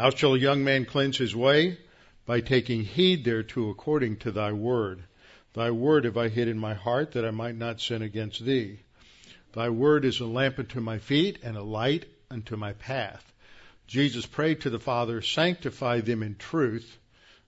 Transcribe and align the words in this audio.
How 0.00 0.08
shall 0.08 0.32
a 0.32 0.38
young 0.38 0.64
man 0.64 0.86
cleanse 0.86 1.18
his 1.18 1.36
way? 1.36 1.76
By 2.24 2.40
taking 2.40 2.84
heed 2.84 3.22
thereto 3.22 3.68
according 3.68 4.16
to 4.20 4.32
thy 4.32 4.50
word. 4.50 5.02
Thy 5.52 5.70
word 5.70 6.06
have 6.06 6.16
I 6.16 6.30
hid 6.30 6.48
in 6.48 6.58
my 6.58 6.72
heart 6.72 7.12
that 7.12 7.26
I 7.26 7.30
might 7.32 7.54
not 7.54 7.82
sin 7.82 8.00
against 8.00 8.42
thee. 8.46 8.78
Thy 9.52 9.68
word 9.68 10.06
is 10.06 10.18
a 10.18 10.24
lamp 10.24 10.58
unto 10.58 10.80
my 10.80 10.96
feet 10.96 11.38
and 11.42 11.54
a 11.54 11.62
light 11.62 12.06
unto 12.30 12.56
my 12.56 12.72
path. 12.72 13.30
Jesus 13.86 14.24
prayed 14.24 14.62
to 14.62 14.70
the 14.70 14.78
Father, 14.78 15.20
sanctify 15.20 16.00
them 16.00 16.22
in 16.22 16.36
truth. 16.36 16.96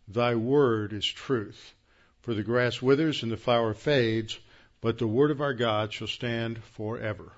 Thy 0.06 0.34
word 0.34 0.92
is 0.92 1.06
truth. 1.06 1.72
For 2.20 2.34
the 2.34 2.42
grass 2.42 2.82
withers 2.82 3.22
and 3.22 3.32
the 3.32 3.38
flower 3.38 3.72
fades, 3.72 4.38
but 4.82 4.98
the 4.98 5.06
word 5.06 5.30
of 5.30 5.40
our 5.40 5.54
God 5.54 5.90
shall 5.94 6.06
stand 6.06 6.62
forever. 6.62 7.32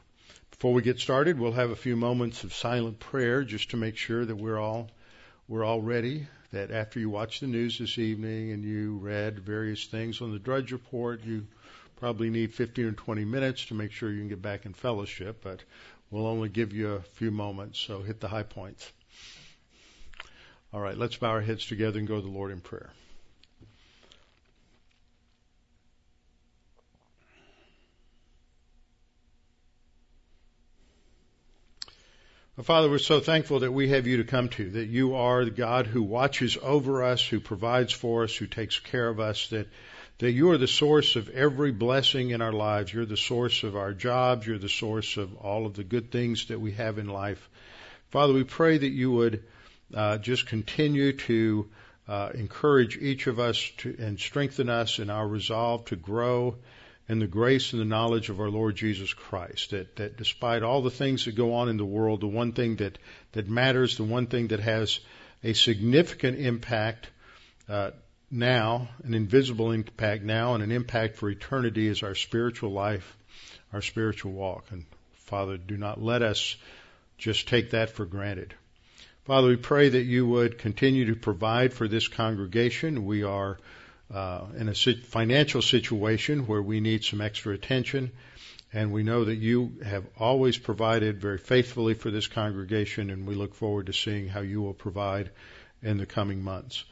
Before 0.50 0.72
we 0.72 0.82
get 0.82 0.98
started, 0.98 1.38
we'll 1.38 1.52
have 1.52 1.70
a 1.70 1.76
few 1.76 1.94
moments 1.94 2.42
of 2.42 2.52
silent 2.52 2.98
prayer 2.98 3.44
just 3.44 3.70
to 3.70 3.76
make 3.76 3.96
sure 3.96 4.24
that 4.24 4.34
we're 4.34 4.58
all 4.58 4.90
we're 5.48 5.64
all 5.64 5.80
ready. 5.82 6.26
That 6.52 6.70
after 6.70 7.00
you 7.00 7.10
watch 7.10 7.40
the 7.40 7.48
news 7.48 7.78
this 7.78 7.98
evening 7.98 8.52
and 8.52 8.62
you 8.62 8.98
read 8.98 9.40
various 9.40 9.86
things 9.86 10.20
on 10.20 10.30
the 10.30 10.38
Drudge 10.38 10.70
Report, 10.70 11.24
you 11.24 11.46
probably 11.96 12.30
need 12.30 12.54
15 12.54 12.84
or 12.84 12.92
20 12.92 13.24
minutes 13.24 13.64
to 13.66 13.74
make 13.74 13.90
sure 13.90 14.10
you 14.10 14.20
can 14.20 14.28
get 14.28 14.40
back 14.40 14.64
in 14.64 14.72
fellowship. 14.72 15.40
But 15.42 15.64
we'll 16.10 16.26
only 16.26 16.48
give 16.48 16.72
you 16.72 16.92
a 16.92 17.00
few 17.00 17.32
moments, 17.32 17.80
so 17.80 18.02
hit 18.02 18.20
the 18.20 18.28
high 18.28 18.44
points. 18.44 18.90
All 20.72 20.80
right, 20.80 20.96
let's 20.96 21.16
bow 21.16 21.30
our 21.30 21.40
heads 21.40 21.66
together 21.66 21.98
and 21.98 22.06
go 22.06 22.16
to 22.16 22.22
the 22.22 22.28
Lord 22.28 22.52
in 22.52 22.60
prayer. 22.60 22.90
Father, 32.62 32.88
we're 32.88 32.98
so 32.98 33.18
thankful 33.18 33.60
that 33.60 33.72
we 33.72 33.88
have 33.88 34.06
you 34.06 34.18
to 34.18 34.24
come 34.24 34.48
to, 34.50 34.70
that 34.70 34.86
you 34.86 35.16
are 35.16 35.44
the 35.44 35.50
God 35.50 35.88
who 35.88 36.04
watches 36.04 36.56
over 36.62 37.02
us, 37.02 37.26
who 37.26 37.40
provides 37.40 37.92
for 37.92 38.22
us, 38.22 38.36
who 38.36 38.46
takes 38.46 38.78
care 38.78 39.08
of 39.08 39.18
us, 39.18 39.48
that, 39.48 39.66
that 40.18 40.30
you 40.30 40.52
are 40.52 40.56
the 40.56 40.68
source 40.68 41.16
of 41.16 41.28
every 41.30 41.72
blessing 41.72 42.30
in 42.30 42.40
our 42.40 42.52
lives. 42.52 42.94
You're 42.94 43.06
the 43.06 43.16
source 43.16 43.64
of 43.64 43.74
our 43.74 43.92
jobs. 43.92 44.46
You're 44.46 44.58
the 44.58 44.68
source 44.68 45.16
of 45.16 45.34
all 45.38 45.66
of 45.66 45.74
the 45.74 45.82
good 45.82 46.12
things 46.12 46.46
that 46.46 46.60
we 46.60 46.70
have 46.72 46.98
in 46.98 47.08
life. 47.08 47.50
Father, 48.10 48.32
we 48.32 48.44
pray 48.44 48.78
that 48.78 48.86
you 48.86 49.10
would 49.10 49.42
uh, 49.92 50.18
just 50.18 50.46
continue 50.46 51.12
to 51.12 51.68
uh, 52.06 52.30
encourage 52.34 52.96
each 52.98 53.26
of 53.26 53.40
us 53.40 53.72
to, 53.78 53.96
and 53.98 54.20
strengthen 54.20 54.68
us 54.68 55.00
in 55.00 55.10
our 55.10 55.26
resolve 55.26 55.86
to 55.86 55.96
grow 55.96 56.54
and 57.08 57.20
the 57.20 57.26
grace 57.26 57.72
and 57.72 57.80
the 57.80 57.86
knowledge 57.86 58.30
of 58.30 58.40
our 58.40 58.48
Lord 58.48 58.76
Jesus 58.76 59.12
Christ. 59.12 59.70
That, 59.70 59.96
that 59.96 60.16
despite 60.16 60.62
all 60.62 60.82
the 60.82 60.90
things 60.90 61.24
that 61.24 61.34
go 61.34 61.54
on 61.54 61.68
in 61.68 61.76
the 61.76 61.84
world, 61.84 62.20
the 62.20 62.26
one 62.26 62.52
thing 62.52 62.76
that, 62.76 62.98
that 63.32 63.48
matters, 63.48 63.96
the 63.96 64.04
one 64.04 64.26
thing 64.26 64.48
that 64.48 64.60
has 64.60 65.00
a 65.42 65.52
significant 65.52 66.38
impact 66.38 67.08
uh, 67.68 67.90
now, 68.30 68.88
an 69.04 69.14
invisible 69.14 69.70
impact 69.70 70.22
now, 70.22 70.54
and 70.54 70.62
an 70.62 70.72
impact 70.72 71.16
for 71.16 71.30
eternity 71.30 71.86
is 71.86 72.02
our 72.02 72.14
spiritual 72.14 72.72
life, 72.72 73.16
our 73.72 73.82
spiritual 73.82 74.32
walk. 74.32 74.66
And 74.70 74.86
Father, 75.12 75.56
do 75.56 75.76
not 75.76 76.02
let 76.02 76.22
us 76.22 76.56
just 77.18 77.48
take 77.48 77.70
that 77.70 77.90
for 77.90 78.04
granted. 78.04 78.54
Father, 79.24 79.48
we 79.48 79.56
pray 79.56 79.88
that 79.88 80.02
you 80.02 80.26
would 80.26 80.58
continue 80.58 81.06
to 81.06 81.16
provide 81.16 81.72
for 81.72 81.88
this 81.88 82.08
congregation. 82.08 83.06
We 83.06 83.22
are 83.22 83.58
uh, 84.14 84.46
in 84.56 84.68
a 84.68 84.74
financial 84.74 85.60
situation 85.60 86.46
where 86.46 86.62
we 86.62 86.78
need 86.78 87.04
some 87.04 87.20
extra 87.20 87.52
attention. 87.52 88.12
And 88.72 88.92
we 88.92 89.02
know 89.02 89.24
that 89.24 89.36
you 89.36 89.80
have 89.84 90.04
always 90.18 90.56
provided 90.56 91.20
very 91.20 91.38
faithfully 91.38 91.94
for 91.94 92.10
this 92.10 92.28
congregation, 92.28 93.10
and 93.10 93.26
we 93.26 93.34
look 93.34 93.54
forward 93.54 93.86
to 93.86 93.92
seeing 93.92 94.28
how 94.28 94.40
you 94.40 94.62
will 94.62 94.74
provide 94.74 95.30
in 95.82 95.96
the 95.98 96.06
coming 96.06 96.42
months. 96.42 96.84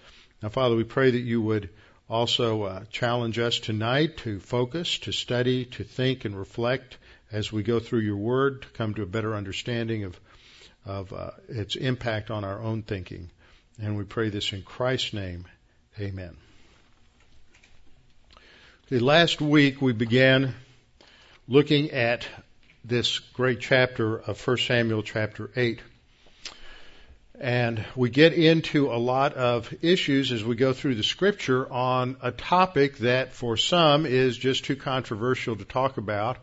Now, 0.42 0.48
Father, 0.48 0.74
we 0.74 0.84
pray 0.84 1.12
that 1.12 1.18
you 1.20 1.40
would 1.42 1.70
also 2.08 2.64
uh, 2.64 2.84
challenge 2.90 3.38
us 3.38 3.58
tonight 3.58 4.16
to 4.18 4.40
focus, 4.40 4.98
to 4.98 5.12
study, 5.12 5.64
to 5.66 5.84
think 5.84 6.24
and 6.24 6.36
reflect 6.36 6.98
as 7.30 7.52
we 7.52 7.62
go 7.62 7.78
through 7.78 8.00
your 8.00 8.16
word 8.16 8.62
to 8.62 8.68
come 8.68 8.94
to 8.94 9.02
a 9.02 9.06
better 9.06 9.34
understanding 9.34 10.05
of, 10.05 10.20
of 10.84 11.12
uh, 11.12 11.30
its 11.48 11.77
impact 11.77 12.30
on 12.30 12.44
our 12.44 12.61
own 12.61 12.82
thinking. 12.82 13.30
And 13.80 13.96
we 13.96 14.05
pray 14.05 14.28
this 14.28 14.52
in 14.52 14.62
Christ's 14.62 15.14
name. 15.14 15.46
Amen. 15.98 16.36
The 18.92 19.01
last 19.01 19.41
week 19.41 19.80
we 19.80 19.95
began 19.95 20.55
looking 21.48 21.92
at 21.92 22.29
this 22.85 23.20
great 23.20 23.58
chapter 23.58 24.19
of 24.19 24.47
1 24.47 24.58
Samuel 24.58 25.03
chapter 25.03 25.51
8. 25.57 25.80
And 27.41 27.83
we 27.97 28.11
get 28.11 28.35
into 28.35 28.92
a 28.92 29.01
lot 29.01 29.33
of 29.33 29.73
issues 29.80 30.30
as 30.30 30.45
we 30.45 30.57
go 30.57 30.75
through 30.75 30.97
the 30.97 31.03
scripture 31.03 31.73
on 31.73 32.19
a 32.20 32.33
topic 32.33 32.98
that 32.98 33.33
for 33.33 33.57
some 33.57 34.05
is 34.05 34.36
just 34.36 34.67
too 34.67 34.77
controversial 34.77 35.57
to 35.57 35.64
talk 35.64 35.97
about, 35.97 36.36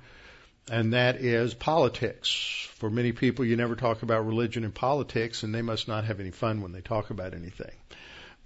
and 0.71 0.93
that 0.93 1.17
is 1.17 1.53
politics. 1.53 2.67
For 2.77 2.89
many 2.89 3.11
people, 3.11 3.45
you 3.45 3.57
never 3.57 3.75
talk 3.75 4.01
about 4.01 4.25
religion 4.25 4.63
and 4.63 4.73
politics, 4.73 5.43
and 5.43 5.53
they 5.53 5.61
must 5.61 5.87
not 5.87 6.05
have 6.05 6.19
any 6.19 6.31
fun 6.31 6.61
when 6.63 6.71
they 6.71 6.81
talk 6.81 7.11
about 7.11 7.35
anything 7.35 7.75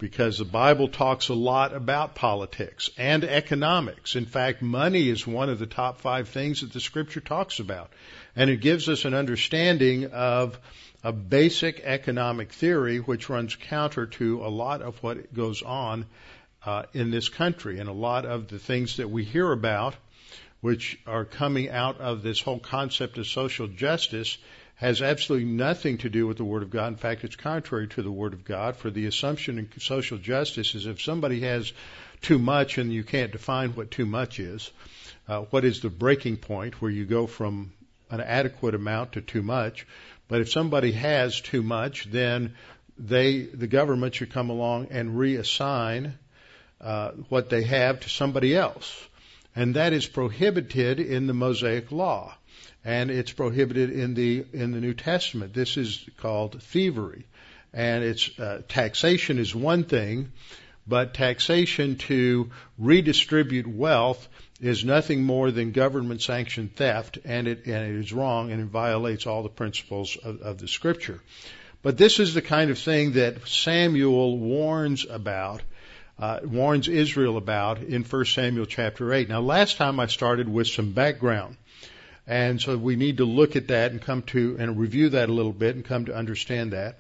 because 0.03 0.37
the 0.37 0.43
Bible 0.43 0.89
talks 0.89 1.29
a 1.29 1.33
lot 1.33 1.73
about 1.73 2.13
politics 2.13 2.89
and 2.97 3.23
economics. 3.23 4.17
In 4.17 4.25
fact, 4.25 4.61
money 4.61 5.07
is 5.07 5.25
one 5.25 5.47
of 5.47 5.59
the 5.59 5.65
top 5.65 6.01
five 6.01 6.27
things 6.27 6.59
that 6.59 6.73
the 6.73 6.81
scripture 6.81 7.21
talks 7.21 7.61
about. 7.61 7.89
And 8.35 8.49
it 8.49 8.59
gives 8.59 8.89
us 8.89 9.05
an 9.05 9.13
understanding 9.13 10.07
of 10.07 10.59
a 11.05 11.13
basic 11.13 11.79
economic 11.85 12.51
theory 12.51 12.97
which 12.97 13.29
runs 13.29 13.55
counter 13.55 14.05
to 14.07 14.45
a 14.45 14.51
lot 14.51 14.81
of 14.81 15.01
what 15.01 15.33
goes 15.33 15.61
on 15.61 16.05
uh, 16.65 16.83
in 16.91 17.09
this 17.09 17.29
country 17.29 17.79
and 17.79 17.87
a 17.87 17.93
lot 17.93 18.25
of 18.25 18.49
the 18.49 18.59
things 18.59 18.97
that 18.97 19.09
we 19.09 19.23
hear 19.23 19.53
about 19.53 19.95
which 20.59 20.99
are 21.07 21.23
coming 21.23 21.69
out 21.69 22.01
of 22.01 22.23
this 22.23 22.41
whole 22.41 22.59
concept 22.59 23.17
of 23.17 23.25
social 23.25 23.67
justice 23.67 24.37
has 24.83 25.01
absolutely 25.01 25.47
nothing 25.47 25.97
to 25.97 26.09
do 26.09 26.27
with 26.27 26.35
the 26.35 26.43
Word 26.43 26.61
of 26.61 26.69
God. 26.69 26.87
In 26.87 26.97
fact, 26.97 27.23
it's 27.23 27.37
contrary 27.37 27.87
to 27.87 28.01
the 28.01 28.11
Word 28.11 28.33
of 28.33 28.43
God. 28.43 28.75
For 28.75 28.89
the 28.89 29.05
assumption 29.05 29.57
in 29.57 29.69
social 29.79 30.17
justice 30.17 30.75
is 30.75 30.87
if 30.87 31.01
somebody 31.01 31.39
has 31.39 31.71
too 32.21 32.37
much 32.37 32.77
and 32.77 32.91
you 32.91 33.05
can't 33.05 33.31
define 33.31 33.69
what 33.69 33.91
too 33.91 34.05
much 34.05 34.41
is, 34.41 34.69
uh, 35.29 35.43
what 35.51 35.63
is 35.63 35.79
the 35.79 35.89
breaking 35.89 36.35
point 36.35 36.81
where 36.81 36.91
you 36.91 37.05
go 37.05 37.27
from 37.27 37.71
an 38.09 38.19
adequate 38.19 38.75
amount 38.75 39.13
to 39.13 39.21
too 39.21 39.41
much? 39.41 39.87
But 40.27 40.41
if 40.41 40.51
somebody 40.51 40.91
has 40.91 41.39
too 41.39 41.63
much, 41.63 42.11
then 42.11 42.55
they, 42.97 43.43
the 43.43 43.67
government 43.67 44.15
should 44.15 44.33
come 44.33 44.49
along 44.49 44.87
and 44.91 45.15
reassign 45.15 46.15
uh, 46.81 47.11
what 47.29 47.49
they 47.49 47.63
have 47.63 48.01
to 48.01 48.09
somebody 48.09 48.53
else. 48.53 48.93
And 49.55 49.75
that 49.75 49.93
is 49.93 50.05
prohibited 50.05 50.99
in 50.99 51.27
the 51.27 51.33
Mosaic 51.33 51.89
Law 51.89 52.35
and 52.85 53.09
it's 53.09 53.31
prohibited 53.31 53.89
in 53.89 54.13
the 54.13 54.45
in 54.53 54.71
the 54.71 54.81
New 54.81 54.93
Testament. 54.93 55.53
This 55.53 55.77
is 55.77 56.05
called 56.17 56.61
thievery, 56.61 57.25
and 57.73 58.03
it's 58.03 58.37
uh, 58.39 58.61
taxation 58.67 59.39
is 59.39 59.55
one 59.55 59.83
thing, 59.83 60.31
but 60.85 61.13
taxation 61.13 61.95
to 61.97 62.51
redistribute 62.77 63.67
wealth 63.67 64.27
is 64.59 64.83
nothing 64.83 65.23
more 65.23 65.51
than 65.51 65.71
government 65.71 66.21
sanctioned 66.21 66.75
theft, 66.75 67.19
and 67.23 67.47
it 67.47 67.65
and 67.65 67.95
it 67.95 67.99
is 67.99 68.11
wrong 68.11 68.51
and 68.51 68.61
it 68.61 68.67
violates 68.67 69.27
all 69.27 69.43
the 69.43 69.49
principles 69.49 70.17
of, 70.17 70.41
of 70.41 70.57
the 70.57 70.67
Scripture. 70.67 71.21
But 71.81 71.97
this 71.97 72.19
is 72.19 72.33
the 72.33 72.41
kind 72.41 72.71
of 72.71 72.79
thing 72.79 73.13
that 73.13 73.47
Samuel 73.47 74.37
warns 74.37 75.05
about. 75.05 75.61
Uh, 76.19 76.39
warns 76.43 76.87
Israel 76.87 77.37
about 77.37 77.81
in 77.81 78.03
1 78.03 78.25
Samuel 78.25 78.67
chapter 78.67 79.11
8. 79.11 79.29
Now, 79.29 79.41
last 79.41 79.77
time 79.77 79.99
I 79.99 80.05
started 80.05 80.47
with 80.47 80.67
some 80.67 80.91
background. 80.91 81.57
And 82.25 82.61
so 82.61 82.77
we 82.77 82.95
need 82.95 83.17
to 83.17 83.25
look 83.25 83.55
at 83.55 83.67
that 83.67 83.91
and 83.91 84.01
come 84.01 84.21
to 84.23 84.55
and 84.57 84.79
review 84.79 85.09
that 85.09 85.29
a 85.29 85.33
little 85.33 85.51
bit 85.51 85.75
and 85.75 85.83
come 85.83 86.05
to 86.05 86.15
understand 86.15 86.71
that. 86.71 86.99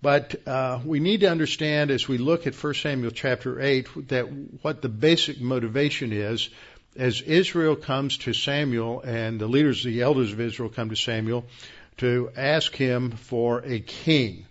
But 0.00 0.46
uh, 0.46 0.80
we 0.84 1.00
need 1.00 1.20
to 1.20 1.30
understand 1.30 1.90
as 1.90 2.06
we 2.06 2.18
look 2.18 2.46
at 2.46 2.54
1 2.54 2.74
Samuel 2.74 3.10
chapter 3.10 3.60
8 3.60 4.08
that 4.08 4.24
what 4.62 4.80
the 4.82 4.88
basic 4.88 5.40
motivation 5.40 6.12
is 6.12 6.48
as 6.96 7.20
Israel 7.20 7.76
comes 7.76 8.18
to 8.18 8.32
Samuel 8.32 9.00
and 9.00 9.40
the 9.40 9.46
leaders, 9.46 9.84
the 9.84 10.02
elders 10.02 10.32
of 10.32 10.40
Israel 10.40 10.68
come 10.68 10.90
to 10.90 10.96
Samuel 10.96 11.44
to 11.98 12.30
ask 12.36 12.74
him 12.74 13.10
for 13.10 13.60
a 13.64 13.80
king. 13.80 14.46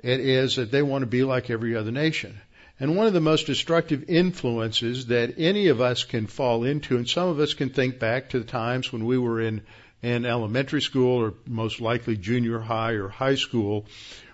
It 0.00 0.20
is 0.20 0.56
that 0.56 0.70
they 0.70 0.82
want 0.82 1.02
to 1.02 1.06
be 1.06 1.24
like 1.24 1.50
every 1.50 1.76
other 1.76 1.92
nation. 1.92 2.40
And 2.80 2.96
one 2.96 3.06
of 3.06 3.12
the 3.12 3.20
most 3.20 3.46
destructive 3.46 4.10
influences 4.10 5.06
that 5.06 5.34
any 5.38 5.68
of 5.68 5.80
us 5.80 6.02
can 6.02 6.26
fall 6.26 6.64
into, 6.64 6.96
and 6.96 7.08
some 7.08 7.28
of 7.28 7.38
us 7.38 7.54
can 7.54 7.70
think 7.70 8.00
back 8.00 8.30
to 8.30 8.40
the 8.40 8.44
times 8.44 8.92
when 8.92 9.04
we 9.04 9.16
were 9.16 9.40
in, 9.40 9.62
in 10.02 10.26
elementary 10.26 10.82
school 10.82 11.22
or 11.22 11.34
most 11.46 11.80
likely 11.80 12.16
junior 12.16 12.58
high 12.58 12.92
or 12.92 13.08
high 13.08 13.36
school, 13.36 13.86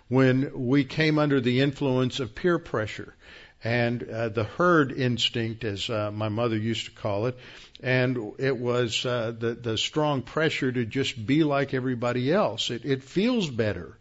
when 0.09 0.51
we 0.55 0.85
came 0.85 1.19
under 1.19 1.41
the 1.41 1.61
influence 1.61 2.19
of 2.19 2.35
peer 2.35 2.59
pressure 2.59 3.15
and 3.63 4.03
uh, 4.03 4.31
the 4.31 4.45
herd 4.45 4.91
instinct, 4.91 5.65
as 5.65 5.91
uh, 5.91 6.11
my 6.11 6.31
mother 6.31 6.57
used 6.57 6.87
to 6.87 6.93
call 6.93 7.27
it, 7.27 7.37
and 7.83 8.33
it 8.39 8.57
was 8.57 9.05
uh, 9.05 9.33
the 9.39 9.55
the 9.55 9.77
strong 9.77 10.23
pressure 10.23 10.73
to 10.73 10.87
just 10.87 11.27
be 11.27 11.45
like 11.45 11.75
everybody 11.75 12.33
else. 12.33 12.71
It, 12.71 12.87
it 12.87 13.03
feels 13.03 13.51
better 13.51 13.99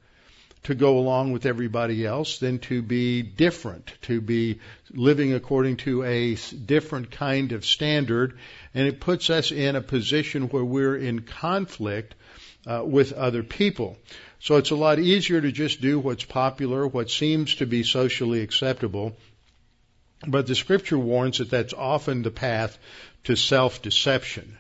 to 0.63 0.75
go 0.75 0.97
along 0.97 1.31
with 1.31 1.45
everybody 1.45 2.05
else 2.05 2.39
than 2.39 2.59
to 2.59 2.81
be 2.81 3.21
different, 3.21 3.93
to 4.01 4.19
be 4.19 4.59
living 4.91 5.33
according 5.33 5.77
to 5.77 6.03
a 6.03 6.35
different 6.35 7.11
kind 7.11 7.51
of 7.53 7.65
standard. 7.65 8.37
And 8.73 8.87
it 8.87 8.99
puts 8.99 9.29
us 9.29 9.51
in 9.51 9.75
a 9.75 9.81
position 9.81 10.49
where 10.49 10.65
we're 10.65 10.97
in 10.97 11.21
conflict 11.21 12.15
uh, 12.67 12.83
with 12.85 13.13
other 13.13 13.43
people. 13.43 13.97
So 14.41 14.57
it's 14.57 14.71
a 14.71 14.75
lot 14.75 14.99
easier 14.99 15.41
to 15.41 15.51
just 15.51 15.81
do 15.81 15.99
what's 15.99 16.25
popular, 16.25 16.87
what 16.87 17.09
seems 17.09 17.55
to 17.55 17.65
be 17.65 17.83
socially 17.83 18.41
acceptable. 18.41 19.17
But 20.27 20.47
the 20.47 20.55
scripture 20.55 20.99
warns 20.99 21.37
that 21.37 21.49
that's 21.49 21.73
often 21.73 22.21
the 22.23 22.31
path 22.31 22.77
to 23.23 23.35
self-deception. 23.35 24.57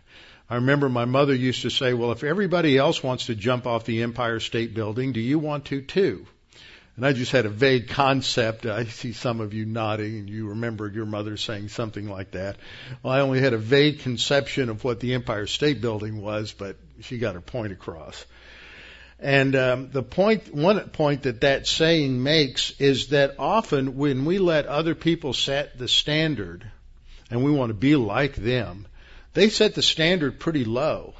I 0.49 0.55
remember 0.55 0.89
my 0.89 1.05
mother 1.05 1.35
used 1.35 1.61
to 1.61 1.69
say, 1.69 1.93
well, 1.93 2.11
if 2.11 2.23
everybody 2.23 2.77
else 2.77 3.03
wants 3.03 3.27
to 3.27 3.35
jump 3.35 3.67
off 3.67 3.85
the 3.85 4.01
Empire 4.01 4.39
State 4.39 4.73
Building, 4.73 5.11
do 5.11 5.19
you 5.19 5.37
want 5.37 5.65
to 5.65 5.81
too? 5.81 6.25
And 6.95 7.05
I 7.05 7.13
just 7.13 7.31
had 7.31 7.45
a 7.45 7.49
vague 7.49 7.87
concept. 7.89 8.65
I 8.65 8.83
see 8.85 9.13
some 9.13 9.39
of 9.39 9.53
you 9.53 9.65
nodding 9.65 10.17
and 10.17 10.29
you 10.29 10.49
remembered 10.49 10.95
your 10.95 11.05
mother 11.05 11.37
saying 11.37 11.69
something 11.69 12.09
like 12.09 12.31
that. 12.31 12.57
Well, 13.03 13.13
I 13.13 13.21
only 13.21 13.39
had 13.39 13.53
a 13.53 13.57
vague 13.57 13.99
conception 13.99 14.69
of 14.69 14.83
what 14.83 14.99
the 14.99 15.13
Empire 15.13 15.47
State 15.47 15.81
Building 15.81 16.21
was, 16.21 16.51
but 16.51 16.75
she 17.01 17.19
got 17.19 17.35
her 17.35 17.41
point 17.41 17.71
across. 17.71 18.25
And 19.19 19.55
um, 19.55 19.91
the 19.91 20.03
point, 20.03 20.53
one 20.53 20.89
point 20.89 21.23
that 21.23 21.41
that 21.41 21.67
saying 21.67 22.21
makes 22.21 22.71
is 22.79 23.07
that 23.09 23.35
often 23.37 23.97
when 23.97 24.25
we 24.25 24.39
let 24.39 24.65
other 24.65 24.95
people 24.95 25.33
set 25.33 25.77
the 25.77 25.87
standard, 25.87 26.69
and 27.29 27.43
we 27.43 27.51
want 27.51 27.69
to 27.69 27.75
be 27.75 27.95
like 27.95 28.35
them, 28.35 28.87
they 29.33 29.49
set 29.49 29.75
the 29.75 29.81
standard 29.81 30.39
pretty 30.39 30.65
low. 30.65 31.13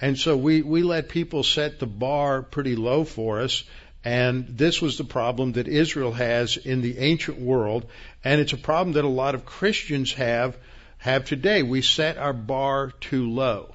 And 0.00 0.18
so 0.18 0.36
we, 0.36 0.62
we 0.62 0.82
let 0.82 1.08
people 1.08 1.42
set 1.42 1.78
the 1.78 1.86
bar 1.86 2.42
pretty 2.42 2.76
low 2.76 3.04
for 3.04 3.40
us. 3.40 3.64
And 4.04 4.46
this 4.48 4.82
was 4.82 4.98
the 4.98 5.04
problem 5.04 5.52
that 5.52 5.68
Israel 5.68 6.12
has 6.12 6.56
in 6.56 6.82
the 6.82 6.98
ancient 6.98 7.38
world. 7.38 7.86
And 8.24 8.40
it's 8.40 8.52
a 8.52 8.58
problem 8.58 8.94
that 8.94 9.04
a 9.04 9.08
lot 9.08 9.36
of 9.36 9.46
Christians 9.46 10.12
have, 10.14 10.56
have 10.98 11.24
today. 11.24 11.62
We 11.62 11.82
set 11.82 12.18
our 12.18 12.32
bar 12.32 12.90
too 13.00 13.30
low. 13.30 13.74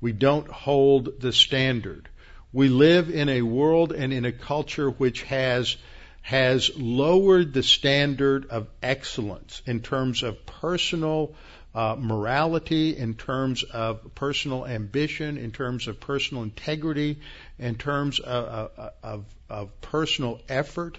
We 0.00 0.12
don't 0.12 0.48
hold 0.48 1.20
the 1.20 1.32
standard. 1.32 2.08
We 2.52 2.68
live 2.68 3.10
in 3.10 3.28
a 3.28 3.42
world 3.42 3.92
and 3.92 4.12
in 4.12 4.24
a 4.24 4.32
culture 4.32 4.90
which 4.90 5.22
has 5.22 5.76
has 6.22 6.76
lowered 6.76 7.52
the 7.52 7.62
standard 7.62 8.46
of 8.50 8.66
excellence 8.82 9.62
in 9.64 9.80
terms 9.80 10.24
of 10.24 10.44
personal 10.44 11.36
uh, 11.76 11.94
morality, 11.98 12.96
in 12.96 13.12
terms 13.12 13.62
of 13.62 14.14
personal 14.14 14.64
ambition, 14.64 15.36
in 15.36 15.52
terms 15.52 15.88
of 15.88 16.00
personal 16.00 16.42
integrity, 16.42 17.18
in 17.58 17.74
terms 17.74 18.18
of, 18.18 18.70
of, 19.02 19.24
of 19.50 19.80
personal 19.82 20.40
effort 20.48 20.96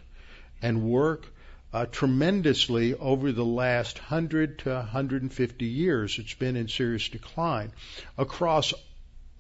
and 0.62 0.84
work, 0.84 1.26
uh, 1.74 1.88
tremendously 1.88 2.94
over 2.94 3.32
the 3.32 3.44
last 3.44 3.98
100 3.98 4.60
to 4.60 4.70
150 4.70 5.66
years. 5.66 6.20
It's 6.20 6.36
been 6.36 6.56
in 6.56 6.68
serious 6.68 7.10
decline 7.10 7.72
across 8.16 8.72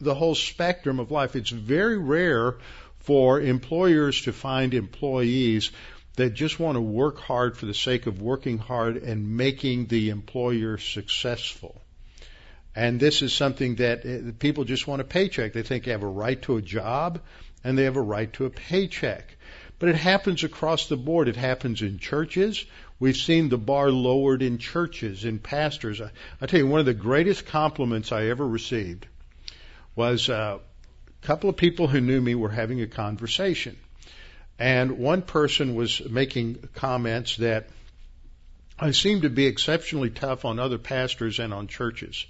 the 0.01 0.15
whole 0.15 0.35
spectrum 0.35 0.99
of 0.99 1.11
life. 1.11 1.35
It's 1.35 1.51
very 1.51 1.99
rare 1.99 2.55
for 3.01 3.39
employers 3.39 4.23
to 4.23 4.33
find 4.33 4.73
employees 4.73 5.69
that 6.17 6.33
just 6.33 6.59
want 6.59 6.75
to 6.75 6.81
work 6.81 7.19
hard 7.19 7.57
for 7.57 7.65
the 7.65 7.73
sake 7.73 8.05
of 8.05 8.21
working 8.21 8.57
hard 8.57 8.97
and 8.97 9.37
making 9.37 9.85
the 9.87 10.09
employer 10.09 10.77
successful. 10.77 11.81
And 12.75 12.99
this 12.99 13.21
is 13.21 13.33
something 13.33 13.75
that 13.75 14.05
uh, 14.05 14.31
people 14.37 14.63
just 14.63 14.87
want 14.87 15.01
a 15.01 15.05
paycheck. 15.05 15.53
They 15.53 15.63
think 15.63 15.85
they 15.85 15.91
have 15.91 16.03
a 16.03 16.07
right 16.07 16.39
to 16.43 16.57
a 16.57 16.61
job 16.61 17.21
and 17.63 17.77
they 17.77 17.85
have 17.85 17.95
a 17.95 18.01
right 18.01 18.31
to 18.33 18.45
a 18.45 18.49
paycheck. 18.49 19.35
But 19.79 19.89
it 19.89 19.95
happens 19.95 20.43
across 20.43 20.87
the 20.87 20.97
board. 20.97 21.27
It 21.27 21.35
happens 21.35 21.81
in 21.81 21.99
churches. 21.99 22.65
We've 22.99 23.17
seen 23.17 23.49
the 23.49 23.57
bar 23.57 23.91
lowered 23.91 24.41
in 24.41 24.57
churches, 24.57 25.23
in 25.23 25.39
pastors. 25.39 26.01
I, 26.01 26.11
I 26.41 26.45
tell 26.45 26.59
you, 26.59 26.67
one 26.67 26.79
of 26.79 26.85
the 26.87 26.93
greatest 26.93 27.45
compliments 27.45 28.11
I 28.11 28.25
ever 28.25 28.47
received 28.47 29.05
was 29.95 30.29
uh, 30.29 30.59
couple 31.21 31.49
of 31.49 31.57
people 31.57 31.87
who 31.87 31.99
knew 31.99 32.21
me 32.21 32.35
were 32.35 32.49
having 32.49 32.81
a 32.81 32.87
conversation. 32.87 33.77
And 34.59 34.97
one 34.97 35.21
person 35.21 35.75
was 35.75 36.01
making 36.09 36.69
comments 36.73 37.37
that 37.37 37.67
I 38.79 38.91
seem 38.91 39.21
to 39.21 39.29
be 39.29 39.45
exceptionally 39.45 40.09
tough 40.09 40.45
on 40.45 40.59
other 40.59 40.77
pastors 40.77 41.39
and 41.39 41.53
on 41.53 41.67
churches. 41.67 42.25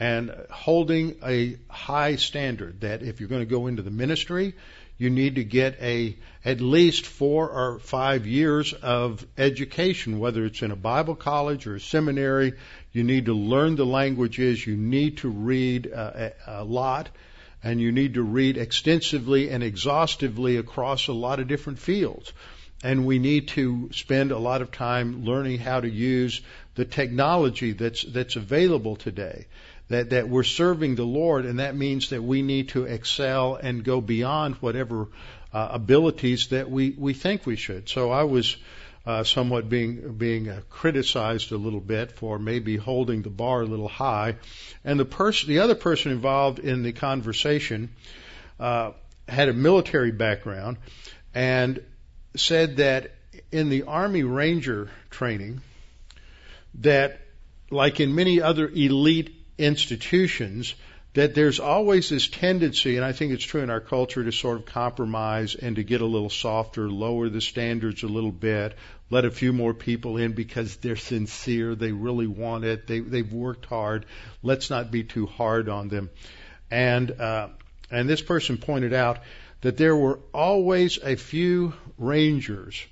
And 0.00 0.34
holding 0.50 1.16
a 1.24 1.56
high 1.68 2.16
standard 2.16 2.80
that 2.80 3.02
if 3.02 3.20
you're 3.20 3.28
going 3.28 3.42
to 3.42 3.46
go 3.46 3.66
into 3.66 3.82
the 3.82 3.90
ministry, 3.90 4.54
you 4.96 5.10
need 5.10 5.36
to 5.36 5.44
get 5.44 5.80
a 5.80 6.16
at 6.44 6.60
least 6.60 7.06
four 7.06 7.50
or 7.50 7.78
five 7.78 8.26
years 8.26 8.72
of 8.72 9.24
education, 9.36 10.18
whether 10.18 10.44
it's 10.44 10.62
in 10.62 10.70
a 10.70 10.76
Bible 10.76 11.14
college 11.14 11.66
or 11.66 11.76
a 11.76 11.80
seminary. 11.80 12.54
You 12.92 13.04
need 13.04 13.26
to 13.26 13.34
learn 13.34 13.76
the 13.76 13.86
languages. 13.86 14.66
You 14.66 14.76
need 14.76 15.18
to 15.18 15.28
read 15.28 15.92
uh, 15.92 16.30
a, 16.46 16.62
a 16.62 16.64
lot 16.64 17.08
and 17.64 17.80
you 17.80 17.90
need 17.90 18.14
to 18.14 18.22
read 18.22 18.58
extensively 18.58 19.48
and 19.48 19.62
exhaustively 19.62 20.58
across 20.58 21.08
a 21.08 21.12
lot 21.14 21.40
of 21.40 21.48
different 21.48 21.78
fields. 21.78 22.32
And 22.84 23.06
we 23.06 23.18
need 23.18 23.48
to 23.48 23.88
spend 23.92 24.30
a 24.30 24.38
lot 24.38 24.60
of 24.60 24.70
time 24.70 25.24
learning 25.24 25.58
how 25.60 25.80
to 25.80 25.88
use 25.88 26.42
the 26.74 26.84
technology 26.84 27.72
that's 27.72 28.02
that's 28.02 28.36
available 28.36 28.96
today. 28.96 29.46
That 29.88 30.10
that 30.10 30.28
we're 30.28 30.42
serving 30.42 30.96
the 30.96 31.06
Lord, 31.06 31.46
and 31.46 31.58
that 31.58 31.74
means 31.74 32.10
that 32.10 32.22
we 32.22 32.42
need 32.42 32.68
to 32.70 32.84
excel 32.84 33.54
and 33.54 33.82
go 33.82 34.02
beyond 34.02 34.56
whatever 34.56 35.08
uh, 35.52 35.68
abilities 35.70 36.48
that 36.48 36.70
we 36.70 36.90
we 36.90 37.14
think 37.14 37.46
we 37.46 37.56
should. 37.56 37.88
So 37.88 38.10
I 38.10 38.24
was 38.24 38.56
uh, 39.06 39.22
somewhat 39.22 39.68
being 39.68 40.16
being 40.16 40.48
uh, 40.48 40.60
criticized 40.70 41.52
a 41.52 41.56
little 41.56 41.80
bit 41.80 42.12
for 42.12 42.38
maybe 42.38 42.76
holding 42.76 43.22
the 43.22 43.30
bar 43.30 43.62
a 43.62 43.66
little 43.66 43.88
high, 43.88 44.36
and 44.84 44.98
the 44.98 45.04
person, 45.04 45.48
the 45.48 45.58
other 45.58 45.74
person 45.74 46.12
involved 46.12 46.58
in 46.58 46.82
the 46.82 46.92
conversation, 46.92 47.90
uh, 48.58 48.92
had 49.28 49.48
a 49.48 49.52
military 49.52 50.12
background, 50.12 50.78
and 51.34 51.82
said 52.36 52.78
that 52.78 53.12
in 53.52 53.68
the 53.68 53.82
Army 53.84 54.22
Ranger 54.22 54.90
training, 55.10 55.60
that 56.80 57.20
like 57.70 58.00
in 58.00 58.14
many 58.14 58.40
other 58.40 58.68
elite 58.68 59.34
institutions, 59.58 60.74
that 61.14 61.34
there's 61.34 61.60
always 61.60 62.08
this 62.08 62.28
tendency, 62.28 62.96
and 62.96 63.04
I 63.04 63.12
think 63.12 63.32
it's 63.32 63.44
true 63.44 63.62
in 63.62 63.70
our 63.70 63.80
culture, 63.80 64.22
to 64.24 64.32
sort 64.32 64.58
of 64.58 64.66
compromise 64.66 65.54
and 65.54 65.76
to 65.76 65.84
get 65.84 66.00
a 66.00 66.06
little 66.06 66.30
softer, 66.30 66.90
lower 66.90 67.28
the 67.28 67.40
standards 67.40 68.02
a 68.02 68.08
little 68.08 68.32
bit, 68.32 68.76
let 69.10 69.24
a 69.24 69.30
few 69.30 69.52
more 69.52 69.74
people 69.74 70.16
in 70.16 70.32
because 70.32 70.76
they're 70.76 70.96
sincere, 70.96 71.76
they 71.76 71.92
really 71.92 72.26
want 72.26 72.64
it, 72.64 72.86
they, 72.88 72.98
they've 72.98 73.32
worked 73.32 73.66
hard. 73.66 74.06
Let's 74.42 74.70
not 74.70 74.90
be 74.90 75.04
too 75.04 75.26
hard 75.26 75.68
on 75.68 75.88
them. 75.88 76.10
And 76.70 77.10
uh, 77.12 77.48
and 77.90 78.08
this 78.08 78.22
person 78.22 78.58
pointed 78.58 78.92
out 78.92 79.20
that 79.60 79.76
there 79.76 79.94
were 79.94 80.18
always 80.32 80.98
a 80.98 81.14
few 81.14 81.74
rangers 81.96 82.84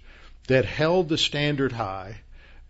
that 0.47 0.65
held 0.65 1.09
the 1.09 1.19
standard 1.19 1.73
high, 1.73 2.21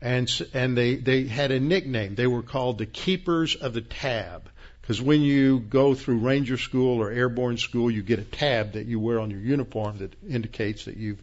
and 0.01 0.31
and 0.55 0.77
they 0.77 0.95
they 0.97 1.25
had 1.25 1.51
a 1.51 1.61
nickname. 1.61 2.15
They 2.15 2.27
were 2.27 2.43
called 2.43 2.79
the 2.79 2.87
keepers 2.87 3.55
of 3.55 3.75
the 3.75 3.83
tab. 3.83 4.49
Because 4.83 5.01
when 5.01 5.23
you 5.23 5.61
go 5.61 5.95
through 5.95 6.19
Ranger 6.19 6.59
School 6.59 7.01
or 7.01 7.11
Airborne 7.11 7.57
School, 7.57 7.91
you 7.91 8.03
get 8.03 8.19
a 8.19 8.25
tab 8.25 8.73
that 8.73 8.87
you 8.87 9.01
wear 9.01 9.21
on 9.21 9.31
your 9.31 9.41
uniform 9.41 9.99
that 9.99 10.15
indicates 10.29 10.85
that 10.85 10.97
you've 10.97 11.23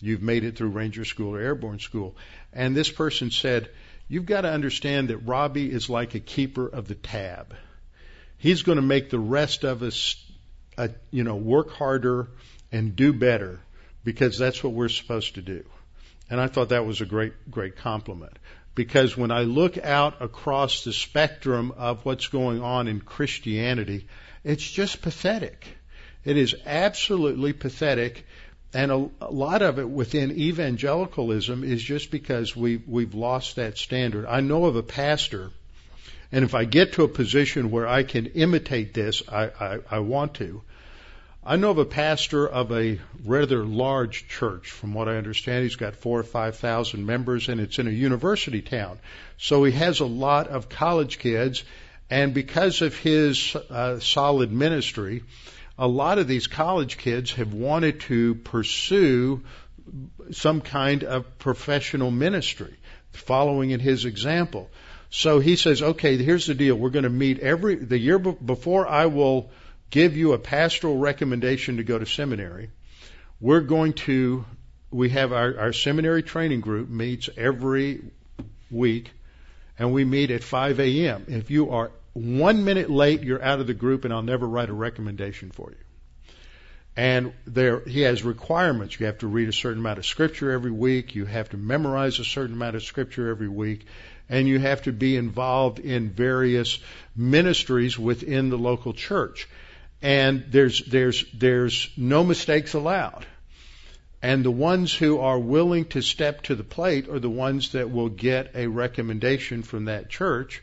You've 0.00 0.22
made 0.22 0.44
it 0.44 0.56
through 0.56 0.68
Ranger 0.68 1.04
School 1.04 1.34
or 1.34 1.40
Airborne 1.40 1.80
School. 1.80 2.16
And 2.52 2.76
this 2.76 2.90
person 2.90 3.30
said, 3.30 3.68
You've 4.08 4.26
got 4.26 4.42
to 4.42 4.50
understand 4.50 5.08
that 5.08 5.18
Robbie 5.18 5.70
is 5.70 5.90
like 5.90 6.14
a 6.14 6.20
keeper 6.20 6.66
of 6.66 6.88
the 6.88 6.94
tab. 6.94 7.54
He's 8.38 8.62
going 8.62 8.76
to 8.76 8.82
make 8.82 9.10
the 9.10 9.18
rest 9.18 9.64
of 9.64 9.82
us, 9.82 10.24
uh, 10.78 10.88
you 11.10 11.24
know, 11.24 11.36
work 11.36 11.72
harder 11.72 12.28
and 12.72 12.96
do 12.96 13.12
better 13.12 13.60
because 14.04 14.38
that's 14.38 14.64
what 14.64 14.72
we're 14.72 14.88
supposed 14.88 15.34
to 15.34 15.42
do. 15.42 15.64
And 16.30 16.40
I 16.40 16.46
thought 16.46 16.70
that 16.70 16.86
was 16.86 17.00
a 17.00 17.06
great, 17.06 17.50
great 17.50 17.76
compliment. 17.76 18.38
Because 18.78 19.16
when 19.16 19.32
I 19.32 19.42
look 19.42 19.76
out 19.76 20.22
across 20.22 20.84
the 20.84 20.92
spectrum 20.92 21.72
of 21.76 22.04
what's 22.04 22.28
going 22.28 22.62
on 22.62 22.86
in 22.86 23.00
Christianity, 23.00 24.06
it's 24.44 24.70
just 24.70 25.02
pathetic. 25.02 25.66
It 26.24 26.36
is 26.36 26.54
absolutely 26.64 27.52
pathetic 27.54 28.24
and 28.72 28.92
a, 28.92 29.10
a, 29.20 29.32
lot 29.32 29.62
of 29.62 29.80
it 29.80 29.90
within 29.90 30.30
evangelicalism 30.30 31.64
is 31.64 31.82
just 31.82 32.12
because 32.12 32.54
we 32.54 32.76
we've 32.76 33.14
lost 33.14 33.56
that 33.56 33.78
standard. 33.78 34.26
I 34.26 34.42
know 34.42 34.66
of 34.66 34.76
a 34.76 34.82
pastor, 34.84 35.50
and 36.30 36.44
if 36.44 36.54
I 36.54 36.64
get 36.64 36.92
to 36.92 37.02
a 37.02 37.08
position 37.08 37.72
where 37.72 37.88
I 37.88 38.04
can 38.04 38.26
imitate 38.26 38.94
this, 38.94 39.24
I, 39.28 39.50
I, 39.58 39.78
I 39.90 39.98
want 39.98 40.34
to. 40.34 40.62
I 41.48 41.56
know 41.56 41.70
of 41.70 41.78
a 41.78 41.86
pastor 41.86 42.46
of 42.46 42.70
a 42.72 43.00
rather 43.24 43.64
large 43.64 44.28
church. 44.28 44.70
From 44.70 44.92
what 44.92 45.08
I 45.08 45.16
understand, 45.16 45.62
he's 45.62 45.76
got 45.76 45.96
four 45.96 46.20
or 46.20 46.22
five 46.22 46.58
thousand 46.58 47.06
members, 47.06 47.48
and 47.48 47.58
it's 47.58 47.78
in 47.78 47.88
a 47.88 47.90
university 47.90 48.60
town. 48.60 48.98
So 49.38 49.64
he 49.64 49.72
has 49.72 50.00
a 50.00 50.04
lot 50.04 50.48
of 50.48 50.68
college 50.68 51.18
kids, 51.18 51.64
and 52.10 52.34
because 52.34 52.82
of 52.82 52.94
his 52.98 53.56
uh, 53.56 53.98
solid 53.98 54.52
ministry, 54.52 55.22
a 55.78 55.88
lot 55.88 56.18
of 56.18 56.28
these 56.28 56.48
college 56.48 56.98
kids 56.98 57.32
have 57.32 57.54
wanted 57.54 58.00
to 58.00 58.34
pursue 58.34 59.42
some 60.32 60.60
kind 60.60 61.02
of 61.02 61.38
professional 61.38 62.10
ministry, 62.10 62.76
following 63.12 63.70
in 63.70 63.80
his 63.80 64.04
example. 64.04 64.68
So 65.08 65.40
he 65.40 65.56
says, 65.56 65.80
okay, 65.80 66.18
here's 66.18 66.44
the 66.44 66.54
deal. 66.54 66.74
We're 66.74 66.90
going 66.90 67.04
to 67.04 67.08
meet 67.24 67.38
every, 67.38 67.76
the 67.76 67.98
year 67.98 68.18
before 68.18 68.86
I 68.86 69.06
will 69.06 69.48
give 69.90 70.16
you 70.16 70.32
a 70.32 70.38
pastoral 70.38 70.98
recommendation 70.98 71.78
to 71.78 71.84
go 71.84 71.98
to 71.98 72.06
seminary. 72.06 72.70
We're 73.40 73.60
going 73.60 73.94
to, 73.94 74.44
we 74.90 75.10
have 75.10 75.32
our, 75.32 75.58
our 75.58 75.72
seminary 75.72 76.22
training 76.22 76.60
group 76.60 76.88
meets 76.88 77.28
every 77.36 78.02
week 78.70 79.10
and 79.78 79.92
we 79.92 80.04
meet 80.04 80.30
at 80.30 80.42
5 80.42 80.80
a.m. 80.80 81.24
If 81.28 81.50
you 81.50 81.70
are 81.70 81.92
one 82.12 82.64
minute 82.64 82.90
late, 82.90 83.22
you're 83.22 83.42
out 83.42 83.60
of 83.60 83.66
the 83.66 83.74
group 83.74 84.04
and 84.04 84.12
I'll 84.12 84.22
never 84.22 84.46
write 84.46 84.70
a 84.70 84.74
recommendation 84.74 85.50
for 85.50 85.70
you. 85.70 85.76
And 86.96 87.32
there, 87.46 87.78
he 87.78 88.00
has 88.00 88.24
requirements. 88.24 88.98
You 88.98 89.06
have 89.06 89.18
to 89.18 89.28
read 89.28 89.48
a 89.48 89.52
certain 89.52 89.78
amount 89.78 90.00
of 90.00 90.06
scripture 90.06 90.50
every 90.50 90.72
week. 90.72 91.14
You 91.14 91.26
have 91.26 91.50
to 91.50 91.56
memorize 91.56 92.18
a 92.18 92.24
certain 92.24 92.56
amount 92.56 92.74
of 92.74 92.82
scripture 92.82 93.30
every 93.30 93.48
week. 93.48 93.86
And 94.28 94.48
you 94.48 94.58
have 94.58 94.82
to 94.82 94.92
be 94.92 95.16
involved 95.16 95.78
in 95.78 96.10
various 96.10 96.80
ministries 97.14 97.96
within 97.96 98.50
the 98.50 98.58
local 98.58 98.92
church. 98.92 99.48
And 100.00 100.44
there's, 100.48 100.80
there's, 100.84 101.24
there's 101.32 101.90
no 101.96 102.22
mistakes 102.24 102.74
allowed. 102.74 103.26
And 104.22 104.44
the 104.44 104.50
ones 104.50 104.94
who 104.94 105.20
are 105.20 105.38
willing 105.38 105.86
to 105.86 106.02
step 106.02 106.42
to 106.42 106.54
the 106.54 106.64
plate 106.64 107.08
are 107.08 107.20
the 107.20 107.30
ones 107.30 107.72
that 107.72 107.90
will 107.90 108.08
get 108.08 108.52
a 108.54 108.66
recommendation 108.66 109.62
from 109.62 109.86
that 109.86 110.08
church 110.08 110.62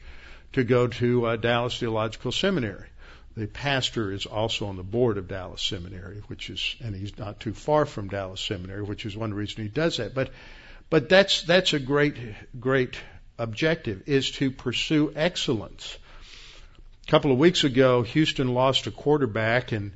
to 0.54 0.63
go 0.63 0.88
to 0.88 1.25
uh, 1.25 1.36
Dallas 1.36 1.77
Theological 1.77 2.32
Seminary 2.32 2.88
the 3.36 3.48
pastor 3.48 4.12
is 4.12 4.25
also 4.25 4.68
on 4.68 4.77
the 4.77 4.84
board 4.84 5.18
of 5.18 5.27
Dallas 5.27 5.62
Seminary, 5.62 6.22
which 6.27 6.50
is, 6.50 6.75
and 6.82 6.96
he's 6.96 7.18
not 7.18 7.39
too 7.39 7.54
far 7.54 7.86
from 7.86 8.08
Dallas 8.08 8.39
Seminary, 8.39 8.84
which 8.84 9.06
is 9.06 9.15
one 9.18 9.34
reason 9.34 9.63
he 9.63 9.70
does 9.70 9.98
that. 9.98 10.13
But, 10.13 10.32
but 10.89 11.10
that's, 11.10 11.42
that's 11.42 11.74
a 11.74 11.80
great, 11.80 12.18
great 12.60 12.98
objective 13.38 14.04
is 14.06 14.32
to 14.32 14.51
pursue 14.51 15.12
excellence. 15.15 15.98
A 17.07 17.12
couple 17.12 17.31
of 17.31 17.38
weeks 17.38 17.63
ago, 17.63 18.01
Houston 18.01 18.55
lost 18.55 18.88
a 18.88 18.91
quarterback 18.91 19.71
and 19.71 19.91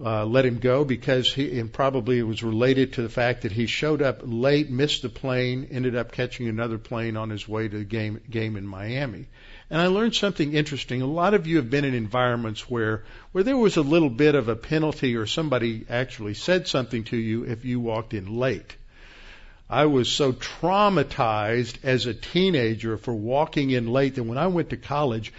uh, 0.00 0.24
let 0.24 0.46
him 0.46 0.60
go 0.60 0.84
because 0.84 1.32
he, 1.32 1.58
and 1.58 1.72
probably 1.72 2.16
it 2.20 2.22
was 2.22 2.44
related 2.44 2.92
to 2.92 3.02
the 3.02 3.08
fact 3.08 3.42
that 3.42 3.50
he 3.50 3.66
showed 3.66 4.00
up 4.00 4.20
late, 4.22 4.70
missed 4.70 5.02
the 5.02 5.08
plane, 5.08 5.66
ended 5.72 5.96
up 5.96 6.12
catching 6.12 6.46
another 6.46 6.78
plane 6.78 7.16
on 7.16 7.30
his 7.30 7.48
way 7.48 7.66
to 7.66 7.78
the 7.78 7.84
game, 7.84 8.20
game 8.30 8.56
in 8.56 8.68
Miami. 8.68 9.26
And 9.68 9.80
I 9.80 9.88
learned 9.88 10.14
something 10.14 10.52
interesting. 10.52 11.02
A 11.02 11.06
lot 11.06 11.34
of 11.34 11.48
you 11.48 11.56
have 11.56 11.70
been 11.70 11.84
in 11.84 11.94
environments 11.94 12.70
where, 12.70 13.02
where 13.32 13.42
there 13.42 13.56
was 13.56 13.76
a 13.76 13.82
little 13.82 14.10
bit 14.10 14.36
of 14.36 14.48
a 14.48 14.54
penalty 14.54 15.16
or 15.16 15.26
somebody 15.26 15.84
actually 15.90 16.34
said 16.34 16.68
something 16.68 17.02
to 17.04 17.16
you 17.16 17.42
if 17.46 17.64
you 17.64 17.80
walked 17.80 18.14
in 18.14 18.38
late. 18.38 18.76
I 19.68 19.86
was 19.86 20.08
so 20.08 20.32
traumatized 20.32 21.78
as 21.82 22.06
a 22.06 22.14
teenager 22.14 22.96
for 22.96 23.12
walking 23.12 23.70
in 23.70 23.88
late 23.88 24.14
that 24.14 24.22
when 24.22 24.38
I 24.38 24.46
went 24.46 24.70
to 24.70 24.76
college, 24.76 25.32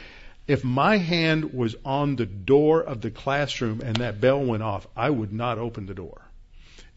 if 0.47 0.63
my 0.63 0.97
hand 0.97 1.53
was 1.53 1.75
on 1.83 2.15
the 2.15 2.25
door 2.25 2.81
of 2.81 3.01
the 3.01 3.11
classroom 3.11 3.81
and 3.81 3.95
that 3.97 4.21
bell 4.21 4.43
went 4.43 4.63
off, 4.63 4.85
I 4.95 5.09
would 5.09 5.33
not 5.33 5.57
open 5.57 5.85
the 5.87 5.93
door. 5.93 6.21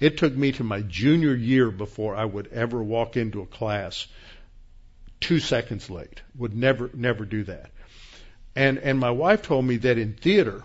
It 0.01 0.19
took 0.19 0.35
me 0.35 0.53
to 0.53 0.65
my 0.65 0.83
junior 0.83 1.35
year 1.35 1.71
before 1.71 2.15
I 2.15 2.25
would 2.25 2.49
ever 2.49 2.83
walk 2.83 3.17
into 3.17 3.41
a 3.41 3.47
class 3.47 4.07
two 5.21 5.41
seconds 5.41 5.91
late. 5.91 6.21
Would 6.37 6.55
never, 6.55 6.91
never 6.95 7.25
do 7.25 7.45
that. 7.45 7.71
And, 8.55 8.79
and 8.79 8.99
my 8.99 9.11
wife 9.11 9.43
told 9.43 9.65
me 9.65 9.79
that 9.79 9.99
in 9.99 10.15
theater, 10.15 10.63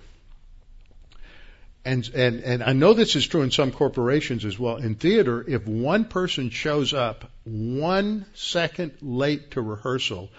and, 1.86 2.10
and, 2.14 2.42
and 2.42 2.64
I 2.64 2.74
know 2.74 2.94
this 2.94 3.16
is 3.16 3.28
true 3.28 3.42
in 3.42 3.52
some 3.52 3.72
corporations 3.72 4.46
as 4.46 4.58
well. 4.58 4.78
In 4.78 4.96
theater, 4.96 5.44
if 5.48 5.68
one 5.68 6.06
person 6.06 6.50
shows 6.50 6.94
up 6.94 7.30
one 7.44 8.26
second 8.34 8.94
late 9.02 9.52
to 9.52 9.62
rehearsal, 9.62 10.30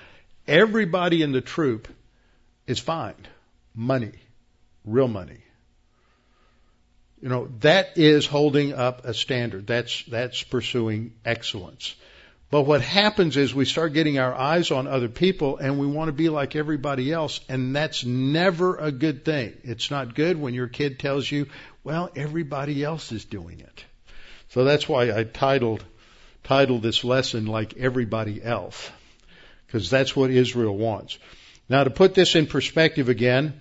everybody 0.47 1.23
in 1.23 1.33
the 1.33 1.41
troupe 1.41 1.89
is 2.67 2.79
fined 2.79 3.29
money, 3.75 4.13
real 4.85 5.09
money. 5.09 5.39
You 7.21 7.29
know, 7.29 7.49
that 7.61 7.97
is 7.97 8.27
holding 8.27 8.75
up 8.75 9.05
a 9.05 9.15
standard. 9.15 9.67
That's, 9.67 10.05
that's 10.05 10.43
pursuing 10.43 11.15
excellence. 11.25 11.97
But 12.51 12.63
what 12.63 12.83
happens 12.83 13.37
is 13.37 13.55
we 13.55 13.65
start 13.65 13.95
getting 13.95 14.19
our 14.19 14.35
eyes 14.35 14.71
on 14.71 14.87
other 14.87 15.09
people 15.09 15.57
and 15.57 15.79
we 15.79 15.87
want 15.87 16.09
to 16.09 16.13
be 16.13 16.29
like 16.29 16.55
everybody 16.55 17.11
else 17.11 17.41
and 17.49 17.75
that's 17.75 18.05
never 18.05 18.77
a 18.77 18.93
good 18.93 19.25
thing. 19.25 19.55
It's 19.65 19.91
not 19.91 20.15
good 20.15 20.41
when 20.41 20.55
your 20.55 20.69
kid 20.69 20.99
tells 20.99 21.29
you, 21.31 21.47
well, 21.83 22.11
everybody 22.15 22.85
else 22.85 23.11
is 23.11 23.25
doing 23.25 23.61
it. 23.61 23.85
So 24.51 24.65
that's 24.65 24.89
why 24.89 25.11
I 25.11 25.25
titled, 25.25 25.85
titled 26.45 26.83
this 26.83 27.03
lesson 27.03 27.47
like 27.47 27.77
everybody 27.77 28.41
else. 28.43 28.91
Because 29.67 29.91
that's 29.91 30.15
what 30.15 30.31
Israel 30.31 30.77
wants. 30.77 31.19
Now 31.69 31.85
to 31.85 31.91
put 31.91 32.15
this 32.15 32.35
in 32.35 32.47
perspective 32.47 33.09
again, 33.09 33.61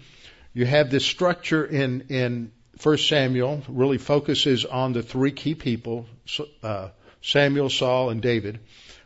you 0.53 0.65
have 0.65 0.89
this 0.89 1.05
structure 1.05 1.65
in, 1.65 2.01
in 2.10 2.51
1 2.81 2.98
Samuel 2.98 3.63
really 3.67 3.98
focuses 3.98 4.65
on 4.65 4.93
the 4.93 5.01
three 5.01 5.31
key 5.31 5.55
people, 5.55 6.05
uh, 6.62 6.89
Samuel, 7.22 7.69
Saul, 7.69 8.10
and 8.10 8.22
David. 8.22 8.60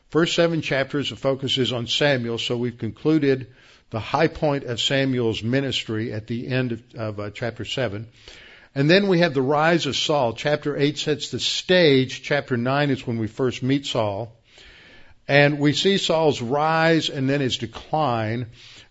First 0.09 0.35
seven 0.35 0.61
chapters, 0.61 1.09
the 1.09 1.15
focus 1.15 1.71
on 1.71 1.87
Samuel, 1.87 2.37
so 2.37 2.57
we've 2.57 2.77
concluded 2.77 3.47
the 3.89 3.99
high 3.99 4.27
point 4.27 4.63
of 4.63 4.81
Samuel's 4.81 5.43
ministry 5.43 6.11
at 6.11 6.27
the 6.27 6.47
end 6.47 6.71
of, 6.71 6.95
of 6.95 7.19
uh, 7.19 7.29
chapter 7.29 7.65
seven. 7.65 8.07
And 8.73 8.89
then 8.89 9.07
we 9.07 9.19
have 9.19 9.33
the 9.33 9.41
rise 9.41 9.85
of 9.85 9.95
Saul. 9.95 10.33
Chapter 10.33 10.77
8 10.77 10.97
sets 10.97 11.31
the 11.31 11.39
stage. 11.39 12.21
Chapter 12.21 12.57
9 12.57 12.89
is 12.89 13.07
when 13.07 13.17
we 13.17 13.27
first 13.27 13.63
meet 13.63 13.85
Saul. 13.85 14.35
And 15.27 15.59
we 15.59 15.73
see 15.73 15.97
Saul's 15.97 16.41
rise 16.41 17.09
and 17.09 17.29
then 17.29 17.41
his 17.41 17.57
decline. 17.57 18.47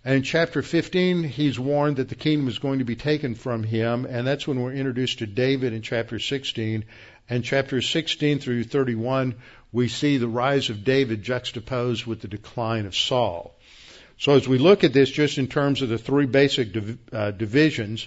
And 0.06 0.14
in 0.14 0.22
chapter 0.22 0.62
15, 0.62 1.24
he's 1.24 1.58
warned 1.58 1.96
that 1.96 2.08
the 2.08 2.14
kingdom 2.14 2.46
is 2.46 2.60
going 2.60 2.78
to 2.78 2.84
be 2.84 2.94
taken 2.94 3.34
from 3.34 3.64
him. 3.64 4.06
And 4.08 4.24
that's 4.24 4.46
when 4.46 4.60
we're 4.60 4.72
introduced 4.72 5.18
to 5.18 5.26
David 5.26 5.72
in 5.72 5.82
chapter 5.82 6.20
16. 6.20 6.84
And 7.28 7.42
chapter 7.42 7.82
16 7.82 8.38
through 8.38 8.62
31, 8.62 9.34
we 9.72 9.88
see 9.88 10.18
the 10.18 10.28
rise 10.28 10.70
of 10.70 10.84
David 10.84 11.24
juxtaposed 11.24 12.06
with 12.06 12.20
the 12.20 12.28
decline 12.28 12.86
of 12.86 12.94
Saul. 12.94 13.58
So 14.16 14.36
as 14.36 14.46
we 14.46 14.58
look 14.58 14.84
at 14.84 14.92
this 14.92 15.10
just 15.10 15.38
in 15.38 15.48
terms 15.48 15.82
of 15.82 15.88
the 15.88 15.98
three 15.98 16.26
basic 16.26 16.72
div- 16.72 16.98
uh, 17.12 17.32
divisions, 17.32 18.06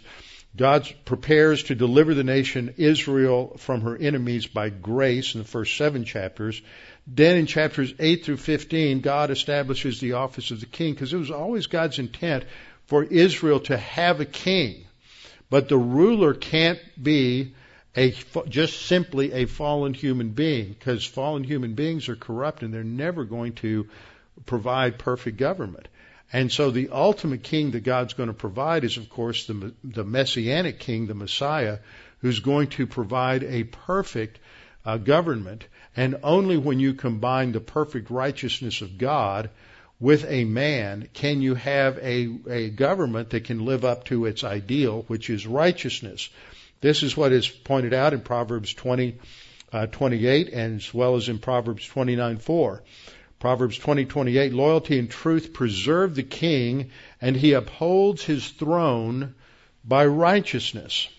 God 0.56 0.88
prepares 1.03 1.63
to 1.63 1.75
deliver 1.75 2.13
the 2.13 2.24
nation 2.24 2.75
Israel 2.77 3.58
from 3.58 3.82
her 3.82 3.98
enemies 3.98 4.48
by 4.48 4.70
grace 4.70 5.36
in 5.36 5.41
the 5.41 5.48
first 5.48 5.75
seven 5.75 6.06
chapters. 6.06 6.62
Then 7.12 7.38
in 7.38 7.48
chapters 7.48 7.92
8 7.98 8.24
through 8.24 8.38
15, 8.38 9.01
God 9.01 9.32
establishes 9.32 10.00
the 10.00 10.13
office 10.13 10.51
of 10.51 10.60
the 10.60 10.68
king 10.68 10.94
because 10.94 11.12
it 11.12 11.18
was 11.18 11.32
always 11.32 11.66
God's 11.66 11.98
intent 11.98 12.46
for 12.86 13.04
Israel 13.04 13.60
to 13.62 13.78
have 13.78 14.20
a 14.20 14.25
king. 14.25 14.86
But 15.50 15.70
the 15.70 15.78
ruler 15.78 16.36
can't 16.36 16.80
be 17.01 17.56
a 17.98 18.13
just 18.48 18.86
simply 18.86 19.32
a 19.32 19.46
fallen 19.46 19.96
human 19.96 20.30
being 20.30 20.70
because 20.70 21.04
fallen 21.04 21.44
human 21.44 21.74
beings 21.74 22.08
are 22.10 22.16
corrupt 22.16 22.62
and 22.62 22.72
they're 22.72 22.84
never 22.84 23.24
going 23.25 23.54
to 23.54 23.88
provide 24.46 25.00
perfect 25.00 25.38
government. 25.38 25.88
And 26.32 26.51
so 26.51 26.70
the 26.70 26.89
ultimate 26.92 27.42
king 27.42 27.72
that 27.72 27.80
God's 27.80 28.13
going 28.13 28.28
to 28.28 28.34
provide 28.34 28.84
is 28.84 28.98
of 28.98 29.10
course 29.10 29.48
the 29.48 29.74
the 29.84 30.04
messianic 30.04 30.78
king, 30.78 31.08
the 31.08 31.16
Messiah, 31.16 31.80
who's 32.20 32.39
going 32.39 32.68
to 32.68 32.86
provide 32.86 33.44
a 33.44 33.63
perfect 33.63 34.38
uh, 34.86 34.98
government 34.98 35.66
and 36.00 36.15
only 36.24 36.56
when 36.56 36.79
you 36.79 36.94
combine 36.94 37.51
the 37.51 37.60
perfect 37.60 38.10
righteousness 38.10 38.79
of 38.79 38.98
God 38.98 39.50
with 40.00 40.24
a 40.29 40.46
man 40.46 41.10
can 41.12 41.41
you 41.41 41.56
have 41.56 41.98
a, 41.98 42.29
a 42.50 42.70
government 42.70 43.32
that 43.32 43.44
can 43.44 43.65
live 43.65 43.84
up 43.84 44.06
to 44.06 44.25
its 44.25 44.46
ideal, 44.46 45.03
which 45.08 45.29
is 45.29 45.46
righteousness. 45.46 46.29
This 46.79 47.03
is 47.03 47.18
what 47.18 47.34
is 47.34 47.50
pointed 47.50 47.94
out 47.94 48.13
in 48.13 48.22
Proverbs 48.22 48.74
20, 48.74 49.18
uh, 49.74 49.88
28 49.88 50.53
and 50.53 50.77
as 50.77 50.94
well 50.94 51.18
as 51.18 51.27
in 51.27 51.38
Proverbs 51.38 51.86
29, 51.86 52.38
4. 52.38 52.82
Proverbs 53.39 53.77
20, 53.77 54.06
28, 54.06 54.53
loyalty 54.53 55.00
and 55.00 55.10
truth 55.10 55.51
preserve 55.51 56.15
the 56.15 56.24
king 56.24 56.91
and 57.20 57.36
he 57.36 57.51
upholds 57.51 58.24
his 58.24 58.48
throne 58.48 59.36
by 59.84 60.06
righteousness. 60.06 61.10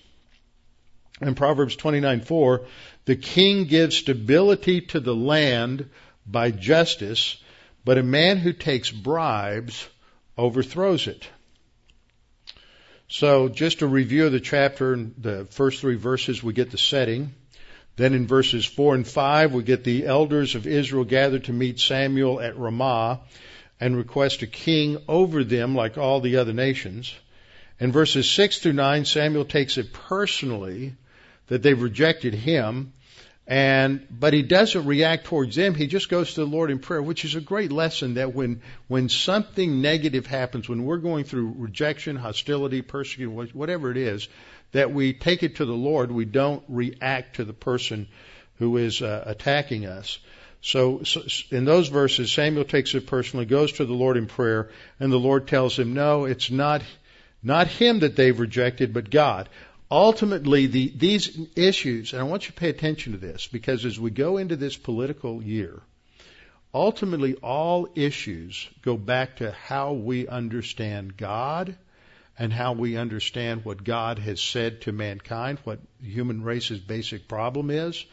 In 1.20 1.34
Proverbs 1.34 1.76
29, 1.76 2.22
4, 2.22 2.62
the 3.04 3.16
king 3.16 3.64
gives 3.64 3.96
stability 3.96 4.82
to 4.82 5.00
the 5.00 5.14
land 5.14 5.88
by 6.26 6.50
justice, 6.50 7.42
but 7.84 7.98
a 7.98 8.02
man 8.02 8.38
who 8.38 8.52
takes 8.52 8.90
bribes 8.90 9.88
overthrows 10.36 11.06
it. 11.06 11.28
So 13.08 13.48
just 13.48 13.82
a 13.82 13.88
review 13.88 14.26
of 14.26 14.32
the 14.32 14.40
chapter, 14.40 14.96
the 14.96 15.46
first 15.46 15.80
three 15.80 15.96
verses, 15.96 16.42
we 16.42 16.52
get 16.52 16.70
the 16.70 16.78
setting. 16.78 17.34
Then 17.96 18.14
in 18.14 18.26
verses 18.26 18.64
four 18.64 18.94
and 18.94 19.06
five, 19.06 19.52
we 19.52 19.64
get 19.64 19.82
the 19.82 20.06
elders 20.06 20.54
of 20.54 20.66
Israel 20.66 21.04
gathered 21.04 21.44
to 21.44 21.52
meet 21.52 21.80
Samuel 21.80 22.40
at 22.40 22.56
Ramah 22.56 23.20
and 23.80 23.96
request 23.96 24.42
a 24.42 24.46
king 24.46 24.98
over 25.08 25.42
them 25.42 25.74
like 25.74 25.98
all 25.98 26.20
the 26.20 26.36
other 26.36 26.52
nations. 26.52 27.12
In 27.80 27.92
verses 27.92 28.30
6 28.30 28.58
through 28.58 28.74
9, 28.74 29.06
Samuel 29.06 29.46
takes 29.46 29.78
it 29.78 29.92
personally 29.92 30.94
that 31.50 31.62
they've 31.62 31.80
rejected 31.80 32.32
him. 32.32 32.94
And 33.46 34.06
but 34.08 34.32
he 34.32 34.42
doesn't 34.42 34.86
react 34.86 35.24
towards 35.24 35.56
them. 35.56 35.74
He 35.74 35.88
just 35.88 36.08
goes 36.08 36.34
to 36.34 36.40
the 36.40 36.46
lord 36.46 36.70
in 36.70 36.78
prayer 36.78 37.02
which 37.02 37.24
is 37.24 37.34
a 37.34 37.40
great 37.40 37.72
lesson 37.72 38.14
that 38.14 38.32
when 38.32 38.62
when 38.86 39.08
something 39.08 39.82
negative 39.82 40.24
happens 40.24 40.68
when 40.68 40.84
we're 40.84 40.98
going 40.98 41.24
through 41.24 41.54
rejection 41.56 42.14
hostility 42.14 42.80
persecution 42.80 43.34
whatever 43.52 43.90
it 43.90 43.96
is 43.96 44.28
that 44.70 44.92
we 44.92 45.12
take 45.12 45.42
it 45.42 45.56
to 45.56 45.64
the 45.64 45.74
lord. 45.74 46.12
We 46.12 46.24
don't 46.24 46.62
react 46.68 47.36
to 47.36 47.44
the 47.44 47.52
person 47.52 48.06
who 48.58 48.76
is 48.76 49.02
uh, 49.02 49.24
attacking 49.26 49.84
us. 49.84 50.18
So, 50.62 51.02
so 51.02 51.22
in 51.50 51.64
those 51.64 51.88
verses 51.88 52.30
samuel 52.30 52.64
takes 52.64 52.94
it 52.94 53.06
personally 53.08 53.46
goes 53.46 53.72
to 53.72 53.84
the 53.84 53.94
lord 53.94 54.18
in 54.18 54.26
prayer 54.26 54.70
and 55.00 55.10
the 55.10 55.18
lord 55.18 55.48
tells 55.48 55.76
him 55.78 55.94
no 55.94 56.26
it's 56.26 56.50
not 56.50 56.82
not 57.42 57.66
him 57.66 58.00
that 58.00 58.14
they've 58.14 58.38
rejected 58.38 58.92
but 58.92 59.08
god 59.08 59.48
ultimately 59.90 60.66
the, 60.66 60.92
these 60.94 61.38
issues, 61.56 62.12
and 62.12 62.20
I 62.20 62.24
want 62.24 62.44
you 62.44 62.52
to 62.52 62.60
pay 62.60 62.68
attention 62.68 63.12
to 63.12 63.18
this 63.18 63.46
because 63.46 63.84
as 63.84 63.98
we 63.98 64.10
go 64.10 64.36
into 64.36 64.56
this 64.56 64.76
political 64.76 65.42
year, 65.42 65.80
ultimately 66.72 67.34
all 67.34 67.88
issues 67.94 68.68
go 68.82 68.96
back 68.96 69.36
to 69.36 69.50
how 69.50 69.92
we 69.92 70.28
understand 70.28 71.16
God 71.16 71.76
and 72.38 72.52
how 72.52 72.72
we 72.72 72.96
understand 72.96 73.64
what 73.64 73.82
God 73.84 74.18
has 74.20 74.40
said 74.40 74.82
to 74.82 74.92
mankind, 74.92 75.58
what 75.64 75.80
the 76.00 76.08
human 76.08 76.42
race's 76.42 76.78
basic 76.78 77.26
problem 77.26 77.70
is. 77.70 78.04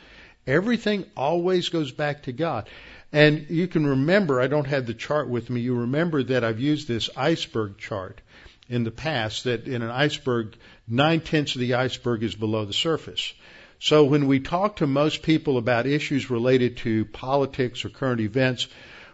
Everything 0.46 1.06
always 1.16 1.70
goes 1.70 1.92
back 1.92 2.24
to 2.24 2.32
God. 2.32 2.68
And 3.14 3.50
you 3.50 3.68
can 3.68 3.86
remember, 3.86 4.42
I 4.42 4.48
don't 4.48 4.68
have 4.68 4.86
the 4.86 4.94
chart 4.94 5.30
with 5.30 5.50
me, 5.50 5.62
you 5.62 5.76
remember 5.76 6.24
that 6.24 6.44
I've 6.44 6.60
used 6.60 6.88
this 6.88 7.10
iceberg 7.16 7.78
chart 7.78 8.22
in 8.70 8.84
the 8.84 8.92
past 8.92 9.46
that 9.46 9.68
in 9.68 9.82
an 9.82 9.90
iceberg, 9.90 10.56
nine 10.88 11.22
tenths 11.22 11.56
of 11.56 11.62
the 11.62 11.76
iceberg 11.76 12.24
is 12.24 12.36
below 12.36 12.66
the 12.66 12.74
surface. 12.74 13.34
So 13.80 14.06
when 14.06 14.28
we 14.28 14.40
talk 14.40 14.78
to 14.78 14.88
most 14.88 15.22
people 15.22 15.58
about 15.58 15.86
issues 15.86 16.30
related 16.30 16.78
to 16.78 17.06
politics 17.06 17.86
or 17.86 17.90
current 17.90 18.22
events, 18.22 18.68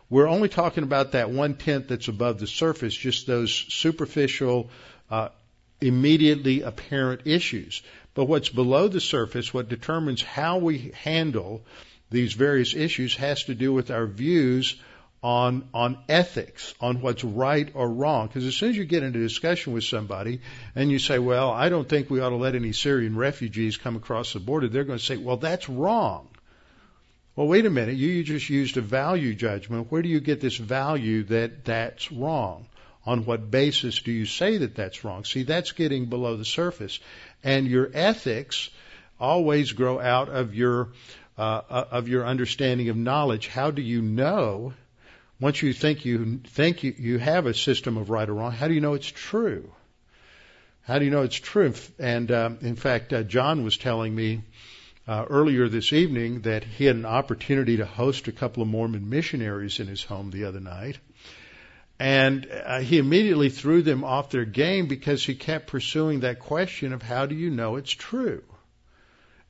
we're 0.10 0.28
only 0.28 0.50
talking 0.50 0.84
about 0.84 1.14
that 1.14 1.30
one 1.30 1.56
tenth 1.56 1.88
that's 1.88 2.08
above 2.08 2.40
the 2.40 2.48
surface, 2.48 2.96
just 2.96 3.28
those 3.28 3.52
superficial, 3.52 4.70
uh, 5.10 5.30
immediately 5.82 6.62
apparent 6.62 7.22
issues. 7.26 7.82
But 8.14 8.26
what's 8.26 8.50
below 8.50 8.88
the 8.88 9.02
surface, 9.02 9.54
what 9.54 9.70
determines 9.70 10.22
how 10.22 10.60
we 10.60 10.94
handle 10.96 11.66
these 12.10 12.34
various 12.34 12.76
issues, 12.76 13.16
has 13.16 13.44
to 13.46 13.56
do 13.56 13.74
with 13.74 13.92
our 13.92 14.06
views 14.06 14.76
on 15.24 15.70
on 15.74 15.98
ethics, 16.10 16.74
on 16.82 17.00
what's 17.02 17.24
right 17.24 17.72
or 17.74 17.90
wrong. 17.90 18.28
Because 18.28 18.46
as 18.46 18.56
soon 18.56 18.72
as 18.72 18.78
you 18.78 18.84
get 18.84 19.04
into 19.04 19.20
a 19.20 19.24
discussion 19.24 19.72
with 19.72 19.86
somebody 19.86 20.42
and 20.76 20.92
you 20.92 21.00
say, 21.00 21.18
"Well, 21.18 21.50
I 21.50 21.70
don't 21.70 21.88
think 21.88 22.10
we 22.10 22.20
ought 22.20 22.30
to 22.30 22.36
let 22.36 22.56
any 22.56 22.74
Syrian 22.74 23.16
refugees 23.16 23.78
come 23.78 23.96
across 23.96 24.34
the 24.34 24.40
border," 24.40 24.68
they're 24.68 24.84
going 24.84 25.00
to 25.00 25.06
say, 25.06 25.18
"Well, 25.18 25.38
that's 25.38 25.70
wrong." 25.70 26.28
Well, 27.36 27.48
wait 27.48 27.66
a 27.66 27.70
minute. 27.72 27.96
You, 27.96 28.24
just 28.24 28.50
used 28.50 28.78
a 28.78 28.82
value 28.82 29.34
judgment. 29.34 29.92
Where 29.92 30.04
do 30.04 30.10
you 30.10 30.20
get 30.20 30.40
this 30.40 30.58
value 30.58 31.24
that 31.24 31.66
that's 31.66 32.12
wrong? 32.12 32.68
On 33.06 33.26
what 33.26 33.50
basis 33.50 34.00
do 34.02 34.12
you 34.12 34.26
say 34.26 34.58
that 34.58 34.76
that's 34.76 35.04
wrong? 35.04 35.26
See, 35.26 35.44
that's 35.44 35.72
getting 35.72 36.06
below 36.06 36.38
the 36.38 36.46
surface, 36.46 37.00
and 37.44 37.68
your 37.68 37.90
ethics 37.94 38.70
always 39.20 39.72
grow 39.72 40.00
out 40.00 40.30
of 40.30 40.54
your 40.54 40.90
uh, 41.38 41.62
of 41.70 42.08
your 42.08 42.26
understanding 42.26 42.90
of 42.90 42.96
knowledge. 42.96 43.48
How 43.48 43.72
do 43.72 43.82
you 43.82 44.02
know 44.02 44.74
once 45.44 45.62
you 45.62 45.74
think 45.74 46.06
you 46.06 46.40
think 46.48 46.84
you, 46.84 46.96
you 46.98 47.18
have 47.18 47.48
a 47.48 47.54
system 47.54 47.98
of 47.98 48.10
right 48.10 48.30
or 48.30 48.34
wrong, 48.34 48.54
how 48.54 48.70
do 48.70 48.74
you 48.74 48.80
know 48.80 48.94
it's 48.94 49.12
true? 49.12 49.70
How 50.84 51.00
do 51.00 51.04
you 51.04 51.12
know 51.12 51.24
it's 51.24 51.36
true? 51.36 51.74
And 52.00 52.32
um, 52.32 52.60
in 52.62 52.78
fact, 52.78 53.12
uh, 53.12 53.24
John 53.24 53.66
was 53.66 53.76
telling 53.76 54.16
me 54.16 54.44
uh, 55.06 55.26
earlier 55.30 55.68
this 55.68 55.92
evening 55.92 56.44
that 56.44 56.64
he 56.64 56.86
had 56.86 56.96
an 56.96 57.06
opportunity 57.06 57.76
to 57.76 57.86
host 57.86 58.30
a 58.30 58.32
couple 58.32 58.64
of 58.64 58.70
Mormon 58.70 59.10
missionaries 59.10 59.82
in 59.82 59.88
his 59.88 60.02
home 60.02 60.32
the 60.32 60.46
other 60.46 60.62
night. 60.62 60.98
And 62.00 62.48
uh, 62.50 62.80
he 62.80 62.98
immediately 62.98 63.50
threw 63.50 63.82
them 63.82 64.06
off 64.06 64.30
their 64.30 64.46
game 64.46 64.88
because 64.88 65.26
he 65.26 65.36
kept 65.36 65.68
pursuing 65.68 66.22
that 66.22 66.40
question 66.40 66.94
of 66.94 67.02
how 67.02 67.26
do 67.26 67.36
you 67.36 67.50
know 67.50 67.76
it's 67.76 67.92
true? 67.92 68.44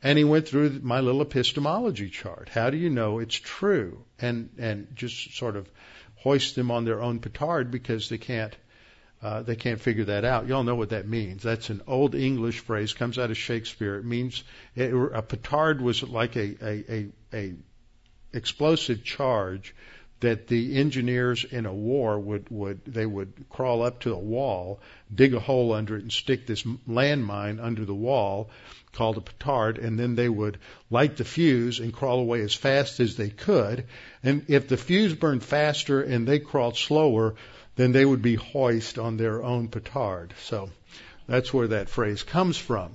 And 0.04 0.18
he 0.18 0.26
went 0.26 0.48
through 0.48 0.82
my 0.84 1.00
little 1.00 1.22
epistemology 1.22 2.10
chart. 2.10 2.50
How 2.50 2.70
do 2.70 2.78
you 2.78 2.90
know 2.90 3.20
it's 3.20 3.36
true? 3.36 4.04
And 4.20 4.50
and 4.58 4.88
just 4.94 5.36
sort 5.36 5.56
of 5.56 5.70
hoist 6.18 6.56
them 6.56 6.72
on 6.72 6.84
their 6.84 7.02
own 7.02 7.20
petard 7.20 7.72
because 7.72 8.10
they 8.10 8.18
can't 8.18 8.56
uh, 9.22 9.42
they 9.42 9.56
can't 9.56 9.80
figure 9.80 10.04
that 10.04 10.26
out. 10.26 10.48
Y'all 10.48 10.64
know 10.64 10.76
what 10.76 10.90
that 10.90 11.08
means. 11.08 11.42
That's 11.42 11.70
an 11.70 11.82
old 11.88 12.14
English 12.14 12.60
phrase, 12.60 12.92
comes 12.92 13.18
out 13.18 13.32
of 13.32 13.38
Shakespeare. 13.38 13.96
It 13.96 14.04
means 14.04 14.44
it, 14.76 14.94
a 14.94 15.22
petard 15.22 15.82
was 15.82 16.04
like 16.04 16.36
a, 16.36 16.58
a, 16.62 16.94
a, 16.94 17.10
a 17.34 17.54
explosive 18.34 19.06
charge 19.06 19.74
that 20.24 20.48
the 20.48 20.78
engineers 20.78 21.44
in 21.44 21.66
a 21.66 21.74
war 21.74 22.18
would, 22.18 22.50
would 22.50 22.80
they 22.86 23.06
would 23.06 23.34
crawl 23.50 23.84
up 23.84 24.00
to 24.00 24.14
a 24.14 24.18
wall, 24.18 24.80
dig 25.14 25.34
a 25.34 25.40
hole 25.40 25.74
under 25.74 25.98
it, 25.98 26.02
and 26.02 26.12
stick 26.12 26.48
this 26.48 26.64
landmine 26.88 27.62
under 27.62 27.84
the 27.84 27.94
wall 27.94 28.50
called 28.94 29.18
a 29.18 29.22
petard, 29.22 29.78
and 29.78 30.00
then 30.00 30.16
they 30.16 30.30
would 30.30 30.58
light 30.90 31.18
the 31.18 31.26
fuse 31.26 31.80
and 31.80 31.94
crawl 31.94 32.20
away 32.20 32.42
as 32.42 32.54
fast 32.54 33.02
as 33.02 33.18
they 33.18 33.30
could. 33.30 33.86
And 34.24 34.46
if 34.48 34.70
the 34.70 34.78
fuse 34.78 35.14
burned 35.14 35.44
faster 35.44 36.02
and 36.02 36.26
they 36.26 36.40
crawled 36.40 36.78
slower, 36.78 37.36
then 37.76 37.92
they 37.92 38.06
would 38.06 38.22
be 38.22 38.36
hoist 38.36 38.98
on 38.98 39.18
their 39.18 39.44
own 39.44 39.68
petard. 39.68 40.34
So 40.44 40.70
that's 41.28 41.54
where 41.54 41.68
that 41.70 41.90
phrase 41.90 42.24
comes 42.24 42.58
from. 42.58 42.94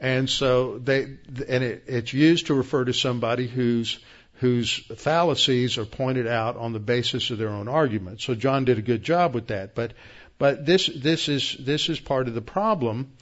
And 0.00 0.28
so 0.28 0.78
they, 0.78 1.02
and 1.02 1.64
it, 1.64 1.84
it's 1.86 2.12
used 2.12 2.46
to 2.46 2.54
refer 2.54 2.84
to 2.84 2.92
somebody 2.92 3.46
who's 3.46 3.98
whose 4.38 4.74
fallacies 4.96 5.78
are 5.78 5.84
pointed 5.84 6.26
out 6.26 6.56
on 6.56 6.72
the 6.72 6.78
basis 6.78 7.30
of 7.30 7.38
their 7.38 7.48
own 7.48 7.68
argument. 7.68 8.20
So 8.20 8.34
John 8.34 8.64
did 8.64 8.78
a 8.78 8.82
good 8.82 9.02
job 9.02 9.34
with 9.34 9.48
that. 9.48 9.74
But 9.74 9.94
but 10.38 10.64
this 10.64 10.86
this 10.86 11.28
is 11.28 11.56
this 11.58 11.88
is 11.88 11.98
part 11.98 12.28
of 12.28 12.34
the 12.34 12.42
problem. 12.42 13.12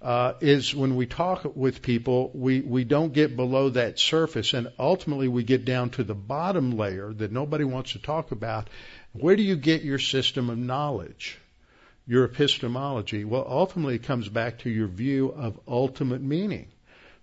Uh, 0.00 0.34
is 0.40 0.74
when 0.74 0.96
we 0.96 1.06
talk 1.06 1.54
with 1.54 1.80
people, 1.80 2.32
we, 2.34 2.60
we 2.60 2.82
don't 2.82 3.12
get 3.12 3.36
below 3.36 3.68
that 3.68 4.00
surface, 4.00 4.52
and 4.52 4.66
ultimately 4.76 5.28
we 5.28 5.44
get 5.44 5.64
down 5.64 5.90
to 5.90 6.02
the 6.02 6.14
bottom 6.14 6.72
layer 6.76 7.12
that 7.12 7.30
nobody 7.30 7.62
wants 7.62 7.92
to 7.92 8.00
talk 8.00 8.32
about. 8.32 8.68
Where 9.12 9.36
do 9.36 9.44
you 9.44 9.54
get 9.54 9.82
your 9.82 10.00
system 10.00 10.50
of 10.50 10.58
knowledge, 10.58 11.38
your 12.04 12.24
epistemology? 12.24 13.24
Well, 13.24 13.46
ultimately 13.48 13.94
it 13.94 14.02
comes 14.02 14.28
back 14.28 14.58
to 14.60 14.70
your 14.70 14.88
view 14.88 15.28
of 15.28 15.60
ultimate 15.68 16.20
meaning. 16.20 16.66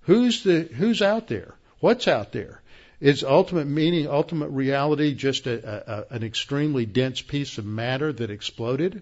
Who's 0.03 0.43
the 0.43 0.61
who's 0.61 1.01
out 1.01 1.27
there? 1.27 1.55
What's 1.81 2.07
out 2.07 2.31
there? 2.31 2.61
Is 2.99 3.23
ultimate 3.23 3.67
meaning, 3.67 4.07
ultimate 4.07 4.49
reality 4.49 5.13
just 5.13 5.47
a, 5.47 6.07
a, 6.11 6.15
an 6.15 6.23
extremely 6.23 6.85
dense 6.85 7.21
piece 7.21 7.57
of 7.57 7.65
matter 7.65 8.11
that 8.11 8.29
exploded? 8.29 9.01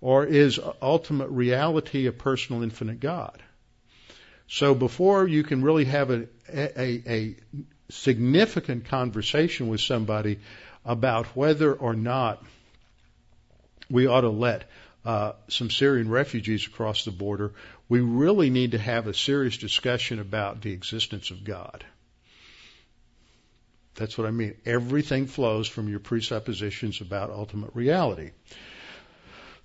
Or 0.00 0.24
is 0.24 0.60
ultimate 0.82 1.28
reality 1.28 2.06
a 2.06 2.12
personal 2.12 2.62
infinite 2.62 3.00
God? 3.00 3.42
So 4.48 4.74
before 4.74 5.26
you 5.26 5.42
can 5.42 5.62
really 5.62 5.86
have 5.86 6.10
a, 6.10 6.28
a, 6.48 7.36
significant 7.90 8.84
conversation 8.86 9.68
with 9.68 9.80
somebody 9.80 10.38
about 10.84 11.26
whether 11.36 11.72
or 11.72 11.94
not 11.94 12.42
we 13.90 14.06
ought 14.06 14.22
to 14.22 14.28
let 14.28 14.64
uh, 15.04 15.32
some 15.48 15.70
Syrian 15.70 16.10
refugees 16.10 16.66
across 16.66 17.04
the 17.04 17.10
border, 17.10 17.52
we 17.88 18.00
really 18.00 18.50
need 18.50 18.72
to 18.72 18.78
have 18.78 19.06
a 19.06 19.14
serious 19.14 19.56
discussion 19.56 20.18
about 20.18 20.60
the 20.60 20.72
existence 20.72 21.30
of 21.30 21.44
God. 21.44 21.84
That's 23.98 24.16
what 24.16 24.28
I 24.28 24.30
mean. 24.30 24.54
Everything 24.64 25.26
flows 25.26 25.66
from 25.66 25.88
your 25.88 25.98
presuppositions 25.98 27.00
about 27.00 27.30
ultimate 27.30 27.72
reality. 27.74 28.30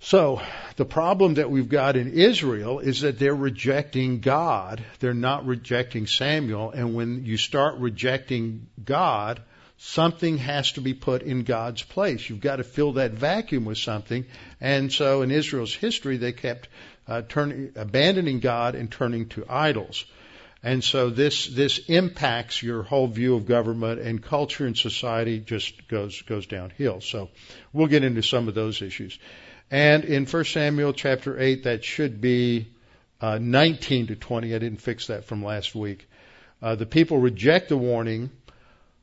So, 0.00 0.42
the 0.76 0.84
problem 0.84 1.34
that 1.34 1.50
we've 1.50 1.68
got 1.68 1.96
in 1.96 2.12
Israel 2.12 2.80
is 2.80 3.02
that 3.02 3.18
they're 3.18 3.34
rejecting 3.34 4.18
God. 4.20 4.84
They're 4.98 5.14
not 5.14 5.46
rejecting 5.46 6.06
Samuel. 6.08 6.72
And 6.72 6.94
when 6.94 7.24
you 7.24 7.36
start 7.36 7.76
rejecting 7.78 8.66
God, 8.84 9.40
something 9.78 10.36
has 10.38 10.72
to 10.72 10.80
be 10.80 10.94
put 10.94 11.22
in 11.22 11.44
God's 11.44 11.82
place. 11.82 12.28
You've 12.28 12.40
got 12.40 12.56
to 12.56 12.64
fill 12.64 12.94
that 12.94 13.12
vacuum 13.12 13.64
with 13.64 13.78
something. 13.78 14.26
And 14.60 14.92
so 14.92 15.22
in 15.22 15.30
Israel's 15.30 15.74
history, 15.74 16.16
they 16.16 16.32
kept 16.32 16.68
uh, 17.06 17.22
turning, 17.22 17.72
abandoning 17.76 18.40
God 18.40 18.74
and 18.74 18.90
turning 18.90 19.28
to 19.30 19.46
idols. 19.48 20.04
And 20.64 20.82
so 20.82 21.10
this 21.10 21.46
this 21.46 21.78
impacts 21.88 22.62
your 22.62 22.82
whole 22.82 23.06
view 23.06 23.34
of 23.34 23.44
government 23.44 24.00
and 24.00 24.22
culture 24.22 24.64
and 24.64 24.74
society 24.74 25.38
just 25.38 25.86
goes 25.88 26.22
goes 26.22 26.46
downhill. 26.46 27.02
So 27.02 27.28
we'll 27.74 27.88
get 27.88 28.02
into 28.02 28.22
some 28.22 28.48
of 28.48 28.54
those 28.54 28.80
issues. 28.80 29.18
And 29.70 30.04
in 30.04 30.24
1 30.24 30.44
Samuel 30.46 30.94
chapter 30.94 31.38
8, 31.38 31.64
that 31.64 31.84
should 31.84 32.18
be 32.22 32.68
uh, 33.20 33.38
19 33.38 34.06
to 34.06 34.16
20. 34.16 34.54
I 34.54 34.58
didn't 34.58 34.80
fix 34.80 35.08
that 35.08 35.26
from 35.26 35.44
last 35.44 35.74
week. 35.74 36.08
Uh, 36.62 36.76
the 36.76 36.86
people 36.86 37.18
reject 37.18 37.68
the 37.68 37.76
warning 37.76 38.30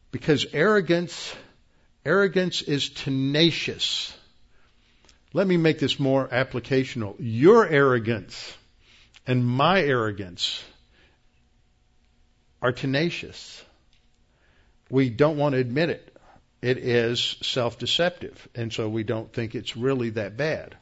because 0.10 0.47
arrogance 0.54 1.36
arrogance 2.04 2.63
is 2.63 2.89
tenacious. 2.89 4.17
let 5.32 5.45
me 5.45 5.58
make 5.58 5.78
this 5.78 6.00
more 6.00 6.28
applicational. 6.28 7.15
Your 7.19 7.67
arrogance 7.67 8.52
and 9.28 9.45
my 9.45 9.80
arrogance 9.84 10.63
are 12.62 12.71
tenacious. 12.71 13.63
We 14.89 15.10
don't 15.10 15.38
want 15.38 15.54
to 15.54 15.60
admit 15.60 15.89
it. 15.89 16.15
It 16.62 16.78
is 16.78 17.38
self-deceptive, 17.41 18.47
and 18.54 18.71
so 18.71 18.88
we 18.88 19.04
don't 19.04 19.34
think 19.34 19.56
it's 19.56 19.76
really 19.76 20.12
that 20.12 20.38
bad. 20.38 20.76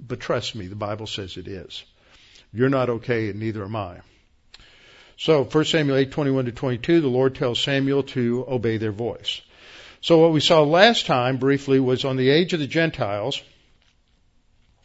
But 0.00 0.20
trust 0.20 0.54
me, 0.56 0.66
the 0.66 0.74
Bible 0.74 1.06
says 1.06 1.36
it 1.36 1.46
is. 1.46 1.84
You're 2.52 2.70
not 2.70 2.90
okay, 2.90 3.28
and 3.28 3.38
neither 3.38 3.62
am 3.64 3.76
I. 3.76 3.98
So 5.16 5.44
1 5.44 5.64
Samuel 5.66 5.98
8, 5.98 6.10
21 6.10 6.46
to 6.46 6.52
22, 6.52 7.00
the 7.02 7.08
Lord 7.08 7.34
tells 7.34 7.60
Samuel 7.60 8.02
to 8.04 8.44
obey 8.48 8.78
their 8.78 8.90
voice. 8.90 9.42
So 10.00 10.18
what 10.18 10.32
we 10.32 10.40
saw 10.40 10.62
last 10.62 11.06
time 11.06 11.36
briefly 11.36 11.78
was 11.78 12.06
on 12.06 12.16
the 12.16 12.30
age 12.30 12.54
of 12.54 12.58
the 12.58 12.66
Gentiles, 12.66 13.42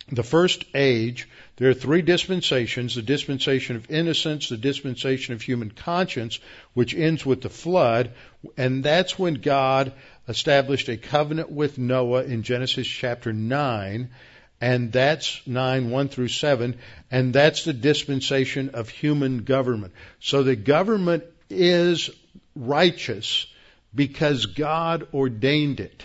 the 0.07 0.23
first 0.23 0.65
age, 0.75 1.27
there 1.57 1.69
are 1.69 1.73
three 1.73 2.03
dispensations, 2.03 2.95
the 2.95 3.01
dispensation 3.01 3.75
of 3.75 3.89
innocence, 3.89 4.49
the 4.49 4.57
dispensation 4.57 5.33
of 5.33 5.41
human 5.41 5.71
conscience, 5.71 6.39
which 6.73 6.93
ends 6.93 7.25
with 7.25 7.41
the 7.41 7.49
flood, 7.49 8.11
and 8.55 8.83
that's 8.83 9.17
when 9.17 9.35
God 9.35 9.93
established 10.27 10.89
a 10.89 10.97
covenant 10.97 11.51
with 11.51 11.79
Noah 11.79 12.23
in 12.23 12.43
Genesis 12.43 12.85
chapter 12.85 13.33
9, 13.33 14.09
and 14.61 14.91
that's 14.91 15.41
9, 15.47 15.89
1 15.89 16.09
through 16.09 16.27
7, 16.27 16.77
and 17.09 17.33
that's 17.33 17.63
the 17.63 17.73
dispensation 17.73 18.69
of 18.69 18.89
human 18.89 19.39
government. 19.39 19.93
So 20.19 20.43
the 20.43 20.55
government 20.55 21.23
is 21.49 22.11
righteous 22.55 23.47
because 23.93 24.45
God 24.45 25.07
ordained 25.13 25.79
it. 25.79 26.03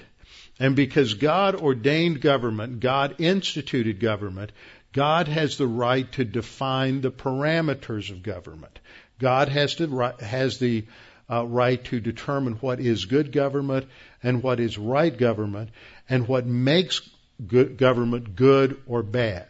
And 0.61 0.77
because 0.77 1.15
God 1.15 1.55
ordained 1.55 2.21
government, 2.21 2.81
God 2.81 3.17
instituted 3.19 3.99
government, 3.99 4.53
God 4.93 5.27
has 5.27 5.57
the 5.57 5.67
right 5.67 6.11
to 6.13 6.25
define 6.25 7.01
the 7.01 7.11
parameters 7.11 8.11
of 8.11 8.23
government. 8.23 8.79
God 9.19 9.49
has, 9.49 9.77
to, 9.77 10.15
has 10.21 10.59
the 10.59 10.85
uh, 11.31 11.47
right 11.47 11.83
to 11.85 12.01
determine 12.01 12.55
what 12.55 12.79
is 12.79 13.07
good 13.07 13.33
government 13.33 13.87
and 14.23 14.43
what 14.43 14.61
is 14.61 14.77
right 14.77 15.17
government 15.17 15.71
and 16.11 16.29
what 16.29 16.45
makes 16.45 17.09
good 17.47 17.79
government 17.79 18.37
good 18.37 18.83
or 18.87 19.03
bad. 19.03 19.47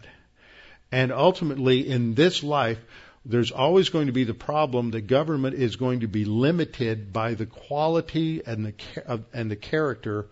And 0.92 1.10
ultimately, 1.10 1.88
in 1.88 2.14
this 2.14 2.44
life, 2.44 2.78
there's 3.24 3.50
always 3.50 3.88
going 3.90 4.06
to 4.06 4.12
be 4.12 4.24
the 4.24 4.34
problem 4.34 4.92
that 4.92 5.02
government 5.02 5.54
is 5.54 5.76
going 5.76 6.00
to 6.00 6.08
be 6.08 6.24
limited 6.24 7.12
by 7.12 7.34
the 7.34 7.46
quality 7.46 8.42
and 8.46 8.66
the 8.66 9.22
and 9.32 9.50
the 9.50 9.56
character 9.56 10.26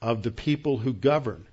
of 0.00 0.22
the 0.22 0.30
people 0.30 0.78
who 0.78 0.92
govern. 0.92 1.46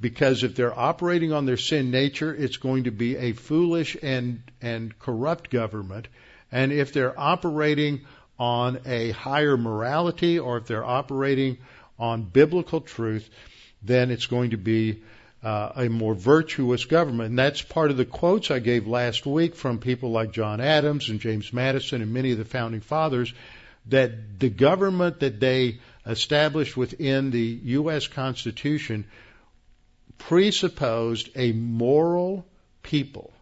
Because 0.00 0.42
if 0.42 0.54
they're 0.54 0.76
operating 0.78 1.32
on 1.32 1.46
their 1.46 1.56
sin 1.56 1.90
nature, 1.90 2.34
it's 2.34 2.56
going 2.56 2.84
to 2.84 2.90
be 2.90 3.16
a 3.16 3.32
foolish 3.32 3.96
and 4.02 4.42
and 4.60 4.98
corrupt 4.98 5.50
government. 5.50 6.08
And 6.50 6.72
if 6.72 6.92
they're 6.92 7.18
operating 7.18 8.02
on 8.38 8.80
a 8.84 9.12
higher 9.12 9.56
morality 9.56 10.38
or 10.38 10.58
if 10.58 10.66
they're 10.66 10.84
operating 10.84 11.58
on 11.98 12.24
biblical 12.24 12.80
truth, 12.80 13.28
then 13.82 14.10
it's 14.10 14.26
going 14.26 14.50
to 14.50 14.56
be 14.56 15.02
uh, 15.42 15.72
a 15.76 15.88
more 15.88 16.14
virtuous 16.14 16.84
government. 16.86 17.30
And 17.30 17.38
that's 17.38 17.62
part 17.62 17.90
of 17.90 17.96
the 17.96 18.04
quotes 18.04 18.50
I 18.50 18.58
gave 18.58 18.86
last 18.86 19.26
week 19.26 19.54
from 19.54 19.78
people 19.78 20.10
like 20.10 20.32
John 20.32 20.60
Adams 20.60 21.10
and 21.10 21.20
James 21.20 21.52
Madison 21.52 22.02
and 22.02 22.12
many 22.12 22.32
of 22.32 22.38
the 22.38 22.44
founding 22.44 22.80
fathers 22.80 23.32
that 23.86 24.40
the 24.40 24.48
government 24.48 25.20
that 25.20 25.40
they 25.40 25.80
established 26.06 26.76
within 26.76 27.30
the 27.30 27.60
U.S. 27.64 28.06
Constitution 28.06 29.06
presupposed 30.18 31.30
a 31.34 31.52
moral 31.52 32.46
people. 32.82 33.32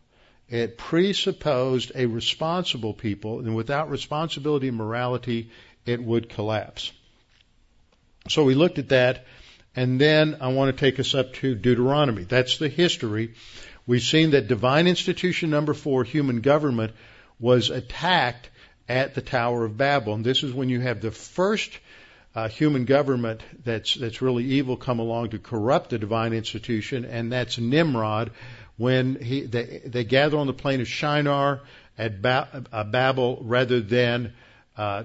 It 0.48 0.76
presupposed 0.76 1.92
a 1.94 2.06
responsible 2.06 2.94
people, 2.94 3.40
and 3.40 3.54
without 3.56 3.90
responsibility 3.90 4.68
and 4.68 4.76
morality, 4.76 5.50
it 5.86 6.02
would 6.02 6.28
collapse. 6.28 6.92
So 8.28 8.44
we 8.44 8.54
looked 8.54 8.78
at 8.78 8.90
that 8.90 9.26
and 9.74 10.00
then 10.00 10.38
I 10.40 10.48
want 10.48 10.76
to 10.76 10.80
take 10.80 11.00
us 11.00 11.14
up 11.14 11.32
to 11.34 11.54
Deuteronomy. 11.54 12.24
That's 12.24 12.58
the 12.58 12.68
history. 12.68 13.34
We've 13.86 14.02
seen 14.02 14.30
that 14.30 14.48
divine 14.48 14.86
institution 14.86 15.50
number 15.50 15.74
four, 15.74 16.04
human 16.04 16.40
government, 16.40 16.92
was 17.40 17.70
attacked 17.70 18.50
at 18.88 19.14
the 19.14 19.22
Tower 19.22 19.64
of 19.64 19.76
Babel. 19.76 20.14
And 20.14 20.24
this 20.24 20.42
is 20.42 20.52
when 20.52 20.68
you 20.68 20.80
have 20.80 21.00
the 21.00 21.10
first 21.10 21.70
uh, 22.34 22.48
human 22.48 22.84
government 22.84 23.42
that's 23.64 23.94
that's 23.94 24.22
really 24.22 24.44
evil 24.44 24.76
come 24.76 24.98
along 24.98 25.30
to 25.30 25.38
corrupt 25.38 25.90
the 25.90 25.98
divine 25.98 26.32
institution, 26.32 27.04
and 27.04 27.32
that's 27.32 27.58
Nimrod. 27.58 28.30
When 28.76 29.16
he 29.16 29.42
they, 29.42 29.82
they 29.84 30.04
gather 30.04 30.38
on 30.38 30.46
the 30.46 30.54
plain 30.54 30.80
of 30.80 30.88
Shinar 30.88 31.60
at 31.98 32.22
ba- 32.22 32.64
uh, 32.72 32.84
Babel 32.84 33.38
rather 33.42 33.80
than 33.80 34.32
uh, 34.76 35.04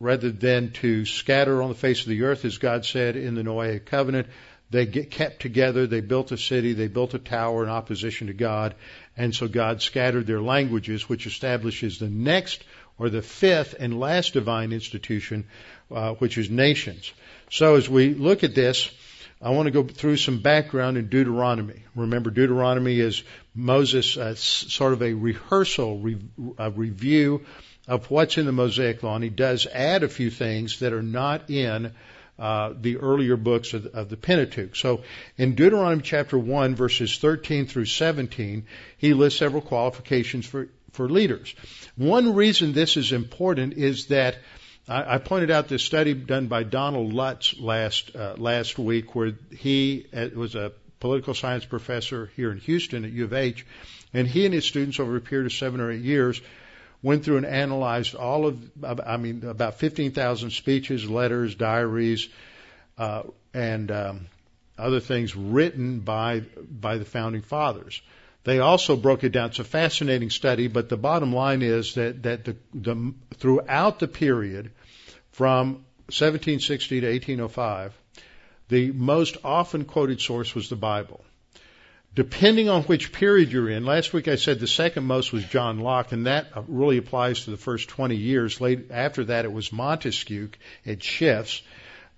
rather 0.00 0.30
than 0.30 0.72
to 0.72 1.04
scatter 1.04 1.62
on 1.62 1.68
the 1.68 1.74
face 1.74 2.02
of 2.02 2.08
the 2.08 2.22
earth, 2.22 2.44
as 2.44 2.58
God 2.58 2.84
said 2.84 3.16
in 3.16 3.34
the 3.34 3.42
Noahic 3.42 3.84
covenant. 3.84 4.28
They 4.70 4.86
get 4.86 5.10
kept 5.10 5.40
together. 5.42 5.86
They 5.86 6.00
built 6.00 6.32
a 6.32 6.38
city. 6.38 6.72
They 6.72 6.88
built 6.88 7.12
a 7.12 7.18
tower 7.18 7.62
in 7.62 7.68
opposition 7.68 8.28
to 8.28 8.32
God. 8.32 8.74
And 9.18 9.34
so 9.34 9.46
God 9.46 9.82
scattered 9.82 10.26
their 10.26 10.40
languages, 10.40 11.10
which 11.10 11.26
establishes 11.26 11.98
the 11.98 12.08
next 12.08 12.64
or 12.98 13.10
the 13.10 13.20
fifth 13.20 13.74
and 13.78 13.98
last 13.98 14.32
divine 14.32 14.72
institution, 14.72 15.44
uh, 15.94 16.14
which 16.14 16.38
is 16.38 16.50
nations. 16.50 17.12
So 17.50 17.76
as 17.76 17.88
we 17.88 18.14
look 18.14 18.44
at 18.44 18.54
this, 18.54 18.90
I 19.40 19.50
want 19.50 19.66
to 19.66 19.72
go 19.72 19.82
through 19.82 20.18
some 20.18 20.38
background 20.38 20.96
in 20.96 21.08
Deuteronomy. 21.08 21.82
Remember, 21.96 22.30
Deuteronomy 22.30 23.00
is 23.00 23.24
Moses' 23.54 24.16
uh, 24.16 24.34
sort 24.36 24.92
of 24.92 25.02
a 25.02 25.14
rehearsal, 25.14 25.98
re- 25.98 26.22
a 26.58 26.70
review 26.70 27.44
of 27.88 28.10
what's 28.10 28.38
in 28.38 28.46
the 28.46 28.52
Mosaic 28.52 29.02
Law, 29.02 29.16
and 29.16 29.24
he 29.24 29.30
does 29.30 29.66
add 29.66 30.04
a 30.04 30.08
few 30.08 30.30
things 30.30 30.78
that 30.78 30.92
are 30.92 31.02
not 31.02 31.50
in 31.50 31.92
uh, 32.38 32.72
the 32.80 32.98
earlier 32.98 33.36
books 33.36 33.74
of, 33.74 33.86
of, 33.86 34.08
the 34.08 34.16
Pentateuch. 34.16 34.74
So 34.76 35.02
in 35.36 35.54
Deuteronomy 35.54 36.02
chapter 36.02 36.38
1, 36.38 36.74
verses 36.74 37.18
13 37.18 37.66
through 37.66 37.84
17, 37.84 38.66
he 38.96 39.12
lists 39.12 39.38
several 39.38 39.62
qualifications 39.62 40.46
for, 40.46 40.68
for 40.92 41.08
leaders. 41.08 41.54
One 41.96 42.34
reason 42.34 42.72
this 42.72 42.96
is 42.96 43.12
important 43.12 43.74
is 43.74 44.06
that 44.06 44.38
I, 44.88 45.14
I 45.14 45.18
pointed 45.18 45.50
out 45.50 45.68
this 45.68 45.82
study 45.82 46.14
done 46.14 46.48
by 46.48 46.62
Donald 46.64 47.12
Lutz 47.12 47.58
last, 47.58 48.14
uh, 48.16 48.34
last 48.36 48.78
week 48.78 49.14
where 49.14 49.32
he 49.56 50.06
uh, 50.14 50.28
was 50.34 50.54
a 50.54 50.72
political 51.00 51.34
science 51.34 51.64
professor 51.64 52.30
here 52.36 52.50
in 52.52 52.58
Houston 52.58 53.04
at 53.04 53.12
U 53.12 53.24
of 53.24 53.32
H, 53.32 53.66
and 54.14 54.26
he 54.26 54.44
and 54.44 54.54
his 54.54 54.64
students 54.64 55.00
over 55.00 55.16
a 55.16 55.20
period 55.20 55.46
of 55.46 55.52
seven 55.52 55.80
or 55.80 55.90
eight 55.90 56.02
years 56.02 56.40
went 57.02 57.24
through 57.24 57.38
and 57.38 57.46
analyzed 57.46 58.14
all 58.14 58.46
of, 58.46 58.70
I 58.84 59.16
mean, 59.16 59.44
about 59.44 59.78
15,000 59.78 60.50
speeches, 60.50 61.08
letters, 61.08 61.56
diaries, 61.56 62.28
uh, 62.96 63.24
and 63.52 63.90
um, 63.90 64.26
other 64.78 65.00
things 65.00 65.34
written 65.34 66.00
by 66.00 66.40
by 66.40 66.98
the 66.98 67.04
founding 67.04 67.42
fathers. 67.42 68.00
They 68.44 68.58
also 68.58 68.96
broke 68.96 69.24
it 69.24 69.30
down. 69.30 69.50
It's 69.50 69.58
a 69.58 69.64
fascinating 69.64 70.30
study, 70.30 70.68
but 70.68 70.88
the 70.88 70.96
bottom 70.96 71.32
line 71.32 71.62
is 71.62 71.94
that 71.94 72.24
that 72.24 72.44
the, 72.44 72.56
the 72.74 73.14
throughout 73.34 73.98
the 73.98 74.08
period 74.08 74.72
from 75.30 75.84
1760 76.06 77.00
to 77.00 77.06
1805, 77.06 77.96
the 78.68 78.90
most 78.92 79.36
often 79.44 79.84
quoted 79.84 80.20
source 80.20 80.54
was 80.54 80.68
the 80.68 80.76
Bible 80.76 81.24
depending 82.14 82.68
on 82.68 82.82
which 82.82 83.12
period 83.12 83.50
you're 83.52 83.70
in. 83.70 83.84
Last 83.84 84.12
week 84.12 84.28
I 84.28 84.36
said 84.36 84.60
the 84.60 84.66
second 84.66 85.04
most 85.04 85.32
was 85.32 85.44
John 85.44 85.78
Locke, 85.78 86.12
and 86.12 86.26
that 86.26 86.48
really 86.68 86.98
applies 86.98 87.44
to 87.44 87.50
the 87.50 87.56
first 87.56 87.88
20 87.88 88.16
years. 88.16 88.60
Late, 88.60 88.90
after 88.90 89.24
that, 89.24 89.44
it 89.44 89.52
was 89.52 89.72
Montesquieu. 89.72 90.50
It 90.84 91.02
shifts. 91.02 91.62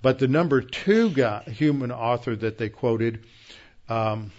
But 0.03 0.19
the 0.19 0.29
number 0.29 0.61
two 0.61 1.11
guy, 1.11 1.45
human 1.45 1.93
author 1.93 2.35
that 2.37 2.59
they 2.59 2.69
quoted 2.69 3.25
um, 3.89 4.33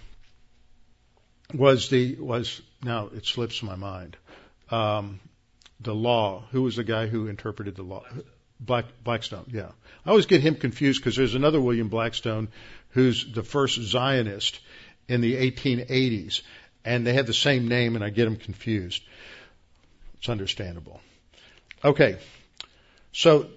was 1.53 1.89
the 1.89 2.15
was 2.15 2.61
now 2.83 3.09
it 3.15 3.25
slips 3.25 3.61
my 3.61 3.75
mind. 3.75 4.17
Um, 4.71 5.19
the 5.79 5.93
law. 5.93 6.43
Who 6.51 6.63
was 6.63 6.75
the 6.75 6.83
guy 6.83 7.07
who 7.07 7.27
interpreted 7.27 7.75
the 7.75 7.83
law? 7.83 8.03
Black, 8.59 8.85
Blackstone. 9.03 9.45
Yeah, 9.51 9.71
I 10.05 10.09
always 10.09 10.25
get 10.25 10.41
him 10.41 10.55
confused 10.55 11.01
because 11.01 11.15
there's 11.15 11.35
another 11.35 11.59
William 11.59 11.89
Blackstone 11.89 12.47
who's 12.89 13.31
the 13.31 13.43
first 13.43 13.79
Zionist 13.81 14.59
in 15.07 15.21
the 15.21 15.35
1880s, 15.35 16.41
and 16.83 17.05
they 17.05 17.13
have 17.13 17.27
the 17.27 17.33
same 17.33 17.67
name, 17.67 17.95
and 17.95 18.03
I 18.03 18.09
get 18.09 18.25
them 18.25 18.37
confused. 18.37 19.03
It's 20.17 20.29
understandable. 20.29 21.01
Okay, 21.83 22.17
so 23.11 23.47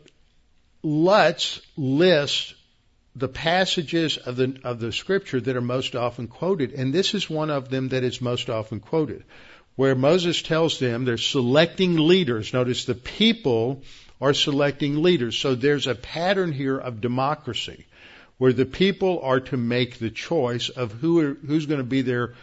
let's 0.83 1.61
list 1.77 2.55
the 3.19 3.29
passages 3.29 4.17
of 4.17 4.37
the 4.37 4.57
of 4.65 4.79
the 4.79 4.93
scripture 4.93 5.41
that 5.41 5.57
are 5.57 5.61
most 5.61 5.95
often 5.97 6.29
quoted, 6.29 6.73
and 6.73 6.93
this 6.93 7.15
is 7.15 7.29
one 7.29 7.51
of 7.51 7.69
them 7.69 7.89
that 7.89 8.05
is 8.05 8.21
most 8.21 8.49
often 8.49 8.81
quoted, 8.81 9.25
where 9.77 9.95
Moses 9.95 10.41
tells 10.43 10.79
them 10.79 11.05
they're 11.05 11.19
selecting 11.19 11.97
leaders. 11.97 12.53
Notice 12.53 12.85
the 12.85 12.95
people 12.95 13.83
are 14.21 14.35
selecting 14.35 15.03
leaders. 15.03 15.37
So 15.37 15.55
there's 15.55 15.87
a 15.87 15.95
pattern 15.95 16.53
here 16.53 16.79
of 16.79 17.01
democracy 17.01 17.87
where 18.39 18.53
the 18.53 18.67
people 18.67 19.21
are 19.23 19.41
to 19.41 19.57
make 19.57 19.99
the 19.99 20.11
choice 20.11 20.69
of 20.69 20.93
who 20.93 21.21
are, 21.21 21.35
who's 21.35 21.67
going 21.67 21.79
to 21.79 21.85
be 21.85 22.03
their 22.03 22.35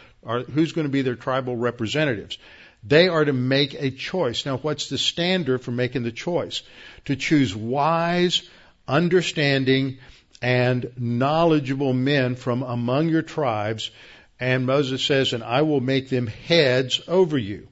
who's 0.52 0.72
going 0.72 0.86
to 0.86 0.92
be 0.92 1.02
their 1.02 1.14
tribal 1.14 1.56
representatives. 1.56 2.38
They 2.84 3.08
are 3.08 3.24
to 3.24 3.32
make 3.32 3.74
a 3.74 3.90
choice. 3.90 4.46
Now, 4.46 4.58
what's 4.58 4.88
the 4.88 4.98
standard 4.98 5.62
for 5.62 5.70
making 5.70 6.02
the 6.02 6.12
choice? 6.12 6.62
To 7.06 7.16
choose 7.16 7.54
wise, 7.54 8.48
understanding, 8.86 9.98
and 10.42 10.90
knowledgeable 10.98 11.92
men 11.92 12.36
from 12.36 12.62
among 12.62 13.08
your 13.08 13.22
tribes. 13.22 13.90
And 14.38 14.66
Moses 14.66 15.02
says, 15.02 15.32
and 15.32 15.42
I 15.42 15.62
will 15.62 15.80
make 15.80 16.08
them 16.08 16.26
heads 16.26 17.00
over 17.08 17.38
you. 17.38 17.68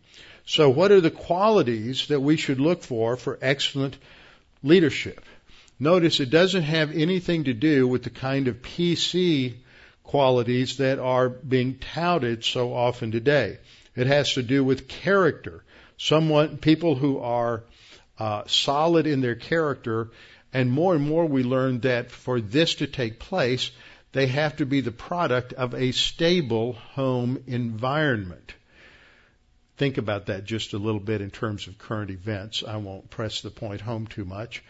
So 0.47 0.69
what 0.71 0.93
are 0.93 1.01
the 1.01 1.11
qualities 1.11 2.09
that 2.09 2.21
we 2.21 2.37
should 2.37 2.61
look 2.61 2.83
for 2.83 3.17
for 3.17 3.39
excellent 3.41 3.97
leadership? 4.63 5.25
Notice 5.79 6.21
it 6.21 6.31
doesn't 6.31 6.63
have 6.63 6.93
anything 6.93 7.45
to 7.45 7.55
do 7.55 7.89
with 7.89 8.03
the 8.03 8.11
kind 8.11 8.49
of 8.49 8.63
PC 8.63 9.55
qualities 10.05 10.77
that 10.77 10.99
are 10.99 11.29
being 11.29 11.79
touted 11.79 12.45
so 12.45 12.73
often 12.73 13.11
today. 13.11 13.59
It 13.97 14.07
has 14.07 14.35
to 14.35 14.43
do 14.43 14.63
with 14.63 14.89
character. 14.89 15.65
Someone, 15.97 16.59
people 16.59 16.95
who 16.95 17.19
are 17.19 17.63
uh, 18.19 18.43
solid 18.47 19.07
in 19.07 19.21
their 19.21 19.35
character, 19.35 20.11
and 20.53 20.71
more 20.71 20.95
and 20.95 21.07
more 21.07 21.27
we 21.27 21.43
learn 21.43 21.81
that 21.81 22.11
for 22.11 22.41
this 22.41 22.77
to 22.77 22.87
take 22.87 23.19
place, 23.19 23.71
they 24.13 24.29
have 24.29 24.57
to 24.57 24.67
be 24.67 24.81
the 24.81 24.93
product 24.93 25.53
of 25.53 25.75
a 25.75 25.91
stable 25.93 26.75
home 26.75 27.43
environment. 27.47 28.55
Think 29.77 29.99
about 29.99 30.27
that 30.27 30.45
just 30.45 30.73
a 30.73 30.79
little 30.79 31.01
bit 31.01 31.21
in 31.21 31.31
terms 31.31 31.67
of 31.67 31.79
current 31.79 32.11
events. 32.11 32.63
I 32.67 32.77
won't 32.77 33.11
press 33.11 33.41
the 33.41 33.51
point 33.51 33.81
home 33.81 34.07
too 34.07 34.25
much. 34.25 34.63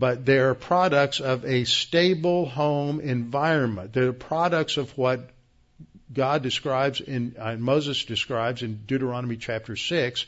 But 0.00 0.26
they're 0.26 0.54
products 0.54 1.20
of 1.20 1.44
a 1.44 1.64
stable 1.64 2.46
home 2.46 2.98
environment. 3.00 3.92
They're 3.92 4.12
products 4.12 4.76
of 4.76 4.96
what 4.98 5.30
God 6.12 6.42
describes 6.42 7.00
in, 7.00 7.36
uh, 7.38 7.56
Moses 7.56 8.04
describes 8.04 8.62
in 8.62 8.80
Deuteronomy 8.86 9.36
chapter 9.36 9.76
6, 9.76 10.26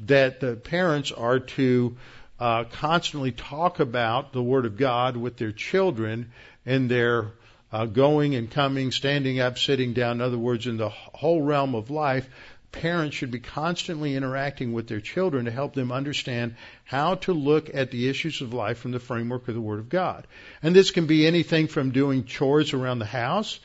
that 0.00 0.40
the 0.40 0.56
parents 0.56 1.12
are 1.12 1.40
to 1.40 1.96
uh, 2.38 2.64
constantly 2.64 3.32
talk 3.32 3.80
about 3.80 4.32
the 4.32 4.42
Word 4.42 4.66
of 4.66 4.76
God 4.76 5.16
with 5.16 5.36
their 5.36 5.52
children 5.52 6.32
and 6.66 6.90
their 6.90 7.32
uh, 7.72 7.86
going 7.86 8.34
and 8.34 8.50
coming, 8.50 8.90
standing 8.90 9.40
up, 9.40 9.58
sitting 9.58 9.92
down. 9.92 10.16
In 10.16 10.20
other 10.20 10.38
words, 10.38 10.66
in 10.66 10.76
the 10.76 10.90
whole 10.90 11.42
realm 11.42 11.74
of 11.74 11.90
life, 11.90 12.28
parents 12.72 13.16
should 13.16 13.30
be 13.30 13.38
constantly 13.38 14.14
interacting 14.14 14.72
with 14.72 14.86
their 14.86 15.00
children 15.00 15.46
to 15.46 15.50
help 15.50 15.74
them 15.74 15.90
understand 15.90 16.56
how 16.84 17.14
to 17.14 17.32
look 17.32 17.74
at 17.74 17.90
the 17.90 18.08
issues 18.08 18.42
of 18.42 18.52
life 18.52 18.78
from 18.78 18.92
the 18.92 19.00
framework 19.00 19.48
of 19.48 19.54
the 19.54 19.60
Word 19.60 19.78
of 19.78 19.88
God. 19.88 20.26
And 20.62 20.76
this 20.76 20.90
can 20.90 21.06
be 21.06 21.26
anything 21.26 21.68
from 21.68 21.90
doing 21.90 22.24
chores 22.24 22.74
around 22.74 22.98
the 22.98 23.06
house, 23.06 23.58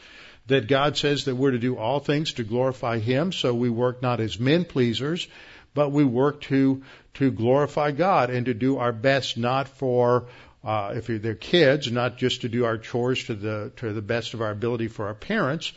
that 0.48 0.67
God 0.67 0.98
says 0.98 1.26
that 1.26 1.36
we're 1.36 1.52
to 1.52 1.60
do 1.60 1.78
all 1.78 2.00
things 2.00 2.34
to 2.34 2.44
glorify 2.44 3.00
Him, 3.00 3.32
so 3.32 3.54
we 3.54 3.70
work 3.70 4.02
not 4.02 4.20
as 4.20 4.39
men 4.39 4.65
pleasers, 4.65 5.28
but 5.73 5.91
we 5.91 6.03
work 6.03 6.41
to, 6.41 6.84
to 7.15 7.31
glorify 7.31 7.91
God 7.91 8.29
and 8.29 8.45
to 8.45 8.53
do 8.53 8.77
our 8.77 8.91
best 8.91 9.38
not 9.38 9.67
for 9.67 10.27
uh, 10.63 10.93
if 10.95 11.07
they're 11.07 11.34
kids, 11.34 11.91
not 11.91 12.17
just 12.17 12.41
to 12.41 12.49
do 12.49 12.65
our 12.65 12.77
chores 12.77 13.23
to 13.25 13.34
the 13.34 13.71
to 13.77 13.93
the 13.93 14.01
best 14.01 14.34
of 14.36 14.41
our 14.41 14.51
ability 14.51 14.88
for 14.88 15.07
our 15.07 15.15
parents, 15.15 15.73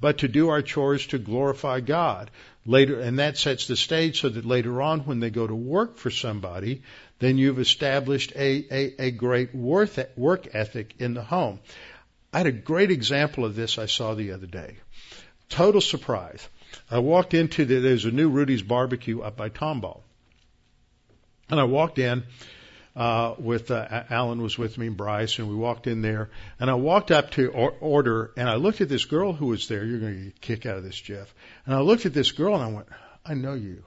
but 0.00 0.18
to 0.18 0.28
do 0.28 0.48
our 0.48 0.62
chores 0.62 1.06
to 1.08 1.18
glorify 1.18 1.80
God 1.80 2.30
later, 2.64 3.00
and 3.00 3.18
that 3.18 3.36
sets 3.36 3.66
the 3.66 3.76
stage 3.76 4.20
so 4.20 4.28
that 4.28 4.44
later 4.44 4.80
on, 4.80 5.00
when 5.00 5.20
they 5.20 5.30
go 5.30 5.46
to 5.46 5.54
work 5.54 5.96
for 5.96 6.10
somebody, 6.10 6.82
then 7.18 7.38
you've 7.38 7.58
established 7.58 8.32
a, 8.36 8.66
a, 8.70 9.06
a 9.06 9.10
great 9.10 9.54
work 9.54 10.48
ethic 10.54 10.94
in 10.98 11.14
the 11.14 11.22
home. 11.22 11.58
I 12.32 12.38
had 12.38 12.46
a 12.46 12.52
great 12.52 12.90
example 12.90 13.44
of 13.44 13.56
this 13.56 13.78
I 13.78 13.86
saw 13.86 14.14
the 14.14 14.32
other 14.32 14.46
day. 14.46 14.76
Total 15.48 15.80
surprise. 15.80 16.46
I 16.90 16.98
walked 17.00 17.34
into 17.34 17.64
the, 17.64 17.80
there's 17.80 18.04
a 18.04 18.10
new 18.10 18.30
Rudy's 18.30 18.62
barbecue 18.62 19.20
up 19.20 19.36
by 19.36 19.48
Tomball. 19.48 20.00
And 21.50 21.60
I 21.60 21.64
walked 21.64 21.98
in, 21.98 22.24
uh, 22.96 23.34
with 23.38 23.70
uh, 23.70 24.04
Alan 24.10 24.42
was 24.42 24.58
with 24.58 24.76
me, 24.76 24.88
and 24.88 24.96
Bryce, 24.96 25.38
and 25.38 25.48
we 25.48 25.54
walked 25.54 25.86
in 25.86 26.02
there. 26.02 26.30
And 26.58 26.68
I 26.68 26.74
walked 26.74 27.10
up 27.10 27.30
to 27.32 27.48
or- 27.48 27.76
order, 27.80 28.32
and 28.36 28.48
I 28.48 28.56
looked 28.56 28.80
at 28.80 28.88
this 28.88 29.04
girl 29.04 29.32
who 29.32 29.46
was 29.46 29.68
there. 29.68 29.84
You're 29.84 30.00
going 30.00 30.14
to 30.14 30.24
get 30.24 30.36
a 30.36 30.40
kick 30.40 30.66
out 30.66 30.78
of 30.78 30.84
this, 30.84 30.98
Jeff. 31.00 31.32
And 31.64 31.74
I 31.74 31.80
looked 31.80 32.06
at 32.06 32.14
this 32.14 32.32
girl, 32.32 32.54
and 32.54 32.64
I 32.64 32.68
went, 32.68 32.88
I 33.24 33.34
know 33.34 33.54
you. 33.54 33.84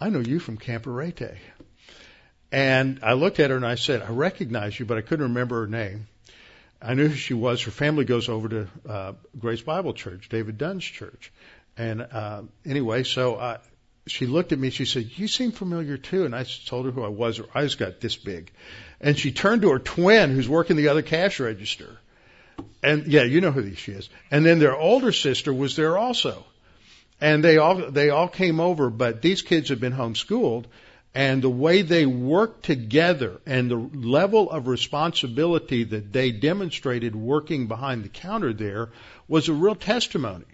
I 0.00 0.10
know 0.10 0.20
you 0.20 0.38
from 0.38 0.56
Campo 0.56 0.90
Reyte. 0.90 1.36
And 2.52 3.00
I 3.02 3.14
looked 3.14 3.40
at 3.40 3.50
her 3.50 3.56
and 3.56 3.66
I 3.66 3.74
said, 3.74 4.02
I 4.02 4.10
recognize 4.10 4.78
you, 4.78 4.86
but 4.86 4.96
I 4.96 5.02
couldn't 5.02 5.28
remember 5.28 5.60
her 5.62 5.66
name. 5.66 6.06
I 6.80 6.94
knew 6.94 7.08
who 7.08 7.14
she 7.14 7.34
was. 7.34 7.62
Her 7.62 7.70
family 7.70 8.04
goes 8.04 8.28
over 8.28 8.48
to 8.48 8.68
uh, 8.88 9.12
Grace 9.38 9.60
Bible 9.60 9.92
Church, 9.92 10.28
David 10.28 10.58
Dunn's 10.58 10.84
church. 10.84 11.32
And 11.78 12.02
uh, 12.02 12.42
anyway, 12.66 13.04
so 13.04 13.38
I, 13.38 13.58
she 14.08 14.26
looked 14.26 14.52
at 14.52 14.58
me. 14.58 14.70
She 14.70 14.84
said, 14.84 15.08
"You 15.16 15.28
seem 15.28 15.52
familiar 15.52 15.96
too." 15.96 16.24
And 16.24 16.34
I 16.34 16.44
told 16.66 16.86
her 16.86 16.90
who 16.90 17.04
I 17.04 17.08
was. 17.08 17.38
Her 17.38 17.46
eyes 17.54 17.76
got 17.76 18.00
this 18.00 18.16
big, 18.16 18.50
and 19.00 19.16
she 19.16 19.30
turned 19.30 19.62
to 19.62 19.70
her 19.70 19.78
twin, 19.78 20.32
who's 20.32 20.48
working 20.48 20.76
the 20.76 20.88
other 20.88 21.02
cash 21.02 21.38
register. 21.38 21.98
And 22.82 23.06
yeah, 23.06 23.22
you 23.22 23.40
know 23.40 23.52
who 23.52 23.74
she 23.76 23.92
is. 23.92 24.08
And 24.30 24.44
then 24.44 24.58
their 24.58 24.76
older 24.76 25.12
sister 25.12 25.54
was 25.54 25.76
there 25.76 25.96
also, 25.96 26.44
and 27.20 27.44
they 27.44 27.58
all 27.58 27.90
they 27.90 28.10
all 28.10 28.28
came 28.28 28.58
over. 28.58 28.90
But 28.90 29.22
these 29.22 29.42
kids 29.42 29.68
have 29.68 29.78
been 29.78 29.92
homeschooled, 29.92 30.64
and 31.14 31.40
the 31.40 31.50
way 31.50 31.82
they 31.82 32.06
worked 32.06 32.64
together 32.64 33.40
and 33.46 33.70
the 33.70 33.76
level 33.76 34.50
of 34.50 34.66
responsibility 34.66 35.84
that 35.84 36.12
they 36.12 36.32
demonstrated 36.32 37.14
working 37.14 37.68
behind 37.68 38.02
the 38.02 38.08
counter 38.08 38.52
there 38.52 38.88
was 39.28 39.48
a 39.48 39.52
real 39.52 39.76
testimony. 39.76 40.44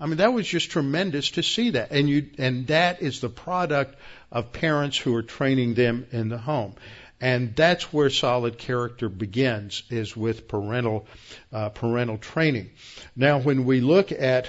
I 0.00 0.06
mean, 0.06 0.16
that 0.16 0.32
was 0.32 0.46
just 0.46 0.70
tremendous 0.70 1.30
to 1.32 1.42
see 1.42 1.70
that. 1.70 1.92
And 1.92 2.08
you, 2.08 2.28
and 2.38 2.66
that 2.66 3.00
is 3.00 3.20
the 3.20 3.28
product 3.28 3.96
of 4.32 4.52
parents 4.52 4.98
who 4.98 5.14
are 5.14 5.22
training 5.22 5.74
them 5.74 6.06
in 6.10 6.28
the 6.28 6.38
home. 6.38 6.74
And 7.20 7.54
that's 7.54 7.92
where 7.92 8.10
solid 8.10 8.58
character 8.58 9.08
begins, 9.08 9.84
is 9.88 10.16
with 10.16 10.48
parental, 10.48 11.06
uh, 11.52 11.68
parental 11.70 12.18
training. 12.18 12.70
Now, 13.14 13.38
when 13.38 13.64
we 13.64 13.80
look 13.80 14.10
at, 14.10 14.48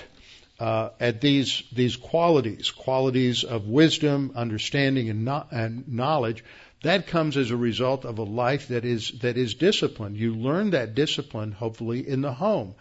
uh, 0.59 0.89
at 0.99 1.21
these, 1.21 1.63
these 1.71 1.95
qualities, 1.95 2.71
qualities 2.71 3.43
of 3.43 3.67
wisdom, 3.67 4.31
understanding, 4.35 5.09
and, 5.09 5.25
no, 5.25 5.45
and 5.51 5.87
knowledge, 5.87 6.43
that 6.81 7.07
comes 7.07 7.37
as 7.37 7.51
a 7.51 7.57
result 7.57 8.03
of 8.03 8.17
a 8.17 8.23
life 8.23 8.69
that 8.69 8.83
is, 8.83 9.11
that 9.21 9.37
is 9.37 9.53
disciplined. 9.53 10.17
You 10.17 10.33
learn 10.35 10.71
that 10.71 10.95
discipline, 10.95 11.51
hopefully, 11.51 12.07
in 12.07 12.21
the 12.21 12.33
home 12.33 12.75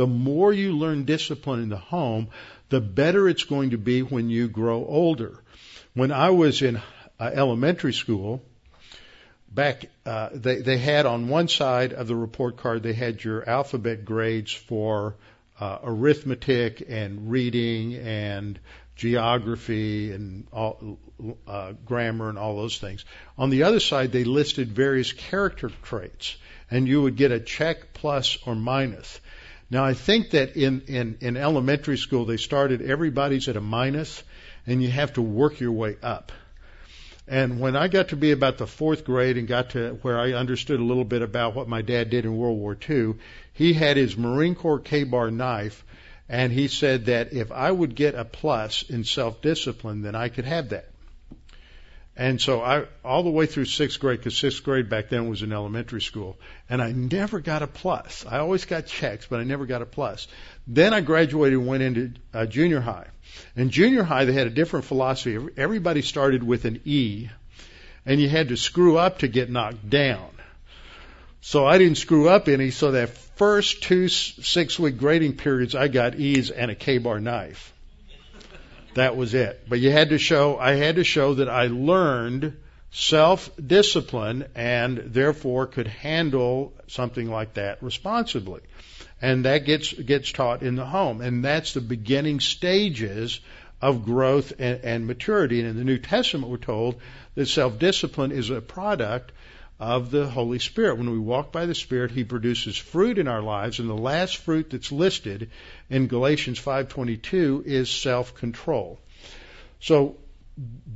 the 0.00 0.06
more 0.06 0.50
you 0.50 0.72
learn 0.72 1.04
discipline 1.04 1.62
in 1.62 1.68
the 1.68 1.76
home, 1.76 2.28
the 2.70 2.80
better 2.80 3.28
it's 3.28 3.44
going 3.44 3.70
to 3.70 3.76
be 3.76 4.00
when 4.00 4.30
you 4.30 4.48
grow 4.48 4.82
older. 4.86 5.38
When 5.92 6.10
I 6.10 6.30
was 6.30 6.62
in 6.62 6.76
uh, 6.78 7.30
elementary 7.34 7.92
school, 7.92 8.40
back 9.50 9.90
uh, 10.06 10.30
they 10.32 10.62
they 10.62 10.78
had 10.78 11.04
on 11.04 11.28
one 11.28 11.48
side 11.48 11.92
of 11.92 12.06
the 12.06 12.16
report 12.16 12.56
card 12.56 12.82
they 12.82 12.94
had 12.94 13.22
your 13.22 13.46
alphabet 13.46 14.06
grades 14.06 14.52
for 14.54 15.16
uh, 15.60 15.80
arithmetic 15.82 16.82
and 16.88 17.30
reading 17.30 17.94
and 17.96 18.58
geography 18.96 20.12
and 20.12 20.46
all, 20.50 20.98
uh, 21.46 21.72
grammar 21.84 22.30
and 22.30 22.38
all 22.38 22.56
those 22.56 22.78
things. 22.78 23.04
On 23.36 23.50
the 23.50 23.64
other 23.64 23.80
side, 23.80 24.12
they 24.12 24.24
listed 24.24 24.72
various 24.72 25.12
character 25.12 25.70
traits, 25.82 26.38
and 26.70 26.88
you 26.88 27.02
would 27.02 27.16
get 27.16 27.32
a 27.32 27.40
check, 27.40 27.92
plus, 27.92 28.38
or 28.46 28.54
minus. 28.54 29.20
Now 29.70 29.84
I 29.84 29.94
think 29.94 30.30
that 30.30 30.56
in, 30.56 30.82
in, 30.88 31.18
in 31.20 31.36
elementary 31.36 31.96
school 31.96 32.24
they 32.24 32.36
started 32.36 32.82
everybody's 32.82 33.48
at 33.48 33.56
a 33.56 33.60
minus 33.60 34.22
and 34.66 34.82
you 34.82 34.90
have 34.90 35.14
to 35.14 35.22
work 35.22 35.60
your 35.60 35.72
way 35.72 35.96
up. 36.02 36.32
And 37.28 37.60
when 37.60 37.76
I 37.76 37.86
got 37.86 38.08
to 38.08 38.16
be 38.16 38.32
about 38.32 38.58
the 38.58 38.66
fourth 38.66 39.04
grade 39.04 39.38
and 39.38 39.46
got 39.46 39.70
to 39.70 39.98
where 40.02 40.18
I 40.18 40.32
understood 40.32 40.80
a 40.80 40.84
little 40.84 41.04
bit 41.04 41.22
about 41.22 41.54
what 41.54 41.68
my 41.68 41.82
dad 41.82 42.10
did 42.10 42.24
in 42.24 42.36
World 42.36 42.58
War 42.58 42.76
II, 42.88 43.14
he 43.52 43.72
had 43.72 43.96
his 43.96 44.16
Marine 44.16 44.56
Corps 44.56 44.80
K-bar 44.80 45.30
knife 45.30 45.84
and 46.28 46.52
he 46.52 46.66
said 46.66 47.06
that 47.06 47.32
if 47.32 47.52
I 47.52 47.70
would 47.70 47.94
get 47.94 48.14
a 48.16 48.24
plus 48.24 48.82
in 48.88 49.04
self-discipline, 49.04 50.02
then 50.02 50.16
I 50.16 50.28
could 50.28 50.44
have 50.44 50.70
that. 50.70 50.89
And 52.16 52.40
so 52.40 52.60
I, 52.60 52.84
all 53.04 53.22
the 53.22 53.30
way 53.30 53.46
through 53.46 53.64
sixth 53.64 53.98
grade, 53.98 54.18
because 54.18 54.36
sixth 54.36 54.62
grade 54.62 54.88
back 54.88 55.08
then 55.08 55.28
was 55.28 55.42
in 55.42 55.52
elementary 55.52 56.02
school, 56.02 56.38
and 56.68 56.82
I 56.82 56.92
never 56.92 57.40
got 57.40 57.62
a 57.62 57.66
plus. 57.66 58.26
I 58.28 58.40
always 58.40 58.64
got 58.64 58.86
checks, 58.86 59.26
but 59.26 59.40
I 59.40 59.44
never 59.44 59.64
got 59.64 59.80
a 59.80 59.86
plus. 59.86 60.26
Then 60.66 60.92
I 60.92 61.00
graduated 61.00 61.58
and 61.58 61.68
went 61.68 61.82
into 61.82 62.12
uh, 62.34 62.46
junior 62.46 62.80
high. 62.80 63.06
In 63.56 63.70
junior 63.70 64.02
high, 64.02 64.24
they 64.24 64.32
had 64.32 64.48
a 64.48 64.50
different 64.50 64.86
philosophy. 64.86 65.38
Everybody 65.56 66.02
started 66.02 66.42
with 66.42 66.64
an 66.64 66.80
E, 66.84 67.28
and 68.04 68.20
you 68.20 68.28
had 68.28 68.48
to 68.48 68.56
screw 68.56 68.98
up 68.98 69.18
to 69.18 69.28
get 69.28 69.48
knocked 69.48 69.88
down. 69.88 70.30
So 71.40 71.64
I 71.64 71.78
didn't 71.78 71.96
screw 71.96 72.28
up 72.28 72.48
any, 72.48 72.70
so 72.70 72.90
that 72.90 73.08
first 73.08 73.82
two 73.82 74.08
six 74.08 74.78
week 74.78 74.98
grading 74.98 75.36
periods, 75.36 75.74
I 75.74 75.88
got 75.88 76.16
E's 76.16 76.50
and 76.50 76.70
a 76.70 76.74
K 76.74 76.98
bar 76.98 77.20
knife. 77.20 77.72
That 78.94 79.16
was 79.16 79.34
it. 79.34 79.64
But 79.68 79.80
you 79.80 79.90
had 79.90 80.10
to 80.10 80.18
show, 80.18 80.58
I 80.58 80.72
had 80.72 80.96
to 80.96 81.04
show 81.04 81.34
that 81.34 81.48
I 81.48 81.68
learned 81.68 82.56
self-discipline 82.90 84.46
and 84.54 84.98
therefore 84.98 85.66
could 85.66 85.86
handle 85.86 86.72
something 86.88 87.30
like 87.30 87.54
that 87.54 87.82
responsibly. 87.82 88.62
And 89.22 89.44
that 89.44 89.64
gets, 89.64 89.92
gets 89.92 90.32
taught 90.32 90.62
in 90.62 90.76
the 90.76 90.86
home. 90.86 91.20
And 91.20 91.44
that's 91.44 91.74
the 91.74 91.80
beginning 91.80 92.40
stages 92.40 93.40
of 93.80 94.04
growth 94.04 94.52
and, 94.58 94.80
and 94.82 95.06
maturity. 95.06 95.60
And 95.60 95.68
in 95.68 95.76
the 95.76 95.84
New 95.84 95.98
Testament, 95.98 96.50
we're 96.50 96.58
told 96.58 97.00
that 97.34 97.46
self-discipline 97.46 98.32
is 98.32 98.50
a 98.50 98.60
product 98.60 99.32
of 99.80 100.10
the 100.10 100.28
Holy 100.28 100.58
Spirit. 100.58 100.98
When 100.98 101.10
we 101.10 101.18
walk 101.18 101.50
by 101.50 101.64
the 101.64 101.74
Spirit, 101.74 102.10
He 102.10 102.22
produces 102.22 102.76
fruit 102.76 103.18
in 103.18 103.26
our 103.26 103.40
lives, 103.40 103.80
and 103.80 103.88
the 103.88 103.94
last 103.94 104.36
fruit 104.36 104.68
that's 104.70 104.92
listed 104.92 105.50
in 105.88 106.06
Galatians 106.06 106.60
5:22 106.60 107.62
is 107.64 107.90
self-control. 107.90 109.00
So 109.80 110.18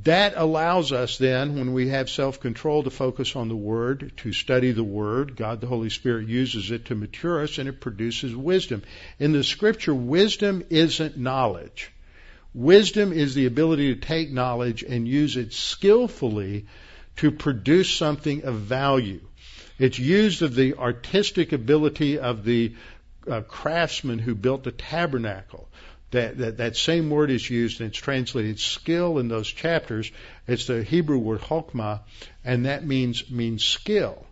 that 0.03 0.33
allows 0.35 0.91
us 0.91 1.17
then, 1.17 1.55
when 1.55 1.73
we 1.73 1.87
have 1.87 2.07
self-control, 2.07 2.83
to 2.83 2.91
focus 2.91 3.35
on 3.35 3.47
the 3.47 3.55
Word, 3.55 4.11
to 4.17 4.31
study 4.31 4.71
the 4.71 4.83
Word. 4.83 5.35
God 5.35 5.59
the 5.59 5.67
Holy 5.67 5.89
Spirit 5.89 6.27
uses 6.27 6.69
it 6.69 6.85
to 6.85 6.95
mature 6.95 7.41
us, 7.41 7.57
and 7.57 7.67
it 7.67 7.81
produces 7.81 8.35
wisdom. 8.35 8.83
In 9.17 9.31
the 9.31 9.43
Scripture, 9.43 9.95
wisdom 9.95 10.63
isn't 10.69 11.17
knowledge. 11.17 11.91
Wisdom 12.53 13.11
is 13.11 13.33
the 13.33 13.47
ability 13.47 13.95
to 13.95 13.99
take 13.99 14.31
knowledge 14.31 14.83
and 14.83 15.07
use 15.07 15.35
it 15.35 15.53
skillfully 15.53 16.67
to 17.17 17.31
produce 17.31 17.89
something 17.89 18.43
of 18.43 18.55
value. 18.55 19.21
It's 19.77 19.99
used 19.99 20.41
of 20.41 20.55
the 20.55 20.75
artistic 20.75 21.51
ability 21.51 22.19
of 22.19 22.43
the 22.43 22.75
uh, 23.29 23.41
craftsman 23.41 24.19
who 24.19 24.35
built 24.35 24.63
the 24.63 24.71
tabernacle. 24.71 25.67
That, 26.11 26.37
that, 26.37 26.57
that 26.57 26.77
same 26.77 27.09
word 27.09 27.29
is 27.29 27.49
used 27.49 27.81
and 27.81 27.89
it's 27.89 27.97
translated 27.97 28.59
skill 28.59 29.17
in 29.17 29.27
those 29.27 29.47
chapters. 29.47 30.11
It's 30.47 30.67
the 30.67 30.83
Hebrew 30.83 31.17
word 31.17 31.41
chokmah, 31.41 32.01
and 32.43 32.67
that 32.67 32.85
means 32.85 33.29
means 33.29 33.65
skill. 33.65 34.25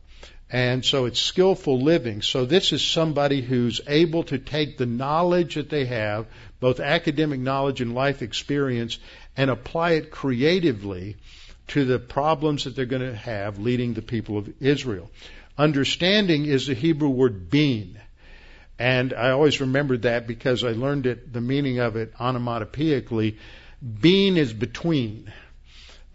And 0.49 0.85
so 0.85 1.05
it's 1.05 1.19
skillful 1.19 1.81
living. 1.81 2.21
So 2.21 2.45
this 2.45 2.73
is 2.73 2.83
somebody 2.83 3.41
who's 3.41 3.81
able 3.87 4.23
to 4.25 4.37
take 4.37 4.77
the 4.77 4.85
knowledge 4.85 5.55
that 5.55 5.69
they 5.69 5.85
have, 5.85 6.27
both 6.59 6.79
academic 6.79 7.39
knowledge 7.39 7.81
and 7.81 7.95
life 7.95 8.21
experience, 8.21 8.99
and 9.35 9.49
apply 9.49 9.93
it 9.93 10.11
creatively 10.11 11.17
to 11.73 11.85
the 11.85 11.97
problems 11.97 12.65
that 12.65 12.75
they're 12.75 12.85
going 12.85 13.01
to 13.01 13.15
have 13.15 13.57
leading 13.57 13.95
the 13.95 14.01
people 14.03 14.37
of 14.37 14.53
Israel. 14.61 15.09
Understanding 15.57 16.45
is 16.45 16.67
the 16.67 16.75
Hebrew 16.75 17.09
word 17.09 17.49
being. 17.49 17.97
And 18.77 19.11
I 19.11 19.31
always 19.31 19.59
remembered 19.59 20.03
that 20.03 20.27
because 20.27 20.63
I 20.63 20.73
learned 20.73 21.07
it, 21.07 21.33
the 21.33 21.41
meaning 21.41 21.79
of 21.79 21.95
it 21.95 22.13
onomatopoeically. 22.15 23.37
Being 24.01 24.37
is 24.37 24.53
between. 24.53 25.33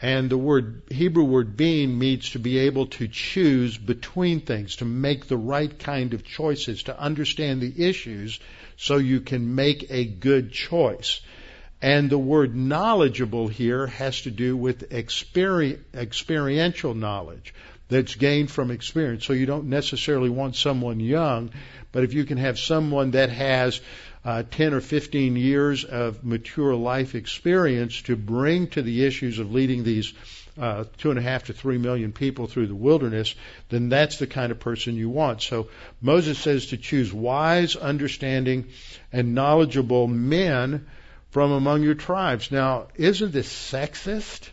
And 0.00 0.30
the 0.30 0.38
word, 0.38 0.84
Hebrew 0.90 1.24
word 1.24 1.56
being 1.56 1.98
means 1.98 2.30
to 2.30 2.38
be 2.38 2.58
able 2.58 2.86
to 2.86 3.08
choose 3.08 3.76
between 3.76 4.42
things, 4.42 4.76
to 4.76 4.84
make 4.84 5.26
the 5.26 5.36
right 5.36 5.76
kind 5.76 6.14
of 6.14 6.22
choices, 6.24 6.84
to 6.84 6.96
understand 6.96 7.60
the 7.60 7.88
issues 7.88 8.38
so 8.76 8.98
you 8.98 9.20
can 9.22 9.56
make 9.56 9.90
a 9.90 10.04
good 10.04 10.52
choice. 10.52 11.20
And 11.80 12.10
the 12.10 12.18
word 12.18 12.56
knowledgeable 12.56 13.46
here 13.46 13.86
has 13.86 14.22
to 14.22 14.30
do 14.30 14.56
with 14.56 14.90
experi- 14.90 15.78
experiential 15.94 16.94
knowledge 16.94 17.54
that's 17.88 18.16
gained 18.16 18.50
from 18.50 18.70
experience. 18.70 19.24
So 19.24 19.32
you 19.32 19.46
don't 19.46 19.68
necessarily 19.68 20.28
want 20.28 20.56
someone 20.56 21.00
young, 21.00 21.50
but 21.92 22.04
if 22.04 22.14
you 22.14 22.24
can 22.24 22.38
have 22.38 22.58
someone 22.58 23.12
that 23.12 23.30
has 23.30 23.80
uh, 24.24 24.42
10 24.50 24.74
or 24.74 24.80
15 24.80 25.36
years 25.36 25.84
of 25.84 26.24
mature 26.24 26.74
life 26.74 27.14
experience 27.14 28.02
to 28.02 28.16
bring 28.16 28.66
to 28.68 28.82
the 28.82 29.04
issues 29.04 29.38
of 29.38 29.52
leading 29.52 29.84
these 29.84 30.12
uh, 30.60 30.84
two 30.98 31.10
and 31.10 31.18
a 31.18 31.22
half 31.22 31.44
to 31.44 31.52
three 31.52 31.78
million 31.78 32.12
people 32.12 32.48
through 32.48 32.66
the 32.66 32.74
wilderness, 32.74 33.36
then 33.68 33.88
that's 33.88 34.18
the 34.18 34.26
kind 34.26 34.50
of 34.50 34.58
person 34.58 34.96
you 34.96 35.08
want. 35.08 35.40
So 35.40 35.68
Moses 36.02 36.36
says 36.36 36.66
to 36.66 36.76
choose 36.76 37.12
wise, 37.12 37.76
understanding, 37.76 38.66
and 39.12 39.34
knowledgeable 39.36 40.08
men 40.08 40.86
from 41.30 41.52
among 41.52 41.82
your 41.82 41.94
tribes. 41.94 42.50
Now, 42.50 42.88
isn't 42.96 43.32
this 43.32 43.52
sexist? 43.52 44.48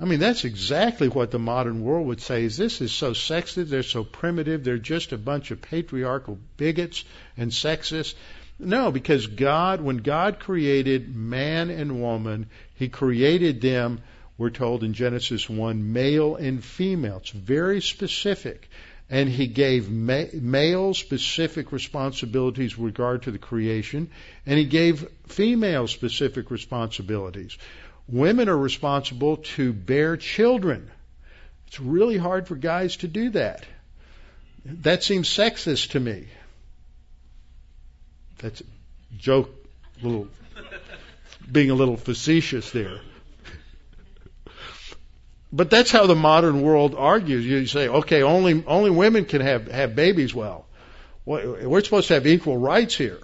I 0.00 0.06
mean, 0.06 0.18
that's 0.18 0.44
exactly 0.44 1.08
what 1.08 1.30
the 1.30 1.38
modern 1.38 1.82
world 1.82 2.08
would 2.08 2.20
say 2.20 2.44
is 2.44 2.56
this 2.56 2.80
is 2.80 2.92
so 2.92 3.12
sexist, 3.12 3.68
they're 3.68 3.82
so 3.82 4.04
primitive, 4.04 4.64
they're 4.64 4.78
just 4.78 5.12
a 5.12 5.18
bunch 5.18 5.50
of 5.50 5.62
patriarchal 5.62 6.38
bigots 6.56 7.04
and 7.36 7.50
sexists. 7.50 8.14
No, 8.58 8.90
because 8.90 9.26
God, 9.26 9.80
when 9.80 9.98
God 9.98 10.40
created 10.40 11.14
man 11.14 11.70
and 11.70 12.00
woman, 12.00 12.46
He 12.74 12.88
created 12.88 13.60
them, 13.60 14.00
we're 14.36 14.50
told 14.50 14.82
in 14.82 14.94
Genesis 14.94 15.48
1, 15.48 15.92
male 15.92 16.34
and 16.36 16.64
female. 16.64 17.18
It's 17.18 17.30
very 17.30 17.80
specific 17.80 18.68
and 19.10 19.28
he 19.28 19.46
gave 19.46 19.90
ma- 19.90 20.24
male 20.32 20.94
specific 20.94 21.72
responsibilities 21.72 22.76
with 22.76 22.86
regard 22.86 23.22
to 23.22 23.30
the 23.30 23.38
creation, 23.38 24.10
and 24.46 24.58
he 24.58 24.64
gave 24.64 25.06
female 25.26 25.86
specific 25.86 26.50
responsibilities. 26.50 27.56
Women 28.08 28.48
are 28.48 28.56
responsible 28.56 29.38
to 29.56 29.72
bear 29.72 30.16
children. 30.16 30.90
It's 31.68 31.80
really 31.80 32.16
hard 32.16 32.46
for 32.46 32.56
guys 32.56 32.96
to 32.98 33.08
do 33.08 33.30
that. 33.30 33.64
That 34.64 35.02
seems 35.02 35.28
sexist 35.28 35.90
to 35.90 36.00
me. 36.00 36.26
That's 38.38 38.60
a 38.60 38.64
joke, 39.18 39.50
little, 40.02 40.28
being 41.50 41.70
a 41.70 41.74
little 41.74 41.96
facetious 41.96 42.70
there. 42.70 43.00
But 45.56 45.70
that's 45.70 45.92
how 45.92 46.08
the 46.08 46.16
modern 46.16 46.62
world 46.62 46.96
argues. 46.96 47.46
You 47.46 47.64
say, 47.66 47.86
okay, 47.86 48.24
only 48.24 48.64
only 48.66 48.90
women 48.90 49.24
can 49.24 49.40
have 49.40 49.68
have 49.68 49.94
babies. 49.94 50.34
Well, 50.34 50.66
we're 51.24 51.80
supposed 51.80 52.08
to 52.08 52.14
have 52.14 52.26
equal 52.26 52.58
rights 52.58 52.96
here. 52.96 53.20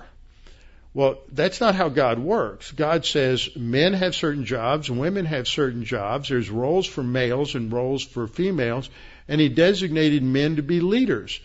Well, 0.95 1.19
that's 1.33 1.61
not 1.61 1.75
how 1.75 1.88
God 1.88 2.21
works. 2.21 2.71
God 2.71 3.05
says 3.05 3.49
men 3.57 3.95
have 3.95 4.14
certain 4.14 4.45
jobs, 4.45 4.88
women 4.88 5.25
have 5.27 5.49
certain 5.49 5.85
jobs. 5.85 6.29
There's 6.29 6.51
roles 6.51 6.87
for 6.87 7.03
males 7.03 7.57
and 7.57 7.73
roles 7.73 8.05
for 8.05 8.29
females, 8.29 8.88
and 9.27 9.40
He 9.40 9.49
designated 9.49 10.23
men 10.23 10.55
to 10.55 10.62
be 10.62 10.81
leaders. 10.81 11.40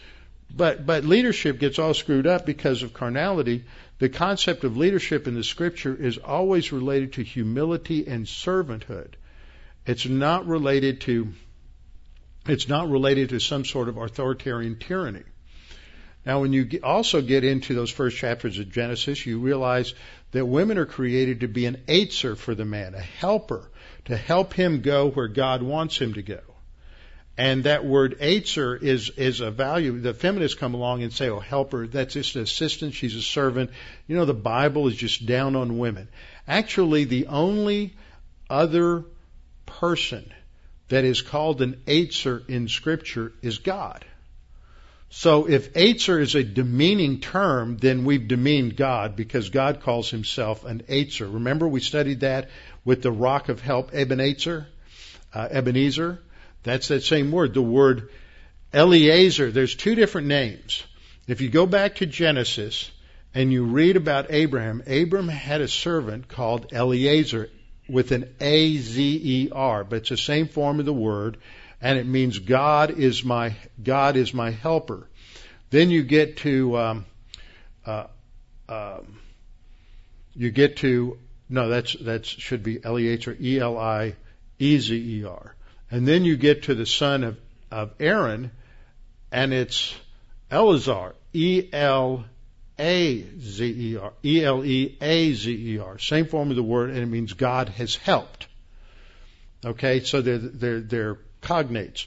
But 0.55 0.85
but 0.85 1.03
leadership 1.03 1.57
gets 1.57 1.79
all 1.79 1.95
screwed 1.95 2.27
up 2.27 2.45
because 2.45 2.83
of 2.83 2.93
carnality. 2.93 3.63
The 3.97 4.09
concept 4.09 4.63
of 4.63 4.77
leadership 4.77 5.27
in 5.27 5.33
the 5.33 5.43
Scripture 5.43 5.95
is 5.95 6.19
always 6.19 6.71
related 6.71 7.13
to 7.13 7.23
humility 7.23 8.05
and 8.05 8.27
servanthood. 8.27 9.15
It's 9.85 10.05
not 10.05 10.47
related 10.47 11.01
to 11.01 11.33
it's 12.47 12.67
not 12.67 12.89
related 12.89 13.29
to 13.29 13.39
some 13.39 13.65
sort 13.65 13.89
of 13.89 13.97
authoritarian 13.97 14.77
tyranny. 14.77 15.23
Now, 16.25 16.41
when 16.41 16.53
you 16.53 16.79
also 16.83 17.21
get 17.21 17.43
into 17.43 17.75
those 17.75 17.91
first 17.91 18.17
chapters 18.17 18.57
of 18.57 18.71
Genesis, 18.71 19.25
you 19.25 19.39
realize 19.39 19.93
that 20.31 20.45
women 20.45 20.77
are 20.77 20.85
created 20.85 21.41
to 21.41 21.47
be 21.47 21.65
an 21.65 21.83
ezer 21.87 22.35
for 22.35 22.55
the 22.55 22.65
man, 22.65 22.95
a 22.95 22.99
helper, 22.99 23.69
to 24.05 24.17
help 24.17 24.53
him 24.53 24.81
go 24.81 25.09
where 25.09 25.27
God 25.27 25.61
wants 25.61 25.97
him 25.99 26.13
to 26.13 26.23
go. 26.23 26.41
And 27.37 27.65
that 27.65 27.85
word 27.85 28.17
ezer 28.19 28.75
is, 28.75 29.09
is 29.09 29.39
a 29.41 29.51
value. 29.51 29.99
The 29.99 30.13
feminists 30.13 30.57
come 30.57 30.73
along 30.73 31.03
and 31.03 31.11
say, 31.11 31.29
oh, 31.29 31.39
helper, 31.39 31.85
that's 31.85 32.13
just 32.13 32.35
an 32.35 32.43
assistant, 32.43 32.93
she's 32.93 33.15
a 33.15 33.21
servant. 33.21 33.71
You 34.07 34.15
know, 34.15 34.25
the 34.25 34.33
Bible 34.33 34.87
is 34.87 34.95
just 34.95 35.25
down 35.25 35.55
on 35.55 35.77
women. 35.77 36.07
Actually, 36.47 37.03
the 37.03 37.27
only 37.27 37.93
other 38.49 39.03
person 39.65 40.31
that 40.89 41.03
is 41.03 41.21
called 41.21 41.61
an 41.61 41.81
ezer 41.87 42.43
in 42.47 42.67
Scripture 42.67 43.33
is 43.41 43.57
God. 43.57 44.05
So 45.09 45.47
if 45.47 45.75
ezer 45.75 46.19
is 46.19 46.35
a 46.35 46.43
demeaning 46.43 47.21
term, 47.21 47.77
then 47.77 48.03
we've 48.03 48.27
demeaned 48.27 48.75
God 48.75 49.15
because 49.15 49.49
God 49.49 49.81
calls 49.81 50.09
himself 50.09 50.65
an 50.65 50.83
ezer. 50.89 51.27
Remember 51.27 51.67
we 51.67 51.79
studied 51.79 52.19
that 52.21 52.49
with 52.83 53.01
the 53.01 53.11
rock 53.11 53.49
of 53.49 53.61
help, 53.61 53.93
Ebenezer? 53.93 54.67
Uh, 55.33 55.47
Ebenezer? 55.49 56.19
That's 56.63 56.89
that 56.89 57.03
same 57.03 57.31
word. 57.31 57.53
The 57.53 57.61
word 57.61 58.09
Eliezer, 58.73 59.51
there's 59.51 59.75
two 59.75 59.95
different 59.95 60.27
names. 60.27 60.83
If 61.27 61.39
you 61.39 61.49
go 61.49 61.65
back 61.65 61.95
to 61.95 62.05
Genesis 62.05 62.91
and 63.33 63.51
you 63.51 63.65
read 63.65 63.95
about 63.95 64.31
Abraham, 64.31 64.83
Abraham 64.85 65.29
had 65.29 65.61
a 65.61 65.67
servant 65.67 66.27
called 66.27 66.73
Eliezer 66.73 67.49
with 67.87 68.11
an 68.11 68.33
A 68.39 68.77
Z 68.77 69.21
E 69.23 69.49
R, 69.51 69.83
but 69.83 69.97
it's 69.97 70.09
the 70.09 70.17
same 70.17 70.47
form 70.47 70.79
of 70.79 70.85
the 70.85 70.93
word, 70.93 71.37
and 71.81 71.99
it 71.99 72.05
means 72.05 72.39
God 72.39 72.91
is 72.91 73.23
my 73.23 73.55
God 73.81 74.15
is 74.15 74.33
my 74.33 74.51
helper. 74.51 75.07
Then 75.69 75.89
you 75.89 76.03
get 76.03 76.37
to 76.37 76.77
um, 76.77 77.05
uh, 77.85 78.07
um, 78.67 79.19
you 80.35 80.51
get 80.51 80.77
to 80.77 81.19
no, 81.47 81.69
that's 81.69 81.93
that 82.01 82.25
should 82.25 82.63
be 82.63 82.83
L 82.83 82.97
E 82.97 83.07
H 83.07 83.27
or 83.27 83.37
E 83.39 83.59
L 83.59 83.77
I 83.77 84.15
E 84.59 84.77
Z 84.79 84.95
E 84.95 85.25
R, 85.25 85.55
and 85.91 86.07
then 86.07 86.25
you 86.25 86.37
get 86.37 86.63
to 86.63 86.75
the 86.75 86.85
son 86.85 87.23
of 87.23 87.37
of 87.71 87.91
Aaron, 87.99 88.51
and 89.31 89.53
it's 89.53 89.95
Eleazar, 90.49 91.15
E 91.33 91.67
L 91.73 92.25
a-Z-E-R, 92.77 94.13
E-L-E-A-Z-E-R. 94.23 95.99
Same 95.99 96.25
form 96.27 96.49
of 96.49 96.55
the 96.55 96.63
word, 96.63 96.89
and 96.89 96.99
it 96.99 97.05
means 97.05 97.33
God 97.33 97.69
has 97.69 97.95
helped. 97.95 98.47
Okay, 99.63 100.01
so 100.01 100.21
they're, 100.21 100.37
they're, 100.37 100.79
they're 100.81 101.17
cognates. 101.41 102.05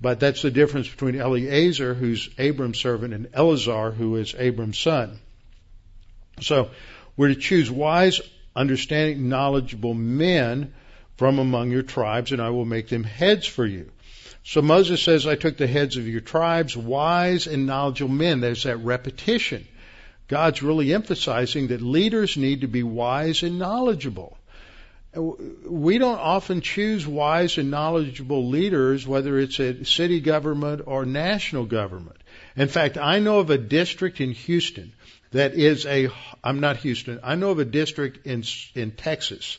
But 0.00 0.20
that's 0.20 0.42
the 0.42 0.50
difference 0.50 0.88
between 0.88 1.14
Eliezer, 1.16 1.94
who's 1.94 2.28
Abram's 2.38 2.78
servant, 2.78 3.14
and 3.14 3.28
Eleazar, 3.32 3.90
who 3.90 4.16
is 4.16 4.34
Abram's 4.36 4.78
son. 4.78 5.18
So 6.40 6.70
we're 7.16 7.28
to 7.28 7.34
choose 7.34 7.70
wise, 7.70 8.20
understanding, 8.54 9.28
knowledgeable 9.28 9.94
men 9.94 10.74
from 11.16 11.38
among 11.38 11.70
your 11.70 11.82
tribes, 11.82 12.32
and 12.32 12.42
I 12.42 12.50
will 12.50 12.64
make 12.64 12.88
them 12.88 13.04
heads 13.04 13.46
for 13.46 13.64
you. 13.64 13.90
So 14.42 14.60
Moses 14.60 15.02
says, 15.02 15.26
I 15.26 15.36
took 15.36 15.56
the 15.56 15.66
heads 15.66 15.96
of 15.96 16.06
your 16.06 16.20
tribes, 16.20 16.76
wise 16.76 17.46
and 17.46 17.66
knowledgeable 17.66 18.12
men. 18.12 18.40
There's 18.40 18.64
that 18.64 18.76
repetition. 18.78 19.66
God's 20.28 20.62
really 20.62 20.92
emphasizing 20.92 21.68
that 21.68 21.82
leaders 21.82 22.36
need 22.36 22.62
to 22.62 22.66
be 22.66 22.82
wise 22.82 23.42
and 23.42 23.58
knowledgeable. 23.58 24.38
We 25.14 25.98
don't 25.98 26.18
often 26.18 26.60
choose 26.60 27.06
wise 27.06 27.56
and 27.58 27.70
knowledgeable 27.70 28.48
leaders, 28.48 29.06
whether 29.06 29.38
it's 29.38 29.60
a 29.60 29.84
city 29.84 30.20
government 30.20 30.82
or 30.86 31.04
national 31.04 31.66
government. 31.66 32.16
In 32.56 32.68
fact, 32.68 32.98
I 32.98 33.20
know 33.20 33.38
of 33.38 33.50
a 33.50 33.58
district 33.58 34.20
in 34.20 34.32
Houston 34.32 34.92
that 35.30 35.54
is 35.54 35.86
a, 35.86 36.08
I'm 36.42 36.60
not 36.60 36.78
Houston, 36.78 37.20
I 37.22 37.36
know 37.36 37.50
of 37.50 37.58
a 37.60 37.64
district 37.64 38.26
in, 38.26 38.42
in 38.74 38.90
Texas 38.92 39.58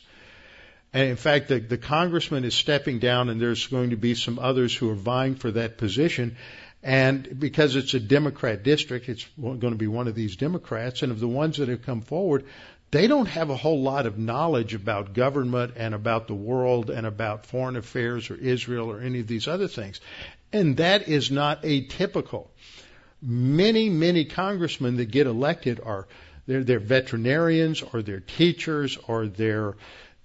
and 0.96 1.10
in 1.10 1.16
fact, 1.16 1.48
the, 1.48 1.58
the 1.58 1.76
congressman 1.76 2.44
is 2.44 2.54
stepping 2.54 3.00
down, 3.00 3.28
and 3.28 3.38
there's 3.38 3.66
going 3.66 3.90
to 3.90 3.96
be 3.96 4.14
some 4.14 4.38
others 4.38 4.74
who 4.74 4.88
are 4.88 4.94
vying 4.94 5.34
for 5.34 5.50
that 5.50 5.76
position. 5.76 6.38
And 6.86 7.40
because 7.40 7.74
it's 7.74 7.94
a 7.94 7.98
Democrat 7.98 8.62
district, 8.62 9.08
it's 9.08 9.26
going 9.36 9.58
to 9.58 9.74
be 9.74 9.88
one 9.88 10.06
of 10.06 10.14
these 10.14 10.36
Democrats. 10.36 11.02
And 11.02 11.10
of 11.10 11.18
the 11.18 11.26
ones 11.26 11.56
that 11.56 11.68
have 11.68 11.82
come 11.82 12.00
forward, 12.00 12.44
they 12.92 13.08
don't 13.08 13.26
have 13.26 13.50
a 13.50 13.56
whole 13.56 13.82
lot 13.82 14.06
of 14.06 14.18
knowledge 14.18 14.72
about 14.72 15.12
government 15.12 15.74
and 15.76 15.96
about 15.96 16.28
the 16.28 16.34
world 16.34 16.88
and 16.88 17.04
about 17.04 17.44
foreign 17.44 17.74
affairs 17.74 18.30
or 18.30 18.36
Israel 18.36 18.88
or 18.88 19.00
any 19.00 19.18
of 19.18 19.26
these 19.26 19.48
other 19.48 19.66
things. 19.66 20.00
And 20.52 20.76
that 20.76 21.08
is 21.08 21.32
not 21.32 21.64
atypical. 21.64 22.50
Many, 23.20 23.90
many 23.90 24.24
congressmen 24.24 24.96
that 24.98 25.10
get 25.10 25.26
elected 25.26 25.80
are 25.84 26.06
they're, 26.46 26.62
they're 26.62 26.78
veterinarians 26.78 27.82
or 27.82 28.02
they're 28.02 28.20
teachers 28.20 28.96
or 29.08 29.26
they're 29.26 29.74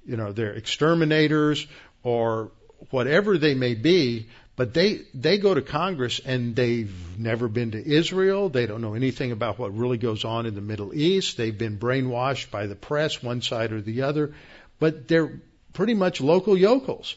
you 0.06 0.16
know, 0.16 0.32
they're 0.32 0.54
exterminators 0.54 1.66
or 2.04 2.52
whatever 2.90 3.38
they 3.38 3.54
may 3.54 3.76
be, 3.76 4.28
but 4.62 4.76
they 4.76 5.00
they 5.16 5.40
go 5.40 5.56
to 5.56 5.62
Congress 5.64 6.22
and 6.24 6.56
they've 6.56 6.94
never 7.18 7.48
been 7.48 7.72
to 7.72 7.84
Israel. 7.84 8.48
They 8.48 8.68
don't 8.68 8.82
know 8.82 8.94
anything 8.94 9.32
about 9.32 9.58
what 9.58 9.76
really 9.76 9.98
goes 9.98 10.24
on 10.24 10.46
in 10.46 10.54
the 10.54 10.62
Middle 10.62 10.94
East. 10.94 11.36
They've 11.36 11.58
been 11.58 11.80
brainwashed 11.80 12.52
by 12.52 12.68
the 12.68 12.76
press, 12.76 13.24
one 13.24 13.42
side 13.42 13.72
or 13.72 13.82
the 13.82 14.04
other, 14.04 14.36
but 14.78 15.08
they're 15.08 15.42
pretty 15.74 15.96
much 15.96 16.22
local 16.22 16.56
yokels. 16.56 17.16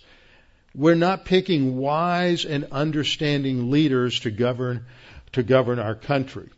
We're 0.74 0.94
not 0.94 1.26
picking 1.26 1.76
wise 1.76 2.46
and 2.46 2.68
understanding 2.72 3.70
leaders 3.70 4.20
to 4.20 4.30
govern 4.30 4.86
to 5.32 5.42
govern 5.42 5.78
our 5.78 5.94
country. 5.94 6.48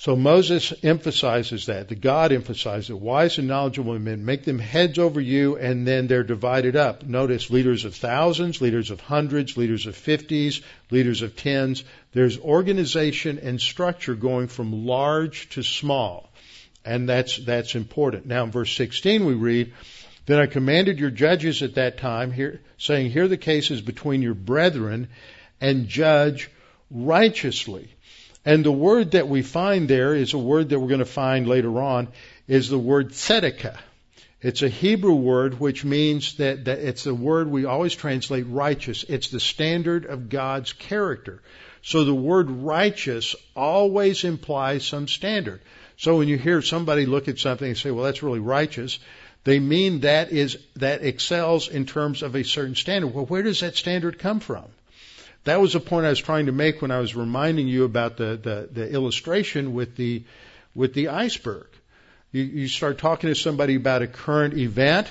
So 0.00 0.14
Moses 0.14 0.72
emphasizes 0.84 1.66
that. 1.66 1.88
The 1.88 1.96
God 1.96 2.30
emphasizes 2.30 2.90
it. 2.90 3.00
Wise 3.00 3.38
and 3.38 3.48
knowledgeable 3.48 3.98
men, 3.98 4.24
make 4.24 4.44
them 4.44 4.60
heads 4.60 4.96
over 4.96 5.20
you, 5.20 5.56
and 5.56 5.84
then 5.84 6.06
they're 6.06 6.22
divided 6.22 6.76
up. 6.76 7.02
Notice 7.02 7.50
leaders 7.50 7.84
of 7.84 7.96
thousands, 7.96 8.60
leaders 8.60 8.92
of 8.92 9.00
hundreds, 9.00 9.56
leaders 9.56 9.86
of 9.86 9.96
fifties, 9.96 10.62
leaders 10.92 11.22
of 11.22 11.34
tens. 11.34 11.82
There's 12.12 12.38
organization 12.38 13.40
and 13.40 13.60
structure 13.60 14.14
going 14.14 14.46
from 14.46 14.86
large 14.86 15.48
to 15.50 15.64
small. 15.64 16.30
And 16.84 17.08
that's, 17.08 17.36
that's 17.36 17.74
important. 17.74 18.24
Now 18.24 18.44
in 18.44 18.52
verse 18.52 18.72
16 18.76 19.24
we 19.24 19.34
read, 19.34 19.74
Then 20.26 20.38
I 20.38 20.46
commanded 20.46 21.00
your 21.00 21.10
judges 21.10 21.60
at 21.64 21.74
that 21.74 21.98
time, 21.98 22.30
here, 22.30 22.60
saying, 22.76 23.10
Hear 23.10 23.26
the 23.26 23.36
cases 23.36 23.80
between 23.80 24.22
your 24.22 24.34
brethren 24.34 25.08
and 25.60 25.88
judge 25.88 26.52
righteously. 26.88 27.96
And 28.44 28.64
the 28.64 28.72
word 28.72 29.12
that 29.12 29.28
we 29.28 29.42
find 29.42 29.88
there 29.88 30.14
is 30.14 30.32
a 30.32 30.38
word 30.38 30.70
that 30.70 30.80
we're 30.80 30.88
going 30.88 31.00
to 31.00 31.04
find 31.04 31.46
later 31.46 31.80
on 31.80 32.08
is 32.46 32.68
the 32.68 32.78
word 32.78 33.10
tzedakah. 33.10 33.76
It's 34.40 34.62
a 34.62 34.68
Hebrew 34.68 35.14
word 35.14 35.58
which 35.58 35.84
means 35.84 36.36
that, 36.36 36.66
that 36.66 36.78
it's 36.78 37.04
the 37.04 37.14
word 37.14 37.48
we 37.48 37.64
always 37.64 37.94
translate 37.94 38.46
righteous. 38.46 39.04
It's 39.08 39.28
the 39.28 39.40
standard 39.40 40.06
of 40.06 40.28
God's 40.28 40.72
character. 40.72 41.42
So 41.82 42.04
the 42.04 42.14
word 42.14 42.48
righteous 42.50 43.34
always 43.56 44.22
implies 44.24 44.86
some 44.86 45.08
standard. 45.08 45.60
So 45.96 46.18
when 46.18 46.28
you 46.28 46.38
hear 46.38 46.62
somebody 46.62 47.06
look 47.06 47.26
at 47.26 47.40
something 47.40 47.68
and 47.68 47.76
say, 47.76 47.90
well, 47.90 48.04
that's 48.04 48.22
really 48.22 48.38
righteous, 48.38 49.00
they 49.42 49.58
mean 49.58 50.00
that 50.00 50.30
is, 50.30 50.58
that 50.76 51.02
excels 51.02 51.68
in 51.68 51.86
terms 51.86 52.22
of 52.22 52.36
a 52.36 52.44
certain 52.44 52.76
standard. 52.76 53.14
Well, 53.14 53.26
where 53.26 53.42
does 53.42 53.60
that 53.60 53.76
standard 53.76 54.18
come 54.18 54.38
from? 54.38 54.66
That 55.44 55.60
was 55.60 55.72
the 55.72 55.80
point 55.80 56.06
I 56.06 56.10
was 56.10 56.18
trying 56.18 56.46
to 56.46 56.52
make 56.52 56.82
when 56.82 56.90
I 56.90 56.98
was 56.98 57.14
reminding 57.14 57.68
you 57.68 57.84
about 57.84 58.16
the, 58.16 58.36
the, 58.36 58.68
the 58.70 58.92
illustration 58.92 59.72
with 59.72 59.96
the, 59.96 60.24
with 60.74 60.94
the 60.94 61.08
iceberg. 61.08 61.68
You, 62.32 62.42
you 62.42 62.68
start 62.68 62.98
talking 62.98 63.28
to 63.28 63.34
somebody 63.34 63.76
about 63.76 64.02
a 64.02 64.06
current 64.06 64.54
event 64.54 65.10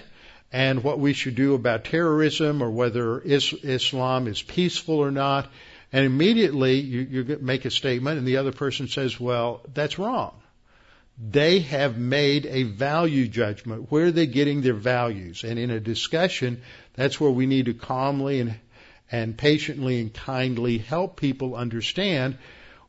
and 0.52 0.84
what 0.84 1.00
we 1.00 1.14
should 1.14 1.36
do 1.36 1.56
about 1.56 1.86
terrorism 1.86 2.62
or 2.62 2.70
whether 2.70 3.20
is, 3.20 3.54
Islam 3.54 4.28
is 4.28 4.42
peaceful 4.42 5.00
or 5.00 5.12
not. 5.12 5.50
And 5.92 6.06
immediately 6.06 6.80
you, 6.80 7.02
you 7.02 7.38
make 7.42 7.66
a 7.66 7.72
statement 7.72 8.18
and 8.18 8.28
the 8.28 8.38
other 8.38 8.52
person 8.52 8.88
says, 8.88 9.20
well, 9.20 9.62
that's 9.74 9.98
wrong. 9.98 10.34
They 11.20 11.60
have 11.60 11.98
made 11.98 12.46
a 12.46 12.64
value 12.64 13.28
judgment. 13.28 13.92
Where 13.92 14.06
are 14.06 14.12
they 14.12 14.28
getting 14.28 14.62
their 14.62 14.76
values? 14.76 15.44
And 15.44 15.58
in 15.58 15.72
a 15.72 15.80
discussion, 15.80 16.62
that's 16.94 17.20
where 17.20 17.32
we 17.32 17.48
need 17.48 17.66
to 17.66 17.74
calmly 17.74 18.40
and 18.40 18.56
and 19.12 19.38
patiently 19.38 20.00
and 20.02 20.14
kindly 20.14 20.78
help 20.78 21.20
people 21.20 21.56
understand, 21.56 22.38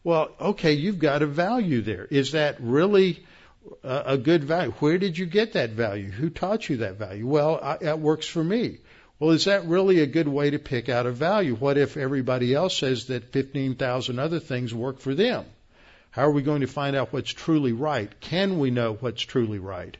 well, 0.04 0.30
okay, 0.40 0.72
you've 0.72 0.98
got 0.98 1.22
a 1.22 1.26
value 1.26 1.80
there. 1.82 2.06
Is 2.10 2.32
that 2.32 2.56
really 2.60 3.24
a, 3.84 4.16
good 4.16 4.44
value? 4.44 4.72
Where 4.78 4.98
did 4.98 5.18
you 5.18 5.26
get 5.26 5.52
that 5.52 5.70
value? 5.70 6.10
Who 6.10 6.30
taught 6.30 6.68
you 6.68 6.78
that 6.78 6.96
value? 6.96 7.26
Well, 7.26 7.60
I, 7.62 7.76
that 7.78 8.00
works 8.00 8.26
for 8.26 8.42
me. 8.42 8.78
Well, 9.18 9.30
is 9.30 9.46
that 9.46 9.66
really 9.66 10.00
a 10.00 10.06
good 10.06 10.28
way 10.28 10.50
to 10.50 10.58
pick 10.58 10.88
out 10.88 11.06
a 11.06 11.10
value? 11.10 11.54
What 11.54 11.76
if 11.76 11.96
everybody 11.96 12.54
else 12.54 12.76
says 12.76 13.06
that 13.06 13.32
15,000 13.32 14.18
other 14.18 14.38
things 14.38 14.72
work 14.72 15.00
for 15.00 15.14
them? 15.14 15.44
How 16.10 16.22
are 16.22 16.30
we 16.30 16.42
going 16.42 16.60
to 16.62 16.66
find 16.66 16.96
out 16.96 17.12
what's 17.12 17.32
truly 17.32 17.72
right? 17.72 18.10
Can 18.20 18.58
we 18.58 18.70
know 18.70 18.94
what's 18.94 19.22
truly 19.22 19.58
right? 19.58 19.96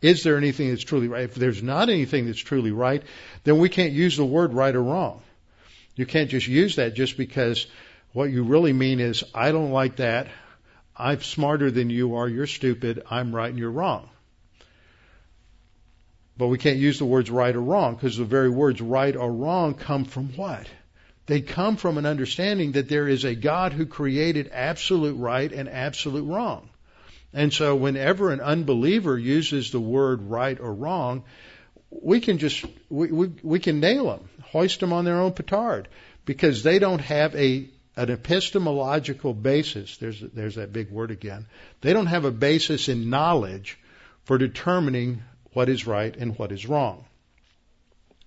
Is 0.00 0.24
there 0.24 0.36
anything 0.36 0.70
that's 0.70 0.82
truly 0.82 1.06
right? 1.06 1.24
If 1.24 1.34
there's 1.34 1.62
not 1.62 1.88
anything 1.88 2.26
that's 2.26 2.40
truly 2.40 2.72
right, 2.72 3.02
then 3.44 3.58
we 3.58 3.68
can't 3.68 3.92
use 3.92 4.16
the 4.16 4.24
word 4.24 4.52
right 4.52 4.74
or 4.74 4.82
wrong. 4.82 5.22
You 5.94 6.06
can't 6.06 6.30
just 6.30 6.46
use 6.46 6.76
that 6.76 6.94
just 6.94 7.16
because 7.16 7.66
what 8.12 8.30
you 8.30 8.44
really 8.44 8.72
mean 8.72 9.00
is, 9.00 9.24
I 9.34 9.52
don't 9.52 9.70
like 9.70 9.96
that. 9.96 10.28
I'm 10.96 11.20
smarter 11.20 11.70
than 11.70 11.90
you 11.90 12.16
are. 12.16 12.28
You're 12.28 12.46
stupid. 12.46 13.02
I'm 13.10 13.34
right 13.34 13.50
and 13.50 13.58
you're 13.58 13.70
wrong. 13.70 14.08
But 16.36 16.48
we 16.48 16.58
can't 16.58 16.78
use 16.78 16.98
the 16.98 17.04
words 17.04 17.30
right 17.30 17.54
or 17.54 17.60
wrong 17.60 17.94
because 17.94 18.16
the 18.16 18.24
very 18.24 18.50
words 18.50 18.80
right 18.80 19.14
or 19.14 19.32
wrong 19.32 19.74
come 19.74 20.04
from 20.04 20.30
what? 20.36 20.66
They 21.26 21.40
come 21.40 21.76
from 21.76 21.98
an 21.98 22.06
understanding 22.06 22.72
that 22.72 22.88
there 22.88 23.06
is 23.06 23.24
a 23.24 23.34
God 23.34 23.72
who 23.72 23.86
created 23.86 24.50
absolute 24.52 25.14
right 25.14 25.52
and 25.52 25.68
absolute 25.68 26.24
wrong. 26.24 26.68
And 27.32 27.52
so 27.52 27.76
whenever 27.76 28.32
an 28.32 28.40
unbeliever 28.40 29.18
uses 29.18 29.70
the 29.70 29.80
word 29.80 30.22
right 30.22 30.58
or 30.58 30.74
wrong, 30.74 31.24
we 31.90 32.20
can 32.20 32.38
just 32.38 32.64
we, 32.88 33.12
we, 33.12 33.32
we 33.42 33.58
can 33.58 33.80
nail 33.80 34.06
them, 34.06 34.28
hoist 34.52 34.80
them 34.80 34.92
on 34.92 35.04
their 35.04 35.20
own 35.20 35.32
petard, 35.32 35.88
because 36.24 36.62
they 36.62 36.78
don't 36.78 37.00
have 37.00 37.34
a 37.34 37.68
an 37.96 38.10
epistemological 38.10 39.34
basis. 39.34 39.96
There's 39.98 40.20
there's 40.20 40.54
that 40.54 40.72
big 40.72 40.90
word 40.90 41.10
again. 41.10 41.46
They 41.80 41.92
don't 41.92 42.06
have 42.06 42.24
a 42.24 42.30
basis 42.30 42.88
in 42.88 43.10
knowledge 43.10 43.78
for 44.24 44.38
determining 44.38 45.22
what 45.52 45.68
is 45.68 45.86
right 45.86 46.16
and 46.16 46.38
what 46.38 46.52
is 46.52 46.66
wrong. 46.66 47.04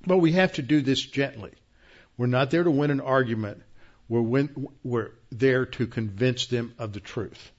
But 0.06 0.18
we 0.18 0.34
have 0.34 0.54
to 0.54 0.62
do 0.62 0.82
this 0.82 1.02
gently. 1.02 1.52
We're 2.18 2.28
not 2.28 2.52
there 2.52 2.64
to 2.64 2.72
win 2.72 2.92
an 2.92 3.02
argument. 3.02 3.62
We're, 4.08 4.22
win, 4.22 4.68
we're 4.84 5.12
there 5.32 5.66
to 5.66 5.88
convince 5.88 6.46
them 6.46 6.76
of 6.78 6.94
the 6.94 7.00
truth. 7.00 7.52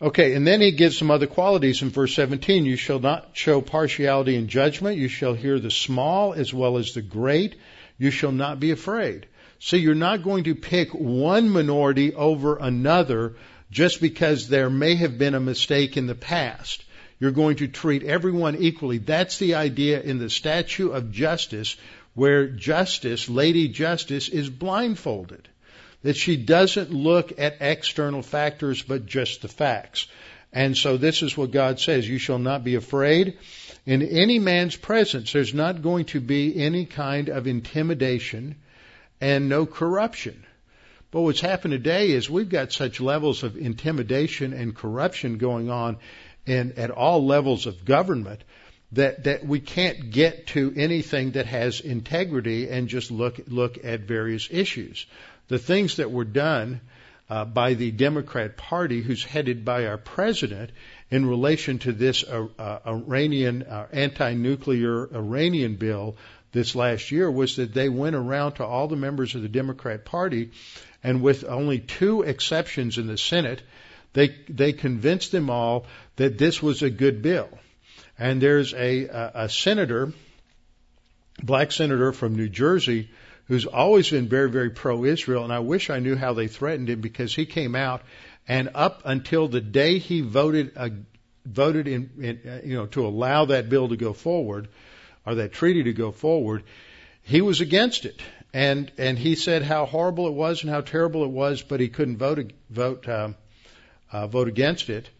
Okay, 0.00 0.34
and 0.34 0.46
then 0.46 0.60
he 0.60 0.72
gives 0.72 0.98
some 0.98 1.10
other 1.10 1.26
qualities 1.26 1.80
in 1.80 1.88
verse 1.88 2.14
17. 2.14 2.66
You 2.66 2.76
shall 2.76 2.98
not 2.98 3.30
show 3.32 3.62
partiality 3.62 4.34
in 4.34 4.46
judgment. 4.46 4.98
You 4.98 5.08
shall 5.08 5.32
hear 5.32 5.58
the 5.58 5.70
small 5.70 6.34
as 6.34 6.52
well 6.52 6.76
as 6.76 6.92
the 6.92 7.00
great. 7.00 7.56
You 7.96 8.10
shall 8.10 8.32
not 8.32 8.60
be 8.60 8.72
afraid. 8.72 9.26
So 9.58 9.76
you're 9.76 9.94
not 9.94 10.22
going 10.22 10.44
to 10.44 10.54
pick 10.54 10.90
one 10.92 11.48
minority 11.48 12.12
over 12.14 12.56
another 12.56 13.36
just 13.70 14.02
because 14.02 14.48
there 14.48 14.68
may 14.68 14.96
have 14.96 15.16
been 15.16 15.34
a 15.34 15.40
mistake 15.40 15.96
in 15.96 16.06
the 16.06 16.14
past. 16.14 16.84
You're 17.18 17.30
going 17.30 17.56
to 17.56 17.66
treat 17.66 18.02
everyone 18.02 18.56
equally. 18.56 18.98
That's 18.98 19.38
the 19.38 19.54
idea 19.54 20.02
in 20.02 20.18
the 20.18 20.28
statue 20.28 20.90
of 20.90 21.10
justice 21.10 21.74
where 22.12 22.48
justice, 22.48 23.30
Lady 23.30 23.68
Justice, 23.68 24.28
is 24.28 24.50
blindfolded 24.50 25.48
that 26.06 26.16
she 26.16 26.36
doesn't 26.36 26.92
look 26.92 27.32
at 27.36 27.56
external 27.60 28.22
factors 28.22 28.80
but 28.80 29.06
just 29.06 29.42
the 29.42 29.48
facts. 29.48 30.06
And 30.52 30.76
so 30.76 30.96
this 30.96 31.20
is 31.20 31.36
what 31.36 31.50
God 31.50 31.80
says, 31.80 32.08
you 32.08 32.18
shall 32.18 32.38
not 32.38 32.62
be 32.62 32.76
afraid. 32.76 33.38
In 33.86 34.02
any 34.02 34.38
man's 34.38 34.76
presence, 34.76 35.32
there's 35.32 35.52
not 35.52 35.82
going 35.82 36.04
to 36.06 36.20
be 36.20 36.62
any 36.62 36.86
kind 36.86 37.28
of 37.28 37.48
intimidation. 37.48 38.54
and 39.20 39.48
no 39.48 39.66
corruption. 39.66 40.46
But 41.10 41.22
what's 41.22 41.40
happened 41.40 41.72
today 41.72 42.12
is 42.12 42.30
we've 42.30 42.48
got 42.48 42.72
such 42.72 43.00
levels 43.00 43.42
of 43.42 43.56
intimidation 43.56 44.52
and 44.52 44.76
corruption 44.76 45.38
going 45.38 45.70
on 45.70 45.96
in, 46.46 46.74
at 46.76 46.92
all 46.92 47.26
levels 47.26 47.66
of 47.66 47.84
government 47.84 48.44
that, 48.92 49.24
that 49.24 49.44
we 49.44 49.58
can't 49.58 50.10
get 50.10 50.46
to 50.48 50.72
anything 50.76 51.32
that 51.32 51.46
has 51.46 51.80
integrity 51.80 52.68
and 52.68 52.86
just 52.88 53.10
look, 53.10 53.40
look 53.48 53.84
at 53.84 54.02
various 54.02 54.48
issues. 54.52 55.06
The 55.48 55.58
things 55.58 55.96
that 55.96 56.10
were 56.10 56.24
done 56.24 56.80
uh, 57.28 57.44
by 57.44 57.74
the 57.74 57.90
Democrat 57.90 58.56
Party, 58.56 59.02
who's 59.02 59.24
headed 59.24 59.64
by 59.64 59.86
our 59.86 59.98
president, 59.98 60.70
in 61.10 61.26
relation 61.26 61.78
to 61.80 61.92
this 61.92 62.24
uh, 62.24 62.46
uh, 62.58 62.78
Iranian 62.86 63.62
uh, 63.62 63.86
anti-nuclear 63.92 65.14
Iranian 65.14 65.76
bill 65.76 66.16
this 66.52 66.74
last 66.74 67.10
year 67.10 67.30
was 67.30 67.56
that 67.56 67.74
they 67.74 67.88
went 67.88 68.16
around 68.16 68.54
to 68.54 68.64
all 68.64 68.88
the 68.88 68.96
members 68.96 69.34
of 69.34 69.42
the 69.42 69.48
Democrat 69.48 70.04
Party, 70.04 70.50
and 71.02 71.22
with 71.22 71.44
only 71.44 71.78
two 71.78 72.22
exceptions 72.22 72.98
in 72.98 73.06
the 73.06 73.18
Senate, 73.18 73.62
they 74.12 74.28
they 74.48 74.72
convinced 74.72 75.32
them 75.32 75.50
all 75.50 75.86
that 76.16 76.38
this 76.38 76.62
was 76.62 76.82
a 76.82 76.90
good 76.90 77.22
bill. 77.22 77.48
And 78.18 78.40
there's 78.40 78.72
a, 78.72 79.06
a, 79.06 79.30
a 79.34 79.48
senator, 79.48 80.12
black 81.42 81.70
senator 81.70 82.12
from 82.12 82.34
New 82.34 82.48
Jersey, 82.48 83.10
who's 83.48 83.66
always 83.66 84.10
been 84.10 84.28
very, 84.28 84.50
very 84.50 84.70
pro-Israel, 84.70 85.44
and 85.44 85.52
I 85.52 85.60
wish 85.60 85.90
I 85.90 86.00
knew 86.00 86.16
how 86.16 86.32
they 86.32 86.48
threatened 86.48 86.90
him 86.90 87.00
because 87.00 87.34
he 87.34 87.46
came 87.46 87.74
out 87.74 88.02
and 88.48 88.70
up 88.74 89.02
until 89.04 89.48
the 89.48 89.60
day 89.60 89.98
he 89.98 90.20
voted 90.20 90.72
uh, 90.76 90.90
voted 91.44 91.88
in, 91.88 92.10
in 92.18 92.40
uh, 92.48 92.60
you 92.64 92.76
know 92.76 92.86
to 92.86 93.06
allow 93.06 93.46
that 93.46 93.68
bill 93.68 93.88
to 93.88 93.96
go 93.96 94.12
forward 94.12 94.68
or 95.24 95.36
that 95.36 95.52
treaty 95.52 95.84
to 95.84 95.92
go 95.92 96.12
forward, 96.12 96.62
he 97.22 97.40
was 97.40 97.60
against 97.60 98.04
it. 98.04 98.20
And 98.52 98.90
and 98.98 99.18
he 99.18 99.34
said 99.34 99.62
how 99.62 99.86
horrible 99.86 100.28
it 100.28 100.34
was 100.34 100.62
and 100.62 100.70
how 100.70 100.80
terrible 100.80 101.24
it 101.24 101.30
was, 101.30 101.62
but 101.62 101.80
he 101.80 101.88
couldn't 101.88 102.18
vote 102.18 102.52
vote 102.70 103.08
uh, 103.08 103.30
uh, 104.12 104.26
vote 104.28 104.48
against 104.48 104.88
it 104.88 105.10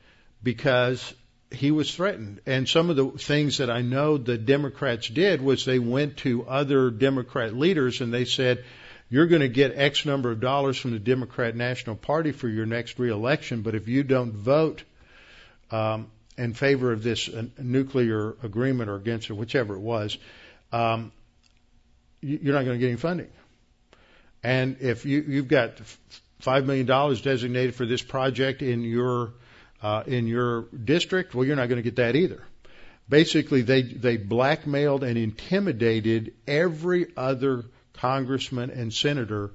because 0.43 1.13
he 1.51 1.71
was 1.71 1.95
threatened. 1.95 2.41
And 2.47 2.69
some 2.69 2.91
of 2.91 2.97
the 2.97 3.11
things 3.11 3.59
that 3.59 3.71
I 3.71 3.83
know 3.83 4.19
the 4.19 4.39
Democrats 4.39 5.09
did 5.09 5.41
was 5.41 5.65
they 5.65 5.79
went 5.79 6.19
to 6.19 6.47
other 6.47 6.91
Democrat 6.91 7.55
leaders 7.55 8.01
and 8.01 8.13
they 8.13 8.25
said, 8.25 8.65
you're 9.09 9.27
going 9.27 9.43
to 9.43 9.49
get 9.49 9.73
X 9.77 10.05
number 10.05 10.33
of 10.33 10.41
dollars 10.41 10.77
from 10.77 10.91
the 10.91 10.99
Democrat 10.99 11.55
National 11.55 11.95
Party 11.95 12.33
for 12.33 12.49
your 12.49 12.67
next 12.67 12.99
reelection, 12.99 13.63
but 13.63 13.75
if 13.75 13.87
you 13.87 14.03
don't 14.03 14.33
vote 14.33 14.83
um, 15.71 16.11
in 16.37 16.55
favor 16.55 16.93
of 16.93 17.03
this 17.03 17.29
uh, 17.29 17.45
nuclear 17.59 18.37
agreement 18.43 18.91
or 18.91 18.97
against 18.97 19.31
it, 19.31 19.35
whichever 19.35 19.75
it 19.75 19.81
was, 19.81 20.19
um, 20.73 21.13
you're 22.21 22.55
not 22.55 22.65
going 22.65 22.77
to 22.77 22.79
get 22.79 22.89
any 22.89 22.97
funding. 22.97 23.31
And 24.43 24.79
if 24.81 25.07
you, 25.07 25.25
you've 25.27 25.49
got 25.49 25.81
five 26.41 26.67
million 26.67 26.87
dollars 26.87 27.21
designated 27.21 27.75
for 27.75 27.87
this 27.87 28.03
project 28.03 28.63
in 28.63 28.83
your 28.83 29.33
uh, 29.83 30.03
in 30.07 30.27
your 30.27 30.63
district, 30.63 31.35
well, 31.35 31.45
you're 31.45 31.57
not 31.57 31.69
going 31.69 31.83
to 31.83 31.83
get 31.83 31.97
that 31.97 32.17
either. 32.17 32.43
Basically, 33.09 33.63
they 33.63 33.83
they 33.83 34.17
blackmailed 34.17 35.05
and 35.05 35.17
intimidated 35.17 36.35
every 36.47 37.07
other 37.17 37.65
congressman 37.93 38.71
and 38.71 38.93
senator 38.93 39.53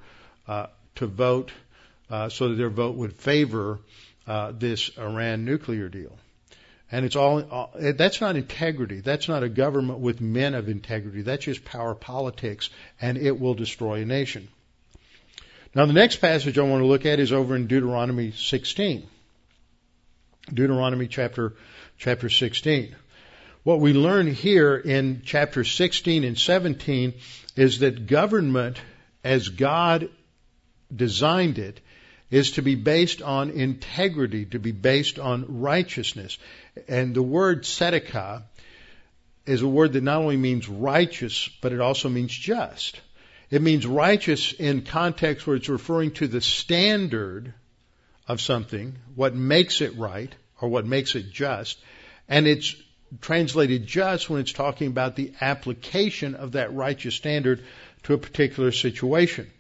uh, 0.48 0.68
to 0.96 1.08
vote 1.08 1.52
uh, 2.10 2.30
so 2.30 2.50
that 2.50 2.56
their 2.56 2.70
vote 2.70 2.96
would 2.96 3.14
favor 3.14 3.80
uh, 4.28 4.52
this 4.54 4.92
Iran 4.98 5.46
nuclear 5.46 5.90
deal. 5.90 6.18
And 6.92 7.06
it's 7.06 7.16
all, 7.16 7.42
all, 7.50 7.72
that's 7.80 8.20
not 8.20 8.36
integrity. 8.36 9.00
That's 9.00 9.30
not 9.30 9.44
a 9.44 9.50
government 9.50 10.00
with 10.00 10.20
men 10.20 10.56
of 10.56 10.68
integrity. 10.68 11.22
That's 11.22 11.46
just 11.46 11.64
power 11.64 11.96
politics, 11.96 12.70
and 13.02 13.18
it 13.18 13.40
will 13.40 13.54
destroy 13.54 14.02
a 14.02 14.06
nation. 14.06 14.50
Now, 15.74 15.86
the 15.86 15.94
next 15.94 16.18
passage 16.18 16.58
I 16.58 16.64
want 16.64 16.82
to 16.82 16.88
look 16.88 17.06
at 17.06 17.20
is 17.20 17.32
over 17.32 17.56
in 17.56 17.68
Deuteronomy 17.68 18.32
16. 18.32 19.08
Deuteronomy 20.54 21.08
chapter, 21.08 21.54
chapter 21.97 22.30
16. 22.30 22.95
What 23.64 23.80
we 23.80 23.93
learn 23.93 24.28
here 24.28 24.76
in 24.76 25.22
chapter 25.24 25.64
16 25.64 26.24
and 26.24 26.38
17 26.38 27.14
is 27.56 27.80
that 27.80 28.08
government, 28.08 28.82
as 29.24 29.49
God 29.49 30.10
designed 30.93 31.58
it, 31.58 31.80
is 32.30 32.52
to 32.52 32.62
be 32.62 32.76
based 32.76 33.22
on 33.22 33.49
integrity, 33.52 34.45
to 34.45 34.60
be 34.60 34.72
based 34.72 35.20
on 35.20 35.62
righteousness. 35.62 36.38
And 36.88 37.14
the 37.14 37.22
word 37.22 37.64
tzedakah 37.64 38.43
is 39.45 39.62
a 39.62 39.68
word 39.68 39.93
that 39.93 40.04
not 40.04 40.22
only 40.22 40.38
means 40.38 40.68
righteous, 40.68 41.49
but 41.62 41.74
it 41.74 41.82
also 41.82 42.10
means 42.10 42.32
just. 42.32 42.99
It 43.49 43.62
means 43.62 43.86
righteous 43.86 44.54
in 44.54 44.84
context 44.84 45.45
where 45.45 45.58
it's 45.58 45.70
referring 45.70 46.12
to 46.12 46.28
the 46.28 46.41
standard 46.41 47.54
of 48.28 48.39
something, 48.39 48.95
what 49.16 49.36
makes 49.36 49.82
it 49.82 49.97
right, 49.97 50.34
or 50.62 50.70
what 50.70 50.86
makes 50.86 51.16
it 51.16 51.32
just. 51.32 51.80
And 52.30 52.47
it's 52.47 52.76
translated 53.20 53.86
just 53.86 54.30
when 54.30 54.39
it's 54.39 54.53
talking 54.53 54.88
about 54.88 55.16
the 55.16 55.34
application 55.41 56.36
of 56.36 56.53
that 56.53 56.74
righteous 56.74 57.16
standard 57.16 57.64
to 58.03 58.14
a 58.14 58.18
particular 58.18 58.72
situation. 58.72 59.51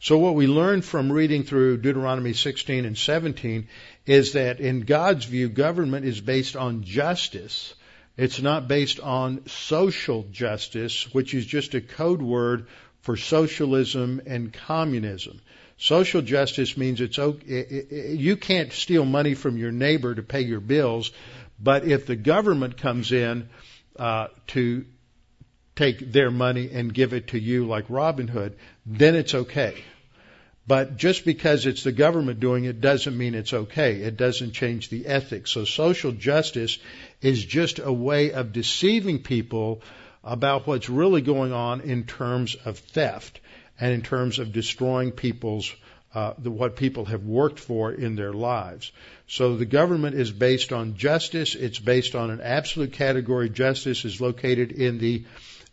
So 0.00 0.18
what 0.18 0.36
we 0.36 0.46
learn 0.46 0.82
from 0.82 1.10
reading 1.10 1.42
through 1.42 1.78
Deuteronomy 1.78 2.32
16 2.32 2.84
and 2.84 2.96
17 2.96 3.66
is 4.06 4.34
that 4.34 4.60
in 4.60 4.82
God's 4.82 5.24
view, 5.24 5.48
government 5.48 6.06
is 6.06 6.20
based 6.20 6.54
on 6.54 6.84
justice. 6.84 7.74
It's 8.16 8.40
not 8.40 8.68
based 8.68 9.00
on 9.00 9.46
social 9.48 10.24
justice, 10.30 11.12
which 11.12 11.34
is 11.34 11.44
just 11.44 11.74
a 11.74 11.80
code 11.80 12.22
word 12.22 12.68
for 13.00 13.16
socialism 13.16 14.20
and 14.26 14.52
communism. 14.52 15.40
Social 15.78 16.22
justice 16.22 16.76
means 16.76 17.00
it's 17.00 17.20
okay, 17.20 18.14
you 18.14 18.36
can't 18.36 18.72
steal 18.72 19.04
money 19.04 19.34
from 19.34 19.56
your 19.56 19.70
neighbor 19.70 20.12
to 20.12 20.22
pay 20.24 20.40
your 20.40 20.60
bills, 20.60 21.12
but 21.60 21.84
if 21.84 22.04
the 22.04 22.16
government 22.16 22.76
comes 22.76 23.12
in 23.12 23.48
uh, 23.96 24.26
to 24.48 24.84
take 25.76 26.10
their 26.10 26.32
money 26.32 26.68
and 26.72 26.92
give 26.92 27.12
it 27.12 27.28
to 27.28 27.38
you 27.38 27.64
like 27.64 27.84
Robin 27.88 28.26
Hood, 28.26 28.56
then 28.86 29.14
it's 29.14 29.34
okay. 29.34 29.76
But 30.66 30.96
just 30.96 31.24
because 31.24 31.64
it's 31.64 31.84
the 31.84 31.92
government 31.92 32.40
doing 32.40 32.64
it 32.64 32.80
doesn't 32.80 33.16
mean 33.16 33.34
it's 33.34 33.54
okay. 33.54 34.02
It 34.02 34.16
doesn't 34.16 34.52
change 34.52 34.88
the 34.88 35.06
ethics. 35.06 35.52
So 35.52 35.64
social 35.64 36.10
justice 36.10 36.78
is 37.22 37.42
just 37.42 37.78
a 37.78 37.92
way 37.92 38.32
of 38.32 38.52
deceiving 38.52 39.20
people 39.20 39.80
about 40.24 40.66
what's 40.66 40.90
really 40.90 41.22
going 41.22 41.52
on 41.52 41.82
in 41.82 42.04
terms 42.04 42.56
of 42.64 42.78
theft 42.78 43.40
and 43.80 43.92
in 43.92 44.02
terms 44.02 44.38
of 44.38 44.52
destroying 44.52 45.12
people's 45.12 45.74
uh, 46.14 46.32
the, 46.38 46.50
what 46.50 46.76
people 46.76 47.04
have 47.04 47.24
worked 47.24 47.60
for 47.60 47.92
in 47.92 48.16
their 48.16 48.32
lives. 48.32 48.92
So 49.26 49.56
the 49.56 49.66
government 49.66 50.16
is 50.16 50.32
based 50.32 50.72
on 50.72 50.96
justice. 50.96 51.54
It's 51.54 51.78
based 51.78 52.14
on 52.14 52.30
an 52.30 52.40
absolute 52.40 52.94
category. 52.94 53.50
Justice 53.50 54.06
is 54.06 54.20
located 54.20 54.72
in 54.72 54.98
the 54.98 55.24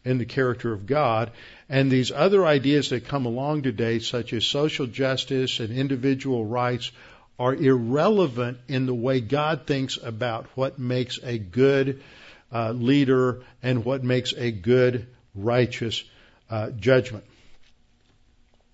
in 0.03 0.17
the 0.17 0.25
character 0.25 0.71
of 0.71 0.85
God. 0.85 1.31
And 1.67 1.89
these 1.89 2.11
other 2.11 2.45
ideas 2.45 2.89
that 2.89 3.07
come 3.07 3.25
along 3.25 3.63
today, 3.63 3.99
such 3.99 4.33
as 4.33 4.45
social 4.45 4.85
justice 4.85 5.59
and 5.59 5.75
individual 5.75 6.45
rights, 6.45 6.91
are 7.39 7.55
irrelevant 7.55 8.59
in 8.67 8.85
the 8.85 8.93
way 8.93 9.19
God 9.19 9.65
thinks 9.65 9.97
about 9.97 10.45
what 10.55 10.77
makes 10.77 11.17
a 11.23 11.37
good 11.37 12.03
uh, 12.53 12.71
leader 12.71 13.41
and 13.63 13.83
what 13.83 14.03
makes 14.03 14.33
a 14.33 14.51
good, 14.51 15.07
righteous 15.33 16.03
uh, 16.49 16.69
judgment. 16.69 17.25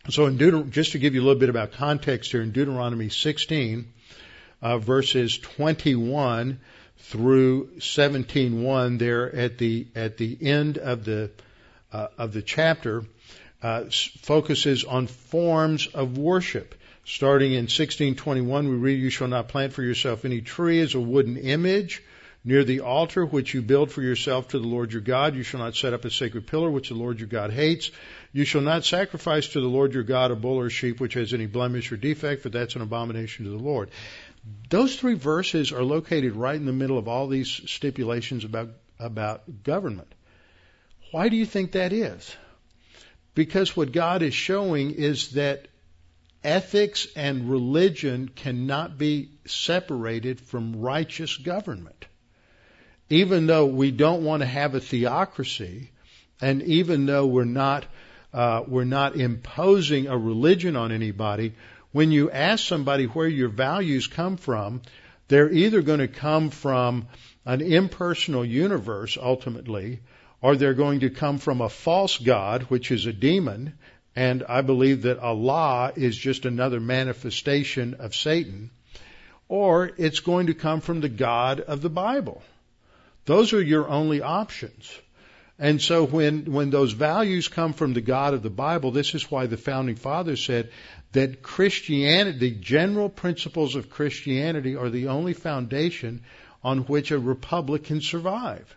So 0.10 0.26
in 0.26 0.72
just 0.72 0.94
to 0.94 1.00
give 1.00 1.14
you 1.14 1.22
a 1.22 1.26
little 1.26 1.40
bit 1.40 1.50
about 1.50 1.74
context 1.74 2.32
here, 2.32 2.42
in 2.42 2.52
Deuteronomy 2.52 3.10
16, 3.10 3.86
uh, 4.62 4.78
verses 4.80 5.38
21 5.38 6.60
through 6.98 7.70
17:1, 7.80 8.98
there 8.98 9.34
at 9.34 9.58
the 9.58 9.88
at 9.96 10.18
the 10.18 10.38
end 10.42 10.78
of 10.80 11.06
the 11.06 11.30
uh, 11.94 12.08
of 12.18 12.34
the 12.34 12.42
chapter, 12.42 13.04
uh, 13.62 13.84
focuses 14.22 14.84
on 14.84 15.08
forms 15.08 15.88
of 15.88 16.18
worship. 16.18 16.76
Starting 17.06 17.54
in 17.54 17.68
16:21, 17.68 18.70
we 18.70 18.76
read, 18.76 19.00
"You 19.00 19.10
shall 19.10 19.28
not 19.28 19.50
plant 19.50 19.74
for 19.74 19.84
yourself 19.84 20.26
any 20.26 20.42
tree 20.42 20.80
as 20.80 20.96
a 20.96 21.00
wooden 21.00 21.38
image." 21.38 22.02
Near 22.44 22.64
the 22.64 22.80
altar 22.80 23.24
which 23.24 23.54
you 23.54 23.62
build 23.62 23.92
for 23.92 24.02
yourself 24.02 24.48
to 24.48 24.60
the 24.60 24.68
Lord 24.68 24.92
your 24.92 25.04
God, 25.04 25.36
you 25.36 25.44
shall 25.44 25.60
not 25.60 25.76
set 25.76 25.94
up 25.94 26.06
a 26.06 26.10
sacred 26.10 26.48
pillar 26.48 26.72
which 26.72 26.90
the 26.90 26.96
Lord 26.96 27.20
your 27.20 27.28
God 27.28 27.52
hates. 27.52 27.92
You 28.34 28.46
shall 28.46 28.62
not 28.62 28.86
sacrifice 28.86 29.50
to 29.50 29.62
the 29.62 29.68
Lord 29.68 29.94
your 29.94 30.04
God 30.04 30.32
a 30.32 30.36
bull 30.36 30.58
or 30.58 30.68
a 30.68 30.70
sheep 30.70 31.00
which 31.00 31.16
has 31.16 31.34
any 31.34 31.48
blemish 31.48 31.92
or 31.92 31.98
defect, 31.98 32.42
for 32.42 32.50
that's 32.50 32.76
an 32.76 32.82
abomination 32.82 33.46
to 33.46 33.52
the 33.52 33.58
Lord. 33.58 33.90
Those 34.70 34.96
three 34.96 35.16
verses 35.16 35.72
are 35.72 35.84
located 35.84 36.36
right 36.36 36.56
in 36.56 36.66
the 36.66 36.72
middle 36.72 36.98
of 36.98 37.08
all 37.08 37.28
these 37.28 37.50
stipulations 37.50 38.46
about, 38.46 38.70
about 39.00 39.64
government. 39.64 40.14
Why 41.12 41.28
do 41.28 41.36
you 41.36 41.46
think 41.46 41.74
that 41.74 41.92
is? 41.92 42.36
Because 43.36 43.76
what 43.76 43.92
God 43.92 44.22
is 44.22 44.34
showing 44.34 44.92
is 44.92 45.34
that 45.34 45.68
ethics 46.44 47.08
and 47.16 47.50
religion 47.50 48.30
cannot 48.30 48.98
be 48.98 49.32
separated 49.46 50.40
from 50.40 50.82
righteous 50.82 51.36
government. 51.36 52.06
Even 53.10 53.46
though 53.46 53.66
we 53.66 53.92
don't 53.92 54.24
want 54.24 54.42
to 54.42 54.48
have 54.48 54.74
a 54.74 54.80
theocracy, 54.80 55.92
and 56.40 56.62
even 56.64 57.06
though 57.06 57.28
we're 57.28 57.44
not 57.44 57.86
Uh, 58.34 58.64
we're 58.68 58.84
not 58.84 59.16
imposing 59.16 60.08
a 60.08 60.18
religion 60.18 60.76
on 60.76 60.92
anybody. 60.92 61.54
When 61.92 62.12
you 62.12 62.32
ask 62.32 62.66
somebody 62.66 63.06
where 63.06 63.28
your 63.28 63.50
values 63.50 64.08
come 64.08 64.38
from, 64.38 64.82
they're 65.28 65.52
either 65.52 65.82
going 65.82 66.00
to 66.00 66.08
come 66.08 66.50
from 66.50 67.08
an 67.46 67.62
impersonal 67.62 68.46
universe 68.46 69.18
ultimately, 69.22 70.00
or 70.42 70.56
they're 70.56 70.74
going 70.74 71.02
to 71.02 71.10
come 71.10 71.38
from 71.38 71.62
a 71.62 71.70
false 71.70 72.18
God, 72.18 72.64
which 72.64 72.92
is 72.92 73.06
a 73.06 73.14
demon, 73.14 73.74
and 74.16 74.44
I 74.48 74.62
believe 74.62 75.04
that 75.04 75.20
Allah 75.20 75.94
is 75.96 76.18
just 76.18 76.46
another 76.46 76.80
manifestation 76.80 77.96
of 77.96 78.16
Satan, 78.16 78.72
or 79.48 79.92
it's 79.98 80.20
going 80.20 80.48
to 80.48 80.54
come 80.54 80.82
from 80.82 81.02
the 81.02 81.10
God 81.10 81.60
of 81.60 81.82
the 81.82 81.90
Bible. 81.90 82.42
Those 83.26 83.54
are 83.54 83.62
your 83.62 83.88
only 83.88 84.22
options. 84.22 84.92
And 85.62 85.80
so 85.80 86.08
when, 86.08 86.52
when 86.52 86.72
those 86.72 86.92
values 86.92 87.48
come 87.48 87.74
from 87.74 87.94
the 87.94 88.02
God 88.02 88.34
of 88.34 88.42
the 88.42 88.50
Bible, 88.50 88.90
this 88.90 89.14
is 89.14 89.30
why 89.30 89.46
the 89.46 89.58
founding 89.58 89.96
fathers 89.96 90.44
said 90.44 90.72
that 91.12 91.44
Christianity, 91.44 92.40
the 92.40 92.52
general 92.52 93.10
principles 93.10 93.76
of 93.76 93.92
Christianity 93.92 94.76
are 94.76 94.90
the 94.90 95.10
only 95.10 95.34
foundation 95.34 96.24
on 96.64 96.80
which 96.80 97.12
a 97.12 97.20
republic 97.20 97.84
can 97.84 98.02
survive. 98.02 98.76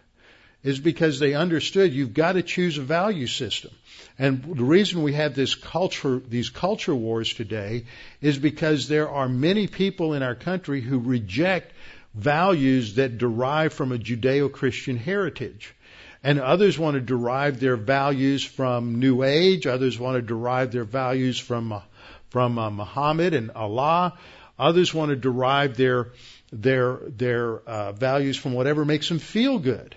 Is 0.62 0.78
because 0.78 1.18
they 1.18 1.32
understood 1.32 1.94
you've 1.94 2.12
got 2.12 2.32
to 2.32 2.42
choose 2.42 2.76
a 2.76 2.82
value 2.82 3.28
system. 3.28 3.70
And 4.18 4.42
the 4.42 4.64
reason 4.64 5.02
we 5.02 5.14
have 5.14 5.34
this 5.34 5.54
culture, 5.54 6.18
these 6.18 6.50
culture 6.50 6.94
wars 6.94 7.32
today 7.32 7.84
is 8.20 8.38
because 8.38 8.88
there 8.88 9.08
are 9.08 9.28
many 9.28 9.68
people 9.68 10.12
in 10.12 10.22
our 10.22 10.34
country 10.34 10.82
who 10.82 10.98
reject 10.98 11.72
values 12.14 12.96
that 12.96 13.16
derive 13.16 13.72
from 13.72 13.92
a 13.92 13.98
Judeo-Christian 13.98 14.98
heritage. 14.98 15.73
And 16.24 16.40
others 16.40 16.78
want 16.78 16.94
to 16.94 17.02
derive 17.02 17.60
their 17.60 17.76
values 17.76 18.42
from 18.42 18.98
New 18.98 19.22
Age. 19.22 19.66
Others 19.66 19.98
want 19.98 20.16
to 20.16 20.22
derive 20.22 20.72
their 20.72 20.84
values 20.84 21.38
from 21.38 21.82
from 22.30 22.58
uh, 22.58 22.70
Muhammad 22.70 23.34
and 23.34 23.50
Allah. 23.50 24.18
Others 24.58 24.94
want 24.94 25.10
to 25.10 25.16
derive 25.16 25.76
their 25.76 26.12
their 26.50 26.98
their 27.08 27.58
uh, 27.58 27.92
values 27.92 28.38
from 28.38 28.54
whatever 28.54 28.86
makes 28.86 29.06
them 29.10 29.18
feel 29.18 29.58
good. 29.58 29.94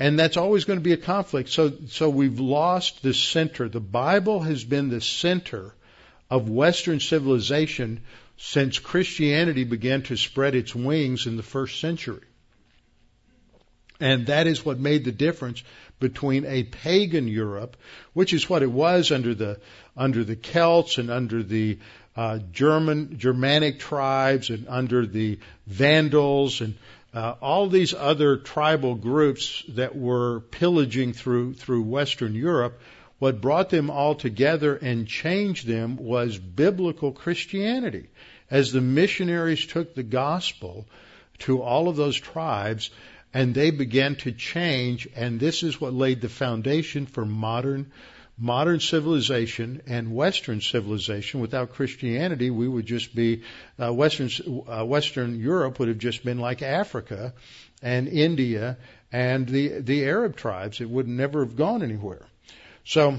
And 0.00 0.18
that's 0.18 0.36
always 0.36 0.64
going 0.64 0.80
to 0.80 0.84
be 0.84 0.92
a 0.92 0.96
conflict. 0.96 1.50
So 1.50 1.72
so 1.86 2.10
we've 2.10 2.40
lost 2.40 3.00
the 3.00 3.14
center. 3.14 3.68
The 3.68 3.80
Bible 3.80 4.40
has 4.40 4.64
been 4.64 4.88
the 4.88 5.00
center 5.00 5.72
of 6.28 6.50
Western 6.50 6.98
civilization 6.98 8.00
since 8.36 8.80
Christianity 8.80 9.62
began 9.62 10.02
to 10.02 10.16
spread 10.16 10.56
its 10.56 10.74
wings 10.74 11.28
in 11.28 11.36
the 11.36 11.44
first 11.44 11.80
century. 11.80 12.27
And 14.00 14.26
that 14.26 14.46
is 14.46 14.64
what 14.64 14.78
made 14.78 15.04
the 15.04 15.12
difference 15.12 15.62
between 15.98 16.44
a 16.44 16.62
pagan 16.62 17.26
Europe, 17.26 17.76
which 18.12 18.32
is 18.32 18.48
what 18.48 18.62
it 18.62 18.70
was 18.70 19.10
under 19.10 19.34
the 19.34 19.60
under 19.96 20.22
the 20.22 20.36
Celts 20.36 20.98
and 20.98 21.10
under 21.10 21.42
the 21.42 21.78
uh, 22.16 22.38
German 22.52 23.18
Germanic 23.18 23.80
tribes 23.80 24.50
and 24.50 24.66
under 24.68 25.06
the 25.06 25.38
Vandals 25.66 26.60
and 26.60 26.74
uh, 27.12 27.34
all 27.40 27.68
these 27.68 27.94
other 27.94 28.36
tribal 28.36 28.94
groups 28.94 29.64
that 29.70 29.96
were 29.96 30.40
pillaging 30.40 31.12
through 31.12 31.54
through 31.54 31.82
Western 31.82 32.34
Europe. 32.34 32.80
What 33.18 33.40
brought 33.40 33.70
them 33.70 33.90
all 33.90 34.14
together 34.14 34.76
and 34.76 35.08
changed 35.08 35.66
them 35.66 35.96
was 35.96 36.38
biblical 36.38 37.10
Christianity. 37.10 38.10
As 38.48 38.70
the 38.70 38.80
missionaries 38.80 39.66
took 39.66 39.94
the 39.94 40.04
gospel 40.04 40.86
to 41.40 41.62
all 41.62 41.88
of 41.88 41.96
those 41.96 42.16
tribes, 42.16 42.90
and 43.38 43.54
they 43.54 43.70
began 43.70 44.16
to 44.16 44.32
change, 44.32 45.08
and 45.14 45.38
this 45.38 45.62
is 45.62 45.80
what 45.80 45.94
laid 45.94 46.20
the 46.20 46.28
foundation 46.28 47.06
for 47.06 47.24
modern 47.24 47.92
modern 48.36 48.80
civilization 48.80 49.80
and 49.86 50.12
Western 50.12 50.60
civilization. 50.60 51.38
Without 51.38 51.72
Christianity, 51.72 52.50
we 52.50 52.66
would 52.66 52.86
just 52.86 53.14
be 53.14 53.42
uh, 53.80 53.92
Western 53.92 54.28
uh, 54.68 54.84
Western 54.84 55.38
Europe 55.38 55.78
would 55.78 55.86
have 55.86 55.98
just 55.98 56.24
been 56.24 56.40
like 56.40 56.62
Africa 56.62 57.32
and 57.80 58.08
India 58.08 58.76
and 59.12 59.48
the 59.48 59.82
the 59.82 60.04
Arab 60.04 60.34
tribes. 60.34 60.80
It 60.80 60.90
would 60.90 61.06
never 61.06 61.44
have 61.44 61.54
gone 61.54 61.84
anywhere. 61.84 62.26
So 62.84 63.18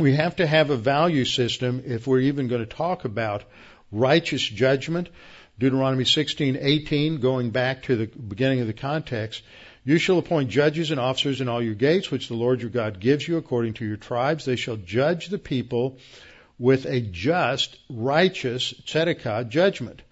we 0.00 0.16
have 0.16 0.34
to 0.36 0.46
have 0.48 0.70
a 0.70 0.76
value 0.76 1.24
system 1.24 1.84
if 1.86 2.08
we're 2.08 2.26
even 2.32 2.48
going 2.48 2.66
to 2.66 2.76
talk 2.76 3.04
about 3.04 3.44
righteous 3.92 4.42
judgment. 4.42 5.10
Deuteronomy 5.58 6.04
16:18, 6.04 7.20
going 7.20 7.50
back 7.50 7.82
to 7.84 7.96
the 7.96 8.06
beginning 8.06 8.60
of 8.60 8.68
the 8.68 8.72
context, 8.72 9.42
you 9.84 9.98
shall 9.98 10.18
appoint 10.18 10.50
judges 10.50 10.90
and 10.90 11.00
officers 11.00 11.40
in 11.40 11.48
all 11.48 11.62
your 11.62 11.74
gates, 11.74 12.10
which 12.10 12.28
the 12.28 12.34
Lord 12.34 12.60
your 12.60 12.70
God 12.70 13.00
gives 13.00 13.26
you 13.26 13.38
according 13.38 13.74
to 13.74 13.84
your 13.84 13.96
tribes. 13.96 14.44
They 14.44 14.56
shall 14.56 14.76
judge 14.76 15.28
the 15.28 15.38
people 15.38 15.98
with 16.58 16.86
a 16.86 17.00
just, 17.00 17.76
righteous, 17.88 18.72
tzedakah 18.86 19.48
judgment. 19.48 20.02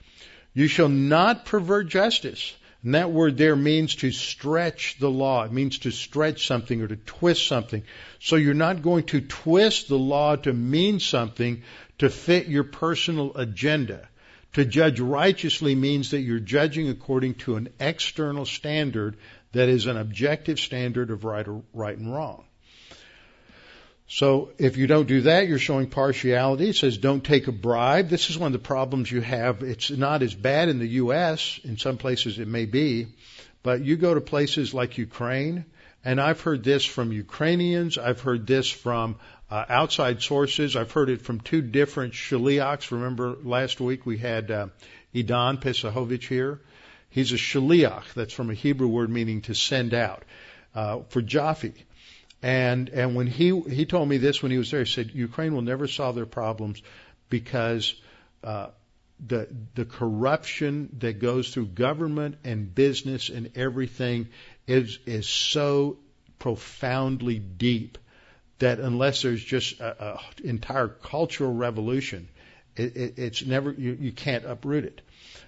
You 0.55 0.66
shall 0.66 0.88
not 0.88 1.44
pervert 1.44 1.88
justice. 1.88 2.55
And 2.82 2.94
that 2.94 3.11
word 3.11 3.36
there 3.36 3.57
means 3.57 3.97
to 3.97 4.12
stretch 4.12 4.97
the 4.99 5.11
law. 5.11 5.44
It 5.44 5.53
means 5.53 5.78
to 5.80 5.90
stretch 5.90 6.47
something 6.47 6.80
or 6.80 6.88
to 6.88 6.97
twist 6.97 7.47
something. 7.47 7.82
So 8.20 8.36
you're 8.36 8.55
not 8.55 8.82
going 8.82 9.05
to 9.07 9.20
twist 9.20 9.88
the 9.88 9.99
law 9.99 10.36
to 10.36 10.53
mean 10.53 11.01
something 11.01 11.62
to 11.99 12.11
fit 12.11 12.47
your 12.47 12.64
personal 12.64 13.36
agenda. 13.36 14.09
To 14.57 14.64
judge 14.64 15.00
righteously 15.00 15.74
means 15.74 16.12
that 16.12 16.20
you're 16.20 16.40
judging 16.40 16.88
according 16.88 17.34
to 17.34 17.57
an 17.57 17.68
external 17.78 18.46
standard 18.46 19.18
that 19.52 19.68
is 19.68 19.84
an 19.84 19.98
objective 19.98 20.59
standard 20.59 21.11
of 21.11 21.24
right, 21.24 21.46
or, 21.46 21.62
right 21.74 21.94
and 21.94 22.11
wrong. 22.11 22.42
So 24.09 24.52
if 24.57 24.78
you 24.78 24.86
don't 24.86 25.09
do 25.09 25.20
that, 25.20 25.46
you're 25.46 25.59
showing 25.59 25.90
partiality. 25.90 26.70
It 26.70 26.76
says 26.76 26.96
don't 26.96 27.22
take 27.22 27.48
a 27.48 27.52
bribe. 27.52 28.09
This 28.09 28.30
is 28.30 28.38
one 28.38 28.46
of 28.46 28.52
the 28.54 28.66
problems 28.66 29.12
you 29.12 29.20
have. 29.20 29.62
It's 29.62 29.90
not 29.90 30.22
as 30.22 30.34
bad 30.34 30.70
in 30.70 30.78
the 30.78 30.88
U.S. 31.04 31.61
In 31.62 31.76
some 31.76 31.98
places 31.98 32.38
it 32.38 32.48
may 32.48 32.64
be, 32.64 33.09
but 33.62 33.84
you 33.84 33.96
go 33.96 34.14
to 34.14 34.22
places 34.22 34.72
like 34.72 34.96
Ukraine, 34.96 35.66
and 36.07 36.20
I've 36.20 36.40
heard 36.40 36.62
this 36.62 36.84
from 36.84 37.11
Ukrainians. 37.11 37.98
I've 37.98 38.20
heard 38.20 38.46
this 38.46 38.70
from 38.70 39.16
uh, 39.50 39.64
outside 39.68 40.22
sources. 40.22 40.76
I've 40.76 40.92
heard 40.92 41.11
it 41.11 41.20
from 41.20 41.40
two 41.40 41.61
different 41.61 42.12
shaliachs. 42.12 42.92
Remember 42.92 43.36
last 43.42 43.80
week 43.80 44.07
we 44.07 44.16
had 44.16 44.52
uh, 44.52 44.68
Idan 45.12 45.61
Pesahovich 45.61 46.28
here. 46.28 46.61
He's 47.11 47.32
a 47.32 47.36
shaliach. 47.36 48.14
That's 48.14 48.32
from 48.32 48.50
a 48.50 48.54
Hebrew 48.54 48.86
word 48.86 49.11
meaning 49.11 49.42
to 49.42 49.54
send 49.57 49.94
out 49.94 50.24
uh, 50.76 51.00
for 51.09 51.22
Jaffe. 51.22 51.74
And 52.40 52.88
and 52.90 53.16
when 53.16 53.26
he 53.26 53.59
he 53.62 53.84
told 53.84 54.09
me 54.09 54.18
this 54.18 54.40
when 54.40 54.52
he 54.52 54.59
was 54.59 54.70
there, 54.70 54.84
he 54.84 54.92
said 54.92 55.11
Ukraine 55.12 55.54
will 55.54 55.62
never 55.62 55.88
solve 55.88 56.14
their 56.14 56.24
problems 56.24 56.80
because 57.30 58.00
uh, 58.44 58.68
the 59.26 59.48
the 59.74 59.84
corruption 59.84 60.88
that 61.00 61.18
goes 61.18 61.52
through 61.52 61.66
government 61.66 62.36
and 62.44 62.72
business 62.72 63.28
and 63.28 63.50
everything 63.57 64.28
is 64.67 64.99
is 65.07 65.27
so 65.27 65.97
profoundly 66.39 67.39
deep 67.39 67.99
that 68.59 68.81
unless 68.81 69.23
there's 69.23 69.43
just 69.43 69.81
an 69.81 70.19
entire 70.43 70.89
cultural 70.89 71.53
revolution, 71.53 72.29
it, 72.75 72.97
it, 72.97 73.19
it's 73.19 73.45
never 73.45 73.73
you, 73.73 73.97
you 74.01 74.12
can't 74.12 74.45
uproot 74.45 74.85
it. 74.85 75.01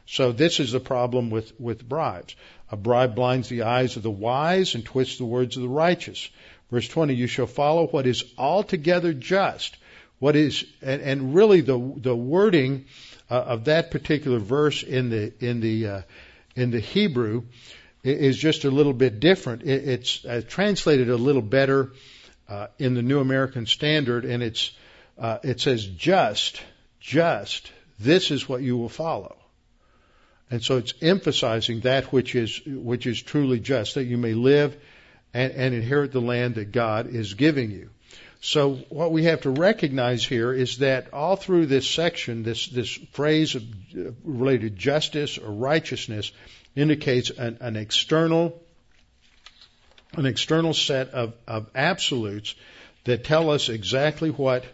So 0.06 0.32
this 0.32 0.60
is 0.60 0.72
the 0.72 0.80
problem 0.80 1.30
with 1.30 1.58
with 1.60 1.86
bribes. 1.86 2.34
A 2.70 2.76
bribe 2.76 3.14
blinds 3.14 3.48
the 3.48 3.62
eyes 3.62 3.96
of 3.96 4.02
the 4.02 4.10
wise 4.10 4.74
and 4.74 4.84
twists 4.84 5.18
the 5.18 5.24
words 5.24 5.56
of 5.56 5.62
the 5.62 5.68
righteous. 5.68 6.28
Verse 6.70 6.88
20: 6.88 7.14
You 7.14 7.26
shall 7.26 7.46
follow 7.46 7.86
what 7.86 8.06
is 8.06 8.24
altogether 8.36 9.12
just. 9.12 9.76
What 10.18 10.36
is 10.36 10.64
and, 10.82 11.00
and 11.02 11.34
really 11.34 11.60
the 11.60 11.94
the 11.96 12.16
wording 12.16 12.86
uh, 13.30 13.34
of 13.34 13.64
that 13.64 13.90
particular 13.90 14.38
verse 14.38 14.82
in 14.82 15.10
the 15.10 15.32
in 15.40 15.60
the 15.60 15.86
uh, 15.86 16.02
in 16.56 16.70
the 16.70 16.80
Hebrew 16.80 17.44
is 18.08 18.36
just 18.36 18.64
a 18.64 18.70
little 18.70 18.92
bit 18.92 19.20
different. 19.20 19.62
It's 19.62 20.24
uh, 20.24 20.42
translated 20.46 21.10
a 21.10 21.16
little 21.16 21.42
better 21.42 21.92
uh, 22.48 22.68
in 22.78 22.94
the 22.94 23.02
New 23.02 23.20
American 23.20 23.66
Standard, 23.66 24.24
and 24.24 24.42
it's 24.42 24.72
uh, 25.18 25.38
it 25.42 25.60
says 25.60 25.84
just, 25.86 26.62
just. 27.00 27.70
This 28.00 28.30
is 28.30 28.48
what 28.48 28.62
you 28.62 28.76
will 28.76 28.88
follow, 28.88 29.36
and 30.50 30.62
so 30.62 30.76
it's 30.76 30.94
emphasizing 31.02 31.80
that 31.80 32.12
which 32.12 32.34
is 32.34 32.60
which 32.64 33.06
is 33.06 33.20
truly 33.20 33.58
just, 33.58 33.96
that 33.96 34.04
you 34.04 34.16
may 34.16 34.34
live 34.34 34.76
and, 35.34 35.52
and 35.52 35.74
inherit 35.74 36.12
the 36.12 36.20
land 36.20 36.54
that 36.54 36.72
God 36.72 37.08
is 37.08 37.34
giving 37.34 37.70
you. 37.72 37.90
So 38.40 38.76
what 38.88 39.10
we 39.10 39.24
have 39.24 39.40
to 39.40 39.50
recognize 39.50 40.24
here 40.24 40.52
is 40.52 40.78
that 40.78 41.12
all 41.12 41.34
through 41.34 41.66
this 41.66 41.90
section, 41.90 42.44
this 42.44 42.68
this 42.68 42.94
phrase 43.12 43.56
of, 43.56 43.62
uh, 43.96 44.12
related 44.22 44.62
to 44.62 44.70
justice 44.70 45.38
or 45.38 45.50
righteousness 45.50 46.30
indicates 46.78 47.30
an, 47.30 47.58
an 47.60 47.76
external 47.76 48.62
an 50.14 50.26
external 50.26 50.72
set 50.72 51.10
of, 51.10 51.34
of 51.46 51.66
absolutes 51.74 52.54
that 53.04 53.24
tell 53.24 53.50
us 53.50 53.68
exactly 53.68 54.30
what 54.30 54.64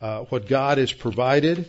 uh, 0.00 0.24
what 0.24 0.48
God 0.48 0.78
has 0.78 0.92
provided, 0.92 1.68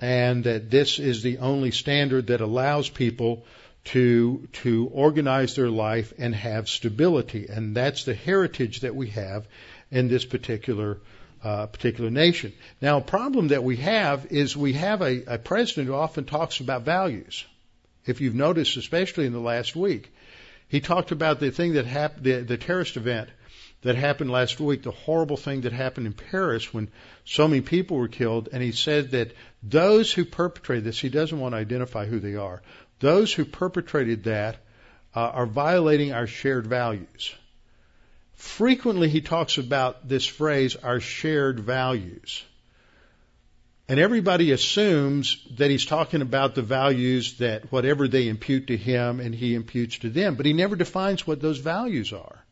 and 0.00 0.44
that 0.44 0.70
this 0.70 0.98
is 0.98 1.22
the 1.22 1.38
only 1.38 1.70
standard 1.70 2.28
that 2.28 2.40
allows 2.40 2.88
people 2.88 3.44
to 3.84 4.48
to 4.64 4.88
organize 4.92 5.54
their 5.56 5.68
life 5.68 6.14
and 6.18 6.34
have 6.34 6.68
stability, 6.68 7.46
and 7.48 7.76
that's 7.76 8.04
the 8.04 8.14
heritage 8.14 8.80
that 8.80 8.94
we 8.94 9.08
have 9.10 9.46
in 9.90 10.08
this 10.08 10.24
particular 10.24 10.98
uh, 11.44 11.66
particular 11.66 12.10
nation. 12.10 12.52
Now, 12.80 12.98
a 12.98 13.02
problem 13.02 13.48
that 13.48 13.62
we 13.62 13.76
have 13.76 14.26
is 14.32 14.56
we 14.56 14.72
have 14.72 15.02
a, 15.02 15.34
a 15.34 15.38
president 15.38 15.88
who 15.88 15.94
often 15.94 16.24
talks 16.24 16.60
about 16.60 16.82
values. 16.82 17.44
If 18.06 18.20
you've 18.20 18.34
noticed, 18.34 18.76
especially 18.76 19.26
in 19.26 19.32
the 19.32 19.40
last 19.40 19.74
week, 19.74 20.12
he 20.68 20.80
talked 20.80 21.12
about 21.12 21.40
the 21.40 21.50
thing 21.50 21.74
that 21.74 21.86
happened, 21.86 22.24
the, 22.24 22.42
the 22.42 22.56
terrorist 22.56 22.96
event 22.96 23.28
that 23.82 23.94
happened 23.94 24.30
last 24.30 24.58
week, 24.58 24.82
the 24.82 24.90
horrible 24.90 25.36
thing 25.36 25.62
that 25.62 25.72
happened 25.72 26.06
in 26.06 26.12
Paris 26.12 26.72
when 26.72 26.88
so 27.24 27.46
many 27.46 27.60
people 27.60 27.96
were 27.96 28.08
killed, 28.08 28.48
and 28.52 28.62
he 28.62 28.72
said 28.72 29.12
that 29.12 29.32
those 29.62 30.12
who 30.12 30.24
perpetrated 30.24 30.84
this, 30.84 30.98
he 30.98 31.08
doesn't 31.08 31.38
want 31.38 31.52
to 31.52 31.58
identify 31.58 32.06
who 32.06 32.18
they 32.18 32.34
are, 32.34 32.62
those 33.00 33.32
who 33.32 33.44
perpetrated 33.44 34.24
that 34.24 34.56
uh, 35.14 35.20
are 35.20 35.46
violating 35.46 36.12
our 36.12 36.26
shared 36.26 36.66
values. 36.66 37.34
Frequently, 38.34 39.08
he 39.08 39.20
talks 39.20 39.56
about 39.58 40.08
this 40.08 40.26
phrase, 40.26 40.76
our 40.76 41.00
shared 41.00 41.60
values. 41.60 42.44
And 43.88 44.00
everybody 44.00 44.50
assumes 44.50 45.46
that 45.56 45.70
he's 45.70 45.86
talking 45.86 46.20
about 46.20 46.56
the 46.56 46.62
values 46.62 47.38
that 47.38 47.70
whatever 47.70 48.08
they 48.08 48.26
impute 48.26 48.66
to 48.68 48.76
him 48.76 49.20
and 49.20 49.32
he 49.32 49.54
imputes 49.54 49.98
to 49.98 50.10
them, 50.10 50.34
but 50.34 50.44
he 50.44 50.52
never 50.52 50.74
defines 50.74 51.26
what 51.26 51.40
those 51.40 51.58
values 51.58 52.12
are. 52.12 52.44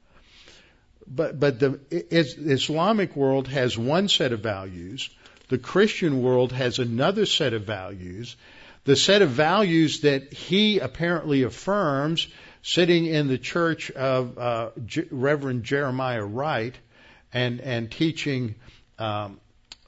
But, 1.06 1.40
but 1.40 1.58
the 1.58 1.80
Islamic 1.90 3.16
world 3.16 3.48
has 3.48 3.76
one 3.76 4.08
set 4.08 4.32
of 4.32 4.40
values. 4.40 5.10
The 5.48 5.58
Christian 5.58 6.22
world 6.22 6.52
has 6.52 6.78
another 6.78 7.26
set 7.26 7.52
of 7.52 7.64
values. 7.64 8.36
The 8.84 8.96
set 8.96 9.20
of 9.20 9.30
values 9.30 10.00
that 10.00 10.32
he 10.32 10.78
apparently 10.78 11.42
affirms 11.42 12.28
sitting 12.62 13.06
in 13.06 13.28
the 13.28 13.38
church 13.38 13.90
of 13.90 14.38
uh, 14.38 14.70
J- 14.86 15.08
Reverend 15.10 15.64
Jeremiah 15.64 16.24
Wright 16.24 16.74
and 17.32 17.60
and 17.60 17.90
teaching. 17.90 18.54
Um, 18.98 19.40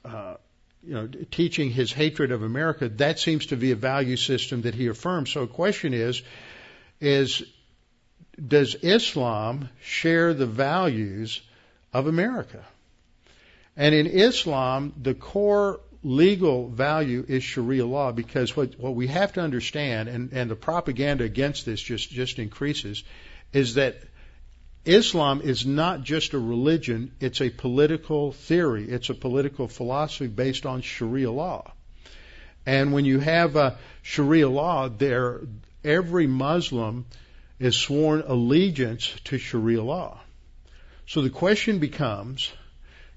uh, 0.05 0.35
you 0.83 0.93
know, 0.93 1.09
teaching 1.31 1.69
his 1.69 1.91
hatred 1.91 2.31
of 2.31 2.43
America, 2.43 2.89
that 2.89 3.19
seems 3.19 3.47
to 3.47 3.57
be 3.57 3.71
a 3.71 3.75
value 3.75 4.15
system 4.15 4.61
that 4.61 4.75
he 4.75 4.87
affirms. 4.87 5.31
So 5.31 5.41
the 5.41 5.53
question 5.53 5.93
is, 5.93 6.21
is 7.01 7.43
does 8.45 8.75
Islam 8.75 9.69
share 9.81 10.33
the 10.33 10.45
values 10.45 11.41
of 11.93 12.07
America? 12.07 12.63
And 13.75 13.93
in 13.93 14.07
Islam, 14.07 14.93
the 15.01 15.13
core 15.13 15.79
legal 16.03 16.67
value 16.69 17.25
is 17.27 17.43
Sharia 17.43 17.85
law 17.85 18.11
because 18.11 18.55
what, 18.55 18.79
what 18.79 18.95
we 18.95 19.07
have 19.07 19.33
to 19.33 19.41
understand, 19.41 20.09
and, 20.09 20.31
and 20.33 20.49
the 20.49 20.55
propaganda 20.55 21.23
against 21.23 21.65
this 21.65 21.81
just, 21.81 22.09
just 22.09 22.39
increases, 22.39 23.03
is 23.53 23.75
that 23.75 23.97
Islam 24.87 25.41
is 25.41 25.65
not 25.65 26.01
just 26.01 26.33
a 26.33 26.39
religion, 26.39 27.11
it's 27.19 27.41
a 27.41 27.49
political 27.49 28.31
theory. 28.31 28.89
It's 28.89 29.09
a 29.09 29.13
political 29.13 29.67
philosophy 29.67 30.27
based 30.27 30.65
on 30.65 30.81
Sharia 30.81 31.29
law. 31.29 31.73
And 32.65 32.93
when 32.93 33.05
you 33.05 33.19
have 33.19 33.55
a 33.55 33.77
Sharia 34.01 34.49
law, 34.49 34.87
there, 34.87 35.41
every 35.83 36.27
Muslim 36.27 37.05
is 37.59 37.75
sworn 37.75 38.23
allegiance 38.25 39.13
to 39.25 39.37
Sharia 39.37 39.83
law. 39.83 40.19
So 41.05 41.21
the 41.21 41.29
question 41.29 41.79
becomes, 41.79 42.51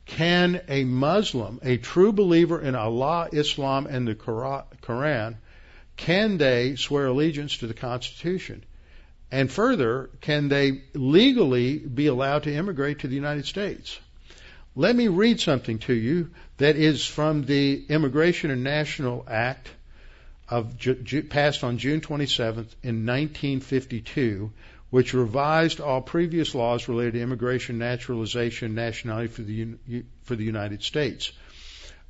can 0.07 0.61
a 0.69 0.85
Muslim, 0.85 1.61
a 1.63 1.77
true 1.77 2.13
believer 2.13 2.61
in 2.61 2.75
Allah, 2.75 3.29
Islam, 3.33 3.87
and 3.87 4.09
the 4.09 4.15
Quran, 4.15 5.37
can 5.97 6.39
they 6.39 6.77
swear 6.77 7.07
allegiance 7.07 7.59
to 7.59 7.67
the 7.67 7.75
Constitution? 7.75 8.65
And 9.33 9.51
further, 9.51 10.11
can 10.21 10.49
they 10.49 10.83
legally 10.95 11.79
be 11.79 12.07
allowed 12.07 12.45
to 12.45 12.55
immigrate 12.55 13.01
to 13.01 13.09
the 13.09 13.15
United 13.15 13.47
States? 13.47 13.99
Let 14.75 14.97
me 14.97 15.09
read 15.09 15.41
something 15.41 15.79
to 15.81 15.93
you 15.93 16.31
that 16.59 16.77
is 16.77 17.05
from 17.05 17.45
the 17.45 17.85
Immigration 17.89 18.51
and 18.51 18.65
National 18.65 19.25
Act 19.29 19.69
of 20.49 20.77
passed 21.29 21.63
on 21.63 21.79
June 21.79 22.01
27th 22.01 22.75
in 22.83 23.07
1952, 23.07 24.53
which 24.91 25.15
revised 25.15 25.81
all 25.81 26.01
previous 26.01 26.55
laws 26.55 26.89
related 26.89 27.15
to 27.15 27.21
immigration, 27.21 27.79
naturalization, 27.79 28.75
nationality 28.75 29.29
for 29.29 29.43
the 29.43 29.69
for 30.25 30.35
the 30.35 30.45
United 30.45 30.83
States. 30.83 31.33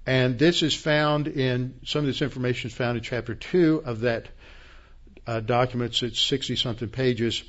And 0.06 0.38
this 0.38 0.62
is 0.62 0.74
found 0.74 1.28
in 1.28 1.74
some 1.84 2.00
of 2.00 2.06
this 2.06 2.22
information 2.22 2.70
is 2.70 2.76
found 2.76 2.96
in 2.96 3.04
chapter 3.04 3.34
two 3.34 3.82
of 3.84 4.00
that 4.00 4.26
uh, 5.30 5.38
document. 5.38 6.02
It's 6.02 6.20
60 6.20 6.56
something 6.56 6.88
pages. 6.88 7.42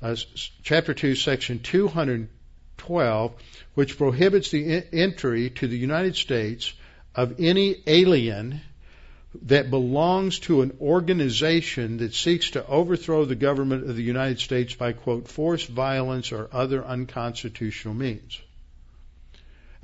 Uh, 0.00 0.14
chapter 0.62 0.94
two, 0.94 1.16
section 1.16 1.58
212, 1.58 3.32
which 3.74 3.98
prohibits 3.98 4.50
the 4.50 4.84
entry 4.92 5.50
to 5.50 5.66
the 5.66 5.76
United 5.76 6.14
States 6.14 6.72
of 7.14 7.40
any 7.40 7.82
alien 7.88 8.60
that 9.42 9.68
belongs 9.68 10.38
to 10.38 10.62
an 10.62 10.76
organization 10.80 11.96
that 11.96 12.14
seeks 12.14 12.50
to 12.50 12.64
overthrow 12.68 13.24
the 13.24 13.34
government 13.34 13.90
of 13.90 13.96
the 13.96 14.02
United 14.02 14.38
States 14.38 14.74
by, 14.76 14.92
quote, 14.92 15.26
force, 15.26 15.64
violence, 15.66 16.30
or 16.30 16.48
other 16.52 16.84
unconstitutional 16.84 17.94
means. 17.94 18.40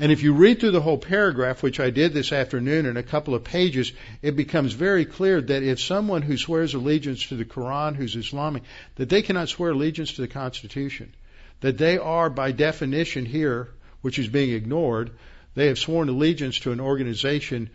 And 0.01 0.11
if 0.11 0.23
you 0.23 0.33
read 0.33 0.61
through 0.61 0.71
the 0.71 0.81
whole 0.81 0.97
paragraph, 0.97 1.63
which 1.63 1.79
I 1.79 1.91
did 1.91 2.15
this 2.15 2.33
afternoon 2.33 2.87
in 2.87 2.97
a 2.97 3.03
couple 3.03 3.35
of 3.35 3.45
pages, 3.45 3.93
it 4.23 4.35
becomes 4.35 4.73
very 4.73 5.05
clear 5.05 5.43
that 5.43 5.63
if 5.63 5.79
someone 5.79 6.23
who 6.23 6.39
swears 6.39 6.73
allegiance 6.73 7.27
to 7.27 7.37
the 7.37 7.45
Quran, 7.45 7.95
who's 7.97 8.17
Islamic, 8.17 8.63
that 8.95 9.11
they 9.11 9.21
cannot 9.21 9.51
swear 9.51 9.73
allegiance 9.73 10.15
to 10.15 10.23
the 10.23 10.27
Constitution. 10.27 11.15
That 11.61 11.77
they 11.77 11.99
are, 11.99 12.31
by 12.31 12.53
definition 12.53 13.27
here, 13.27 13.69
which 14.01 14.19
is 14.19 14.27
being 14.27 14.53
ignored, 14.53 15.11
they 15.55 15.67
have 15.67 15.79
sworn 15.79 16.09
allegiance 16.09 16.61
to 16.61 16.73
an 16.73 16.81
organization 16.81 17.69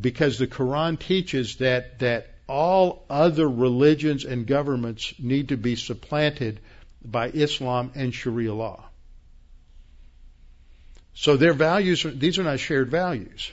because 0.00 0.36
the 0.36 0.48
Quran 0.48 0.98
teaches 0.98 1.58
that 1.58 2.00
that 2.00 2.26
all 2.48 3.04
other 3.08 3.48
religions 3.48 4.24
and 4.24 4.48
governments 4.48 5.14
need 5.20 5.50
to 5.50 5.56
be 5.56 5.76
supplanted 5.76 6.58
by 7.04 7.28
Islam 7.28 7.92
and 7.94 8.12
Sharia 8.12 8.52
law. 8.52 8.88
So 11.20 11.36
their 11.36 11.52
values, 11.52 12.04
are, 12.04 12.12
these 12.12 12.38
are 12.38 12.44
not 12.44 12.60
shared 12.60 12.92
values. 12.92 13.50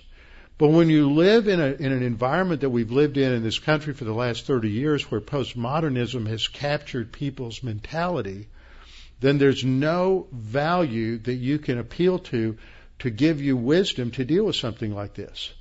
But 0.59 0.67
when 0.67 0.87
you 0.87 1.11
live 1.11 1.47
in, 1.47 1.59
a, 1.59 1.71
in 1.71 1.91
an 1.91 2.03
environment 2.03 2.61
that 2.61 2.69
we've 2.69 2.91
lived 2.91 3.17
in 3.17 3.33
in 3.33 3.41
this 3.41 3.57
country 3.57 3.95
for 3.95 4.03
the 4.03 4.13
last 4.13 4.45
30 4.45 4.69
years 4.69 5.09
where 5.09 5.19
postmodernism 5.19 6.27
has 6.27 6.47
captured 6.47 7.11
people's 7.11 7.63
mentality, 7.63 8.49
then 9.19 9.39
there's 9.39 9.65
no 9.65 10.27
value 10.31 11.17
that 11.17 11.33
you 11.33 11.57
can 11.57 11.79
appeal 11.79 12.19
to 12.19 12.55
to 12.99 13.09
give 13.09 13.41
you 13.41 13.57
wisdom 13.57 14.11
to 14.11 14.25
deal 14.25 14.45
with 14.45 14.55
something 14.55 14.93
like 14.93 15.15
this. 15.15 15.51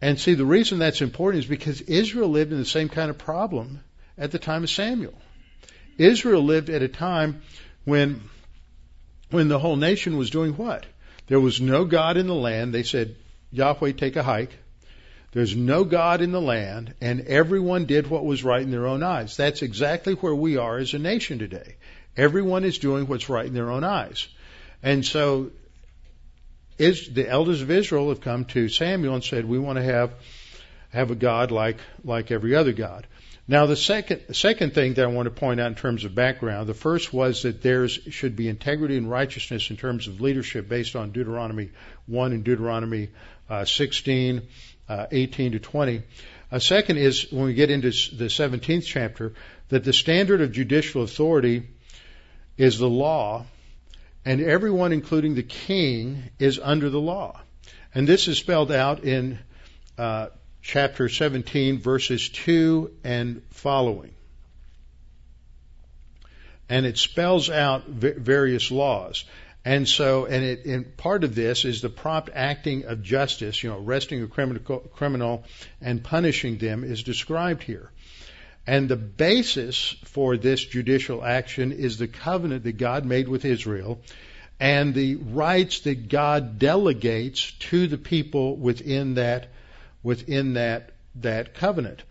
And 0.00 0.20
see, 0.20 0.34
the 0.34 0.46
reason 0.46 0.78
that's 0.78 1.02
important 1.02 1.42
is 1.42 1.50
because 1.50 1.80
Israel 1.80 2.28
lived 2.28 2.52
in 2.52 2.58
the 2.58 2.64
same 2.64 2.88
kind 2.88 3.10
of 3.10 3.18
problem 3.18 3.80
at 4.16 4.30
the 4.30 4.38
time 4.38 4.62
of 4.62 4.70
Samuel. 4.70 5.14
Israel 5.98 6.44
lived 6.44 6.70
at 6.70 6.82
a 6.82 6.88
time 6.88 7.42
when, 7.84 8.20
when 9.30 9.48
the 9.48 9.58
whole 9.58 9.74
nation 9.74 10.16
was 10.16 10.30
doing 10.30 10.52
what? 10.52 10.86
There 11.26 11.40
was 11.40 11.60
no 11.60 11.84
God 11.84 12.16
in 12.16 12.26
the 12.26 12.34
land. 12.34 12.74
They 12.74 12.82
said, 12.82 13.16
Yahweh, 13.50 13.92
take 13.92 14.16
a 14.16 14.22
hike. 14.22 14.52
There's 15.32 15.56
no 15.56 15.82
God 15.82 16.20
in 16.20 16.30
the 16.30 16.40
land, 16.40 16.94
and 17.00 17.22
everyone 17.22 17.86
did 17.86 18.06
what 18.06 18.24
was 18.24 18.44
right 18.44 18.62
in 18.62 18.70
their 18.70 18.86
own 18.86 19.02
eyes. 19.02 19.36
That's 19.36 19.62
exactly 19.62 20.14
where 20.14 20.34
we 20.34 20.58
are 20.58 20.78
as 20.78 20.94
a 20.94 20.98
nation 20.98 21.40
today. 21.40 21.74
Everyone 22.16 22.62
is 22.62 22.78
doing 22.78 23.08
what's 23.08 23.28
right 23.28 23.46
in 23.46 23.54
their 23.54 23.72
own 23.72 23.82
eyes. 23.82 24.28
And 24.80 25.04
so 25.04 25.50
is 26.78 27.08
the 27.08 27.28
elders 27.28 27.62
of 27.62 27.70
Israel 27.70 28.10
have 28.10 28.20
come 28.20 28.44
to 28.46 28.68
Samuel 28.68 29.14
and 29.14 29.24
said, 29.24 29.44
"We 29.44 29.58
want 29.58 29.78
to 29.78 29.82
have 29.82 30.12
have 30.90 31.10
a 31.10 31.16
God 31.16 31.50
like 31.50 31.78
like 32.04 32.30
every 32.30 32.54
other 32.54 32.72
God." 32.72 33.06
Now, 33.46 33.66
the 33.66 33.76
second 33.76 34.34
second 34.34 34.72
thing 34.72 34.94
that 34.94 35.04
I 35.04 35.08
want 35.08 35.26
to 35.26 35.30
point 35.30 35.60
out 35.60 35.66
in 35.66 35.74
terms 35.74 36.04
of 36.04 36.14
background, 36.14 36.66
the 36.66 36.74
first 36.74 37.12
was 37.12 37.42
that 37.42 37.60
there 37.60 37.86
should 37.88 38.36
be 38.36 38.48
integrity 38.48 38.96
and 38.96 39.10
righteousness 39.10 39.68
in 39.70 39.76
terms 39.76 40.08
of 40.08 40.22
leadership 40.22 40.66
based 40.66 40.96
on 40.96 41.12
Deuteronomy 41.12 41.70
one 42.06 42.32
and 42.32 42.42
Deuteronomy 42.42 43.10
uh, 43.50 43.66
16, 43.66 44.42
uh, 44.88 45.06
18 45.10 45.52
to 45.52 45.58
20. 45.58 46.02
A 46.50 46.60
second 46.60 46.96
is 46.96 47.30
when 47.30 47.44
we 47.44 47.54
get 47.54 47.70
into 47.70 47.90
the 48.16 48.26
17th 48.26 48.86
chapter 48.86 49.34
that 49.68 49.84
the 49.84 49.92
standard 49.92 50.40
of 50.40 50.52
judicial 50.52 51.02
authority 51.02 51.68
is 52.56 52.78
the 52.78 52.88
law 52.88 53.44
and 54.24 54.40
everyone, 54.40 54.92
including 54.92 55.34
the 55.34 55.42
king, 55.42 56.30
is 56.38 56.58
under 56.58 56.88
the 56.88 57.00
law. 57.00 57.40
And 57.94 58.08
this 58.08 58.26
is 58.26 58.38
spelled 58.38 58.72
out 58.72 59.04
in 59.04 59.38
uh, 59.98 60.28
chapter 60.64 61.10
17, 61.10 61.78
verses 61.78 62.30
2 62.30 62.90
and 63.04 63.42
following. 63.50 64.12
And 66.68 66.86
it 66.86 66.96
spells 66.96 67.50
out 67.50 67.86
various 67.86 68.70
laws. 68.70 69.24
And 69.66 69.86
so, 69.86 70.24
and, 70.24 70.42
it, 70.42 70.64
and 70.64 70.96
part 70.96 71.22
of 71.22 71.34
this 71.34 71.64
is 71.64 71.82
the 71.82 71.90
prompt 71.90 72.30
acting 72.34 72.86
of 72.86 73.02
justice, 73.02 73.62
you 73.62 73.70
know, 73.70 73.78
arresting 73.78 74.22
a 74.22 74.26
criminal, 74.26 74.80
criminal 74.80 75.44
and 75.80 76.02
punishing 76.02 76.58
them 76.58 76.82
is 76.82 77.02
described 77.02 77.62
here. 77.62 77.90
And 78.66 78.88
the 78.88 78.96
basis 78.96 79.94
for 80.04 80.38
this 80.38 80.64
judicial 80.64 81.22
action 81.22 81.72
is 81.72 81.98
the 81.98 82.08
covenant 82.08 82.64
that 82.64 82.78
God 82.78 83.04
made 83.04 83.28
with 83.28 83.44
Israel 83.44 84.00
and 84.58 84.94
the 84.94 85.16
rights 85.16 85.80
that 85.80 86.08
God 86.08 86.58
delegates 86.58 87.52
to 87.52 87.86
the 87.86 87.98
people 87.98 88.56
within 88.56 89.14
that 89.14 89.48
within 90.04 90.54
that 90.54 90.92
that 91.16 91.54
covenant. 91.54 92.04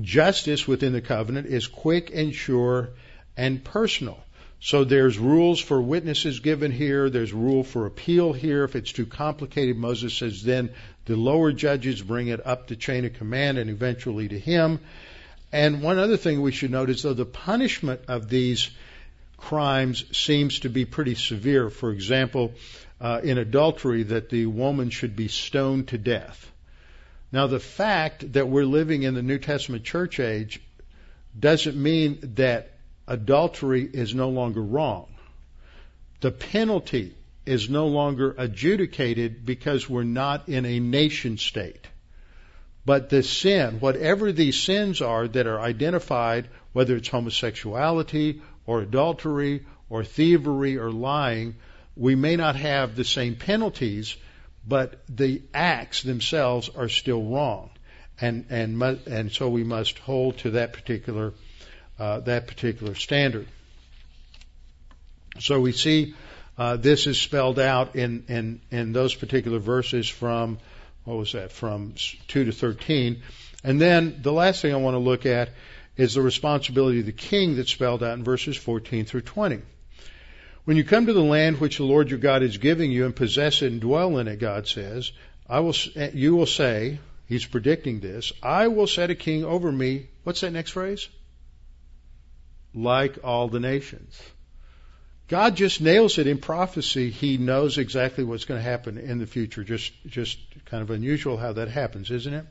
Justice 0.00 0.68
within 0.68 0.92
the 0.92 1.00
covenant 1.00 1.46
is 1.46 1.66
quick 1.66 2.10
and 2.14 2.34
sure 2.34 2.90
and 3.36 3.64
personal. 3.64 4.18
So 4.60 4.84
there's 4.84 5.18
rules 5.18 5.60
for 5.60 5.80
witnesses 5.80 6.40
given 6.40 6.72
here. 6.72 7.08
There's 7.08 7.32
rule 7.32 7.62
for 7.62 7.86
appeal 7.86 8.32
here. 8.32 8.64
If 8.64 8.74
it's 8.74 8.92
too 8.92 9.06
complicated, 9.06 9.76
Moses 9.76 10.14
says 10.14 10.42
then 10.42 10.70
the 11.04 11.16
lower 11.16 11.52
judges 11.52 12.02
bring 12.02 12.28
it 12.28 12.46
up 12.46 12.66
the 12.66 12.76
chain 12.76 13.04
of 13.04 13.14
command 13.14 13.58
and 13.58 13.70
eventually 13.70 14.28
to 14.28 14.38
him. 14.38 14.80
And 15.52 15.82
one 15.82 15.98
other 15.98 16.16
thing 16.16 16.42
we 16.42 16.52
should 16.52 16.70
note 16.70 16.90
is 16.90 17.02
though 17.02 17.14
the 17.14 17.24
punishment 17.24 18.02
of 18.08 18.28
these 18.28 18.70
crimes 19.36 20.04
seems 20.16 20.60
to 20.60 20.68
be 20.68 20.84
pretty 20.84 21.14
severe. 21.14 21.70
For 21.70 21.90
example, 21.90 22.54
uh, 23.00 23.20
in 23.22 23.38
adultery, 23.38 24.02
that 24.04 24.30
the 24.30 24.46
woman 24.46 24.90
should 24.90 25.14
be 25.14 25.28
stoned 25.28 25.88
to 25.88 25.98
death. 25.98 26.50
Now, 27.36 27.48
the 27.48 27.60
fact 27.60 28.32
that 28.32 28.48
we're 28.48 28.64
living 28.64 29.02
in 29.02 29.12
the 29.12 29.22
New 29.22 29.38
Testament 29.38 29.84
church 29.84 30.20
age 30.20 30.58
doesn't 31.38 31.76
mean 31.76 32.18
that 32.36 32.70
adultery 33.06 33.82
is 33.84 34.14
no 34.14 34.30
longer 34.30 34.62
wrong. 34.62 35.08
The 36.22 36.30
penalty 36.30 37.12
is 37.44 37.68
no 37.68 37.88
longer 37.88 38.34
adjudicated 38.38 39.44
because 39.44 39.86
we're 39.86 40.02
not 40.02 40.48
in 40.48 40.64
a 40.64 40.80
nation 40.80 41.36
state. 41.36 41.86
But 42.86 43.10
the 43.10 43.22
sin, 43.22 43.80
whatever 43.80 44.32
these 44.32 44.58
sins 44.58 45.02
are 45.02 45.28
that 45.28 45.46
are 45.46 45.60
identified, 45.60 46.48
whether 46.72 46.96
it's 46.96 47.08
homosexuality 47.08 48.40
or 48.64 48.80
adultery 48.80 49.66
or 49.90 50.04
thievery 50.04 50.78
or 50.78 50.90
lying, 50.90 51.56
we 51.96 52.14
may 52.14 52.36
not 52.36 52.56
have 52.56 52.96
the 52.96 53.04
same 53.04 53.34
penalties, 53.34 54.16
but 54.66 55.00
the 55.08 55.42
acts 55.54 56.02
themselves 56.02 56.68
are 56.68 56.88
still 56.88 57.22
wrong, 57.22 57.70
and 58.20 58.46
and 58.50 58.82
and 58.82 59.32
so 59.32 59.48
we 59.48 59.64
must 59.64 59.98
hold 59.98 60.38
to 60.38 60.52
that 60.52 60.72
particular 60.72 61.32
uh, 61.98 62.20
that 62.20 62.46
particular 62.46 62.94
standard. 62.94 63.46
So 65.38 65.60
we 65.60 65.72
see 65.72 66.14
uh, 66.58 66.76
this 66.76 67.06
is 67.06 67.20
spelled 67.20 67.58
out 67.58 67.96
in, 67.96 68.24
in 68.28 68.60
in 68.70 68.92
those 68.92 69.14
particular 69.14 69.58
verses 69.58 70.08
from 70.08 70.58
what 71.04 71.16
was 71.16 71.32
that 71.32 71.52
from 71.52 71.94
two 72.26 72.44
to 72.44 72.52
thirteen, 72.52 73.22
and 73.62 73.80
then 73.80 74.18
the 74.22 74.32
last 74.32 74.62
thing 74.62 74.72
I 74.72 74.78
want 74.78 74.94
to 74.94 74.98
look 74.98 75.26
at 75.26 75.50
is 75.96 76.14
the 76.14 76.22
responsibility 76.22 77.00
of 77.00 77.06
the 77.06 77.12
king 77.12 77.56
that's 77.56 77.70
spelled 77.70 78.02
out 78.02 78.18
in 78.18 78.22
verses 78.22 78.56
14 78.56 79.06
through 79.06 79.22
20. 79.22 79.62
When 80.66 80.76
you 80.76 80.82
come 80.82 81.06
to 81.06 81.12
the 81.12 81.22
land 81.22 81.60
which 81.60 81.76
the 81.76 81.84
Lord 81.84 82.10
your 82.10 82.18
God 82.18 82.42
is 82.42 82.58
giving 82.58 82.90
you 82.90 83.04
and 83.04 83.14
possess 83.14 83.62
it 83.62 83.70
and 83.70 83.80
dwell 83.80 84.18
in 84.18 84.26
it, 84.26 84.40
God 84.40 84.66
says, 84.66 85.12
I 85.48 85.60
will, 85.60 85.76
eh, 85.94 86.10
you 86.12 86.34
will 86.34 86.46
say, 86.46 86.98
he's 87.28 87.46
predicting 87.46 88.00
this, 88.00 88.32
I 88.42 88.66
will 88.66 88.88
set 88.88 89.10
a 89.10 89.14
king 89.14 89.44
over 89.44 89.70
me. 89.70 90.08
What's 90.24 90.40
that 90.40 90.50
next 90.50 90.72
phrase? 90.72 91.08
Like 92.74 93.18
all 93.22 93.46
the 93.46 93.60
nations. 93.60 94.20
God 95.28 95.54
just 95.54 95.80
nails 95.80 96.18
it 96.18 96.26
in 96.26 96.38
prophecy. 96.38 97.10
He 97.10 97.36
knows 97.36 97.78
exactly 97.78 98.24
what's 98.24 98.44
going 98.44 98.58
to 98.58 98.68
happen 98.68 98.98
in 98.98 99.20
the 99.20 99.26
future. 99.26 99.62
Just, 99.62 99.92
just 100.06 100.36
kind 100.64 100.82
of 100.82 100.90
unusual 100.90 101.36
how 101.36 101.52
that 101.52 101.68
happens, 101.68 102.10
isn't 102.10 102.34
it? 102.34 102.46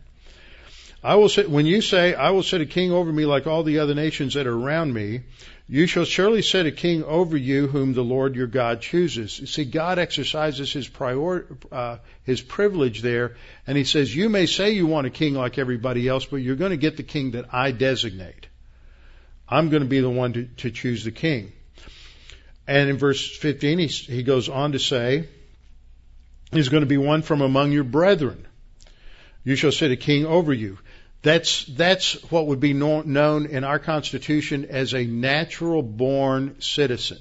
I 1.03 1.15
will 1.15 1.29
say, 1.29 1.45
when 1.45 1.65
you 1.65 1.81
say, 1.81 2.15
I 2.15 2.29
will 2.29 2.43
set 2.43 2.61
a 2.61 2.65
king 2.65 2.93
over 2.93 3.11
me 3.11 3.25
like 3.25 3.45
all 3.45 3.63
the 3.63 3.79
other 3.79 3.93
nations 3.93 4.35
that 4.35 4.47
are 4.47 4.57
around 4.57 4.93
me, 4.93 5.21
you 5.67 5.87
shall 5.87 6.05
surely 6.05 6.43
set 6.43 6.67
a 6.67 6.71
king 6.71 7.03
over 7.03 7.35
you 7.35 7.67
whom 7.67 7.93
the 7.93 8.03
Lord 8.03 8.35
your 8.35 8.45
God 8.45 8.81
chooses. 8.81 9.49
See, 9.49 9.65
God 9.65 9.97
exercises 9.97 10.71
his 10.71 10.87
prior, 10.87 11.47
uh, 11.71 11.97
his 12.23 12.41
privilege 12.41 13.01
there, 13.01 13.35
and 13.65 13.75
he 13.75 13.83
says, 13.83 14.15
you 14.15 14.29
may 14.29 14.45
say 14.45 14.71
you 14.71 14.85
want 14.85 15.07
a 15.07 15.09
king 15.09 15.33
like 15.33 15.57
everybody 15.57 16.07
else, 16.07 16.25
but 16.25 16.37
you're 16.37 16.55
going 16.55 16.71
to 16.71 16.77
get 16.77 16.97
the 16.97 17.03
king 17.03 17.31
that 17.31 17.51
I 17.51 17.71
designate. 17.71 18.47
I'm 19.49 19.69
going 19.69 19.81
to 19.81 19.89
be 19.89 20.01
the 20.01 20.09
one 20.09 20.33
to, 20.33 20.45
to 20.57 20.71
choose 20.71 21.03
the 21.03 21.11
king. 21.11 21.51
And 22.67 22.89
in 22.89 22.97
verse 22.97 23.35
15, 23.35 23.79
he, 23.79 23.87
he 23.87 24.23
goes 24.23 24.49
on 24.49 24.73
to 24.73 24.79
say, 24.79 25.27
he's 26.51 26.69
going 26.69 26.81
to 26.81 26.87
be 26.87 26.97
one 26.97 27.23
from 27.23 27.41
among 27.41 27.71
your 27.71 27.83
brethren. 27.83 28.45
You 29.43 29.55
shall 29.55 29.71
set 29.71 29.91
a 29.91 29.95
king 29.95 30.25
over 30.25 30.53
you. 30.53 30.77
That's, 31.25 31.65
that's 31.65 32.13
what 32.29 32.45
would 32.45 32.59
be 32.59 32.73
known 32.73 33.47
in 33.47 33.63
our 33.63 33.79
Constitution 33.79 34.65
as 34.65 34.93
a 34.93 35.05
natural 35.05 35.81
born 35.81 36.61
citizen. 36.61 37.17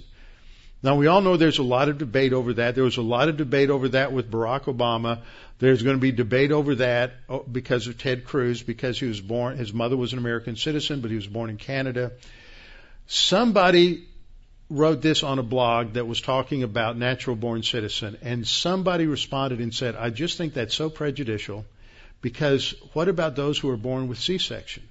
Now 0.82 0.96
we 0.96 1.06
all 1.06 1.22
know 1.22 1.38
there's 1.38 1.58
a 1.58 1.62
lot 1.62 1.88
of 1.88 1.96
debate 1.96 2.34
over 2.34 2.52
that. 2.52 2.74
There 2.74 2.84
was 2.84 2.98
a 2.98 3.02
lot 3.02 3.30
of 3.30 3.38
debate 3.38 3.70
over 3.70 3.88
that 3.88 4.12
with 4.12 4.30
Barack 4.30 4.64
Obama. 4.64 5.22
There's 5.58 5.82
going 5.82 5.96
to 5.96 6.00
be 6.02 6.12
debate 6.12 6.52
over 6.52 6.74
that 6.74 7.14
oh, 7.30 7.44
because 7.50 7.86
of 7.86 7.96
Ted 7.96 8.26
Cruz, 8.26 8.62
because 8.62 9.00
he 9.00 9.06
was 9.06 9.22
born, 9.22 9.56
his 9.56 9.72
mother 9.72 9.96
was 9.96 10.12
an 10.12 10.18
American 10.18 10.56
citizen, 10.56 11.00
but 11.00 11.10
he 11.10 11.16
was 11.16 11.26
born 11.26 11.48
in 11.48 11.56
Canada. 11.56 12.12
Somebody 13.06 14.04
wrote 14.68 15.00
this 15.00 15.22
on 15.22 15.38
a 15.38 15.42
blog 15.42 15.94
that 15.94 16.06
was 16.06 16.20
talking 16.20 16.62
about 16.62 16.98
natural 16.98 17.36
born 17.36 17.62
citizen, 17.62 18.18
and 18.20 18.46
somebody 18.46 19.06
responded 19.06 19.60
and 19.60 19.74
said, 19.74 19.96
I 19.96 20.10
just 20.10 20.36
think 20.36 20.52
that's 20.52 20.74
so 20.74 20.90
prejudicial. 20.90 21.64
Because 22.24 22.74
what 22.94 23.08
about 23.08 23.36
those 23.36 23.58
who 23.58 23.68
are 23.68 23.76
born 23.76 24.08
with 24.08 24.18
C 24.18 24.38
section? 24.38 24.82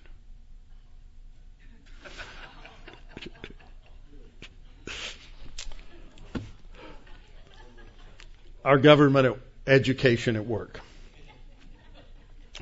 Our 8.63 8.77
government 8.77 9.39
education 9.65 10.35
at 10.35 10.45
work. 10.45 10.79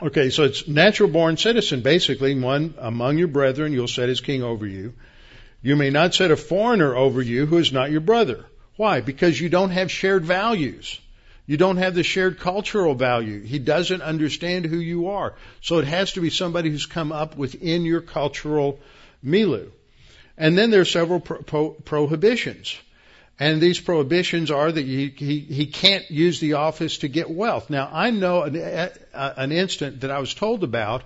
Okay, 0.01 0.29
so 0.29 0.43
it's 0.45 0.65
natural 0.69 1.09
born 1.09 1.35
citizen, 1.35 1.81
basically, 1.81 2.39
one 2.39 2.73
among 2.77 3.17
your 3.17 3.27
brethren, 3.27 3.73
you'll 3.73 3.89
set 3.89 4.07
as 4.07 4.21
king 4.21 4.41
over 4.41 4.65
you. 4.65 4.93
You 5.61 5.75
may 5.75 5.89
not 5.89 6.15
set 6.15 6.31
a 6.31 6.37
foreigner 6.37 6.95
over 6.95 7.21
you 7.21 7.45
who 7.45 7.57
is 7.57 7.73
not 7.73 7.91
your 7.91 7.99
brother. 7.99 8.45
Why? 8.77 9.01
Because 9.01 9.37
you 9.37 9.49
don't 9.49 9.71
have 9.71 9.91
shared 9.91 10.23
values. 10.23 11.00
You 11.51 11.57
don't 11.57 11.75
have 11.75 11.95
the 11.95 12.03
shared 12.03 12.39
cultural 12.39 12.95
value. 12.95 13.41
He 13.41 13.59
doesn't 13.59 14.01
understand 14.01 14.65
who 14.65 14.77
you 14.77 15.09
are. 15.09 15.33
So 15.59 15.79
it 15.79 15.85
has 15.85 16.13
to 16.13 16.21
be 16.21 16.29
somebody 16.29 16.69
who's 16.69 16.85
come 16.85 17.11
up 17.11 17.35
within 17.35 17.83
your 17.83 17.99
cultural 17.99 18.79
milieu. 19.21 19.69
And 20.37 20.57
then 20.57 20.71
there 20.71 20.79
are 20.79 20.85
several 20.85 21.19
pro- 21.19 21.41
pro- 21.41 21.71
prohibitions. 21.71 22.77
And 23.37 23.59
these 23.59 23.81
prohibitions 23.81 24.49
are 24.49 24.71
that 24.71 24.85
he, 24.85 25.09
he, 25.09 25.39
he 25.39 25.65
can't 25.65 26.09
use 26.09 26.39
the 26.39 26.53
office 26.53 26.99
to 26.99 27.09
get 27.09 27.29
wealth. 27.29 27.69
Now, 27.69 27.89
I 27.91 28.11
know 28.11 28.43
an, 28.43 28.55
an 29.13 29.51
instant 29.51 29.99
that 30.01 30.09
I 30.09 30.19
was 30.19 30.33
told 30.33 30.63
about 30.63 31.03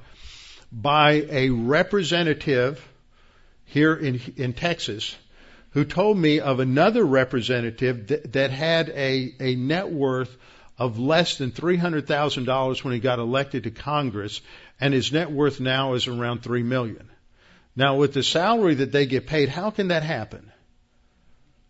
by 0.71 1.25
a 1.27 1.49
representative 1.49 2.87
here 3.65 3.95
in, 3.95 4.21
in 4.37 4.53
Texas 4.53 5.15
who 5.75 5.83
told 5.83 6.17
me 6.17 6.39
of 6.39 6.61
another 6.61 7.03
representative 7.03 8.07
that, 8.07 8.31
that 8.31 8.49
had 8.49 8.87
a, 8.91 9.35
a 9.41 9.55
net 9.55 9.91
worth 9.91 10.33
of 10.77 10.97
less 10.97 11.37
than 11.37 11.51
$300,000 11.51 12.83
when 12.83 12.93
he 12.93 12.99
got 13.01 13.19
elected 13.19 13.65
to 13.65 13.71
Congress, 13.71 14.39
and 14.79 14.93
his 14.93 15.11
net 15.11 15.29
worth 15.29 15.59
now 15.59 15.93
is 15.95 16.07
around 16.07 16.41
3 16.41 16.63
million. 16.63 17.09
Now, 17.75 17.97
with 17.97 18.13
the 18.13 18.23
salary 18.23 18.75
that 18.75 18.93
they 18.93 19.05
get 19.05 19.27
paid, 19.27 19.49
how 19.49 19.69
can 19.69 19.89
that 19.89 20.03
happen? 20.03 20.49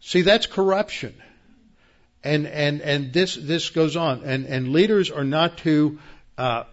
See, 0.02 0.22
that's 0.22 0.46
corruption. 0.46 1.16
And, 2.24 2.46
and, 2.46 2.82
and 2.82 3.12
this, 3.12 3.34
this 3.34 3.72
goes 3.72 3.96
on. 3.96 4.22
And, 4.24 4.46
and 4.46 4.70
leaders 4.70 5.10
are 5.10 5.24
not 5.24 5.58
to, 5.60 5.98
uh, 6.38 6.66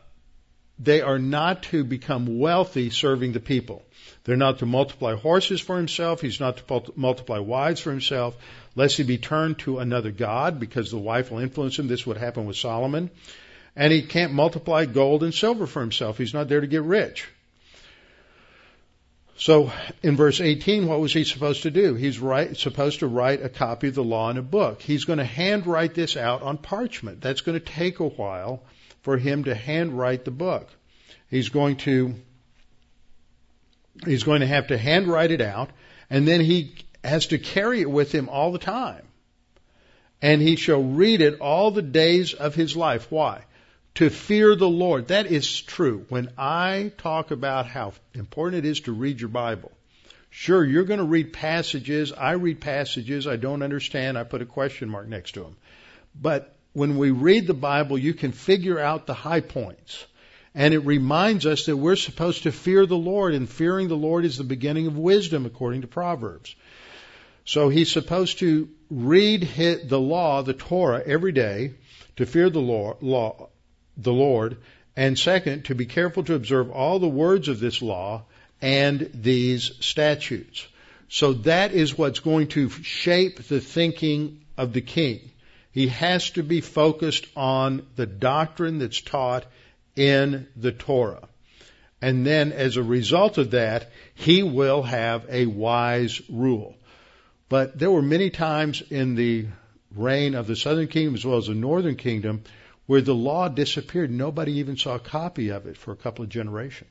they 0.83 1.01
are 1.01 1.19
not 1.19 1.63
to 1.65 1.85
become 1.85 2.39
wealthy 2.39 2.91
serving 2.91 3.33
the 3.33 3.41
people. 3.41 3.83
They're 4.25 4.37
not 4.37 4.59
to 4.59 4.67
multiply 4.67 5.15
horses 5.15 5.61
for 5.61 5.77
himself. 5.77 6.21
He's 6.21 6.41
not 6.41 6.57
to 6.57 6.93
multiply 6.97 7.39
wives 7.39 7.81
for 7.81 7.91
himself, 7.91 8.37
lest 8.75 8.97
he 8.97 9.05
be 9.05 9.19
turned 9.19 9.59
to 9.61 9.79
another 9.79 10.11
god, 10.11 10.59
because 10.59 10.91
the 10.91 10.99
wife 10.99 11.31
will 11.31 11.39
influence 11.39 11.79
him. 11.79 11.89
This 11.89 12.07
would 12.07 12.17
happen 12.17 12.47
with 12.47 12.57
Solomon. 12.57 13.11
And 13.75 13.93
he 13.93 14.03
can't 14.03 14.33
multiply 14.33 14.85
gold 14.85 15.23
and 15.23 15.33
silver 15.33 15.67
for 15.67 15.81
himself. 15.81 16.19
He's 16.19 16.35
not 16.35 16.49
there 16.49 16.61
to 16.61 16.67
get 16.67 16.83
rich. 16.83 17.29
So 19.37 19.73
in 20.03 20.17
verse 20.17 20.41
18, 20.41 20.87
what 20.87 21.01
was 21.01 21.13
he 21.13 21.25
supposed 21.25 21.63
to 21.63 21.71
do? 21.71 21.95
He's 21.95 22.19
write, 22.19 22.57
supposed 22.59 23.01
to 23.01 23.07
write 23.07 23.43
a 23.43 23.49
copy 23.49 23.89
of 23.89 23.95
the 23.95 24.05
law 24.05 24.31
in 24.31 24.37
a 24.37 24.43
book. 24.43 24.83
He's 24.83 25.05
going 25.05 25.19
to 25.19 25.25
handwrite 25.25 25.95
this 25.95 26.17
out 26.17 26.43
on 26.43 26.59
parchment. 26.59 27.21
That's 27.21 27.41
going 27.41 27.59
to 27.59 27.65
take 27.65 27.99
a 27.99 28.07
while 28.07 28.63
for 29.03 29.17
him 29.17 29.45
to 29.45 29.55
handwrite 29.55 30.25
the 30.25 30.31
book. 30.31 30.69
He's 31.29 31.49
going 31.49 31.77
to 31.79 32.15
He's 34.07 34.25
going 34.25 34.41
to 34.41 34.47
have 34.47 34.69
to 34.69 34.79
handwrite 34.79 35.31
it 35.31 35.43
out, 35.43 35.71
and 36.09 36.27
then 36.27 36.41
he 36.41 36.75
has 37.05 37.27
to 37.27 37.39
carry 37.39 37.83
it 37.83 37.91
with 37.91 38.11
him 38.11 38.29
all 38.31 38.51
the 38.51 38.59
time. 38.59 39.07
And 40.23 40.41
he 40.41 40.57
shall 40.57 40.83
read 40.83 41.21
it 41.21 41.41
all 41.41 41.71
the 41.71 41.83
days 41.83 42.33
of 42.33 42.55
his 42.55 42.75
life. 42.75 43.11
Why? 43.11 43.43
to 43.95 44.11
fear 44.11 44.55
the 44.57 44.69
Lord. 44.69 45.09
That 45.09 45.27
is 45.27 45.61
true. 45.61 46.07
When 46.09 46.31
I 46.39 46.93
talk 46.99 47.31
about 47.31 47.67
how 47.67 47.93
important 48.15 48.65
it 48.65 48.69
is 48.69 48.81
to 48.81 48.93
read 48.93 49.21
your 49.21 49.29
Bible, 49.29 49.71
sure, 50.31 50.65
you're 50.65 50.85
going 50.85 50.99
to 50.99 51.05
read 51.05 51.33
passages. 51.33 52.13
I 52.13 52.33
read 52.33 52.61
passages 52.61 53.27
I 53.27 53.37
don't 53.37 53.63
understand. 53.63 54.17
I 54.19 54.25
put 54.25 54.43
a 54.43 54.47
question 54.47 54.89
mark 54.89 55.09
next 55.09 55.33
to 55.33 55.41
them. 55.41 55.57
But 56.19 56.55
when 56.73 56.97
we 56.97 57.11
read 57.11 57.47
the 57.47 57.55
Bible, 57.55 57.99
you 57.99 58.15
can 58.15 58.33
figure 58.33 58.79
out 58.79 59.07
the 59.07 59.15
high 59.15 59.41
points. 59.41 60.07
And 60.55 60.75
it 60.75 60.81
reminds 60.81 61.47
us 61.47 61.67
that 61.67 61.77
we're 61.77 61.97
supposed 61.97 62.43
to 62.43 62.53
fear 62.53 62.85
the 62.85 62.97
Lord, 62.97 63.35
and 63.35 63.49
fearing 63.49 63.89
the 63.89 63.97
Lord 63.97 64.25
is 64.25 64.37
the 64.37 64.45
beginning 64.45 64.87
of 64.87 64.97
wisdom, 64.97 65.47
according 65.47 65.81
to 65.81 65.87
Proverbs. 65.87 66.55
So 67.45 67.69
he's 67.69 67.91
supposed 67.91 68.39
to 68.39 68.69
read 68.91 69.49
the 69.85 70.01
law, 70.01 70.43
the 70.43 70.53
Torah, 70.53 71.03
every 71.05 71.33
day 71.33 71.75
to 72.17 72.27
fear 72.27 72.51
the 72.51 72.61
Lord, 72.61 72.99
law, 73.03 73.49
the 73.97 74.13
Lord, 74.13 74.59
and 74.95 75.19
second, 75.19 75.65
to 75.67 75.75
be 75.75 75.87
careful 75.87 76.23
to 76.25 76.35
observe 76.35 76.71
all 76.71 76.99
the 76.99 77.09
words 77.09 77.49
of 77.49 77.59
this 77.59 77.81
law 77.81 78.25
and 78.61 79.11
these 79.15 79.73
statutes. 79.81 80.67
So 81.09 81.33
that 81.33 81.73
is 81.73 81.97
what's 81.97 82.21
going 82.21 82.49
to 82.49 82.69
shape 82.69 83.43
the 83.49 83.61
thinking 83.61 84.43
of 84.57 84.73
the 84.73 84.83
king. 84.83 85.32
He 85.73 85.89
has 85.89 86.31
to 86.33 86.43
be 86.43 86.61
focused 86.61 87.27
on 87.35 87.87
the 87.97 88.07
doctrine 88.07 88.79
that's 88.79 89.01
taught 89.01 89.47
in 89.97 90.47
the 90.55 90.73
Torah. 90.73 91.29
And 92.01 92.27
then 92.27 92.53
as 92.53 92.77
a 92.77 92.83
result 92.83 93.39
of 93.39 93.53
that, 93.53 93.91
he 94.15 94.43
will 94.43 94.83
have 94.83 95.25
a 95.29 95.47
wise 95.47 96.21
rule. 96.29 96.77
But 97.49 97.79
there 97.79 97.91
were 97.91 98.03
many 98.03 98.31
times 98.31 98.83
in 98.91 99.15
the 99.15 99.47
reign 99.95 100.35
of 100.35 100.47
the 100.47 100.57
southern 100.57 100.89
kingdom 100.89 101.15
as 101.15 101.25
well 101.25 101.39
as 101.39 101.47
the 101.47 101.55
northern 101.55 101.97
kingdom 101.97 102.43
where 102.87 103.01
the 103.01 103.15
law 103.15 103.49
disappeared. 103.49 104.11
Nobody 104.11 104.55
even 104.55 104.77
saw 104.77 104.97
a 104.97 105.01
copy 105.01 105.51
of 105.51 105.67
it 105.67 105.77
for 105.77 105.93
a 105.93 105.97
couple 105.97 106.25
of 106.25 106.31
generations. 106.31 106.91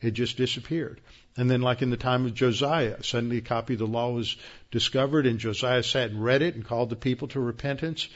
It 0.00 0.12
just 0.12 0.36
disappeared. 0.36 1.00
And 1.36 1.50
then, 1.50 1.62
like 1.62 1.80
in 1.80 1.90
the 1.90 1.96
time 1.96 2.26
of 2.26 2.34
Josiah, 2.34 3.02
suddenly 3.02 3.38
a 3.38 3.42
copy 3.42 3.72
of 3.74 3.78
the 3.78 3.86
law 3.86 4.10
was 4.10 4.36
discovered, 4.70 5.26
and 5.26 5.38
Josiah 5.38 5.82
sat 5.82 6.10
and 6.10 6.22
read 6.22 6.42
it 6.42 6.54
and 6.54 6.64
called 6.64 6.90
the 6.90 6.96
people 6.96 7.28
to 7.28 7.40
repentance, 7.40 8.08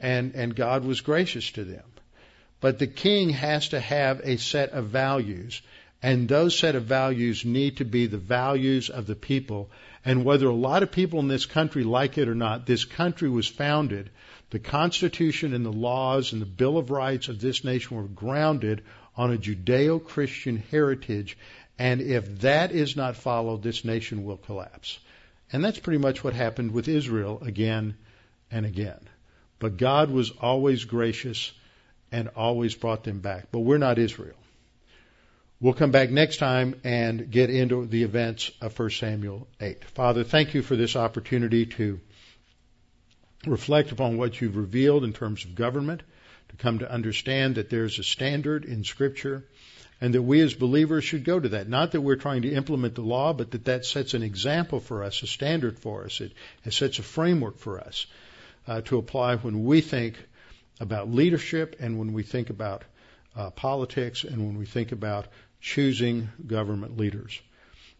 and, 0.00 0.34
and 0.34 0.56
God 0.56 0.84
was 0.84 1.00
gracious 1.00 1.50
to 1.52 1.64
them. 1.64 1.84
But 2.60 2.78
the 2.78 2.86
king 2.86 3.30
has 3.30 3.68
to 3.68 3.80
have 3.80 4.22
a 4.24 4.38
set 4.38 4.70
of 4.70 4.86
values, 4.86 5.62
and 6.02 6.28
those 6.28 6.58
set 6.58 6.74
of 6.74 6.84
values 6.84 7.44
need 7.44 7.76
to 7.76 7.84
be 7.84 8.06
the 8.06 8.18
values 8.18 8.90
of 8.90 9.06
the 9.06 9.14
people. 9.14 9.70
And 10.04 10.24
whether 10.24 10.46
a 10.46 10.54
lot 10.54 10.82
of 10.82 10.90
people 10.90 11.20
in 11.20 11.28
this 11.28 11.46
country 11.46 11.84
like 11.84 12.18
it 12.18 12.28
or 12.28 12.34
not, 12.34 12.66
this 12.66 12.84
country 12.84 13.30
was 13.30 13.46
founded 13.46 14.10
the 14.54 14.58
Constitution 14.60 15.52
and 15.52 15.66
the 15.66 15.72
laws 15.72 16.32
and 16.32 16.40
the 16.40 16.46
Bill 16.46 16.78
of 16.78 16.92
Rights 16.92 17.28
of 17.28 17.40
this 17.40 17.64
nation 17.64 17.96
were 17.96 18.04
grounded 18.04 18.82
on 19.16 19.32
a 19.32 19.36
Judeo 19.36 19.98
Christian 19.98 20.62
heritage, 20.70 21.36
and 21.78 22.00
if 22.00 22.40
that 22.40 22.72
is 22.72 22.96
not 22.96 23.16
followed, 23.16 23.62
this 23.62 23.84
nation 23.84 24.24
will 24.24 24.36
collapse. 24.36 24.98
And 25.52 25.64
that's 25.64 25.78
pretty 25.78 25.98
much 25.98 26.22
what 26.22 26.34
happened 26.34 26.72
with 26.72 26.88
Israel 26.88 27.40
again 27.42 27.96
and 28.50 28.64
again. 28.64 29.00
But 29.58 29.76
God 29.76 30.10
was 30.10 30.30
always 30.30 30.84
gracious 30.84 31.52
and 32.12 32.28
always 32.36 32.74
brought 32.74 33.04
them 33.04 33.20
back. 33.20 33.48
But 33.50 33.60
we're 33.60 33.78
not 33.78 33.98
Israel. 33.98 34.36
We'll 35.60 35.72
come 35.72 35.92
back 35.92 36.10
next 36.10 36.36
time 36.36 36.80
and 36.84 37.30
get 37.30 37.50
into 37.50 37.86
the 37.86 38.02
events 38.02 38.50
of 38.60 38.78
1 38.78 38.90
Samuel 38.90 39.48
8. 39.60 39.84
Father, 39.84 40.22
thank 40.22 40.54
you 40.54 40.62
for 40.62 40.76
this 40.76 40.94
opportunity 40.94 41.66
to 41.66 42.00
reflect 43.46 43.92
upon 43.92 44.16
what 44.16 44.40
you've 44.40 44.56
revealed 44.56 45.04
in 45.04 45.12
terms 45.12 45.44
of 45.44 45.54
government, 45.54 46.02
to 46.50 46.56
come 46.56 46.80
to 46.80 46.90
understand 46.90 47.54
that 47.54 47.70
there's 47.70 47.98
a 47.98 48.04
standard 48.04 48.64
in 48.64 48.84
Scripture, 48.84 49.44
and 50.00 50.14
that 50.14 50.22
we 50.22 50.40
as 50.40 50.54
believers 50.54 51.04
should 51.04 51.24
go 51.24 51.38
to 51.38 51.50
that. 51.50 51.68
Not 51.68 51.92
that 51.92 52.00
we're 52.00 52.16
trying 52.16 52.42
to 52.42 52.52
implement 52.52 52.94
the 52.94 53.02
law, 53.02 53.32
but 53.32 53.52
that 53.52 53.66
that 53.66 53.84
sets 53.84 54.14
an 54.14 54.22
example 54.22 54.80
for 54.80 55.02
us, 55.02 55.22
a 55.22 55.26
standard 55.26 55.78
for 55.78 56.04
us. 56.04 56.20
It, 56.20 56.32
it 56.64 56.72
sets 56.72 56.98
a 56.98 57.02
framework 57.02 57.58
for 57.58 57.80
us 57.80 58.06
uh, 58.66 58.80
to 58.82 58.98
apply 58.98 59.36
when 59.36 59.64
we 59.64 59.80
think 59.80 60.16
about 60.80 61.10
leadership 61.10 61.76
and 61.80 61.98
when 61.98 62.12
we 62.12 62.22
think 62.22 62.50
about 62.50 62.82
uh, 63.36 63.50
politics 63.50 64.24
and 64.24 64.38
when 64.46 64.58
we 64.58 64.66
think 64.66 64.92
about 64.92 65.26
choosing 65.60 66.28
government 66.46 66.96
leaders. 66.96 67.40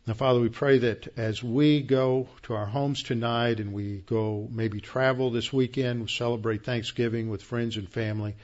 Now, 0.06 0.12
Father, 0.12 0.38
we 0.38 0.50
pray 0.50 0.78
that 0.78 1.16
as 1.16 1.42
we 1.42 1.80
go 1.80 2.28
to 2.42 2.54
our 2.54 2.66
homes 2.66 3.02
tonight 3.02 3.58
and 3.58 3.72
we 3.72 4.02
go 4.04 4.46
maybe 4.50 4.80
travel 4.80 5.30
this 5.30 5.50
weekend, 5.50 6.02
we 6.02 6.08
celebrate 6.08 6.64
Thanksgiving 6.64 7.30
with 7.30 7.42
friends 7.42 7.78
and 7.78 7.88
family, 7.88 8.34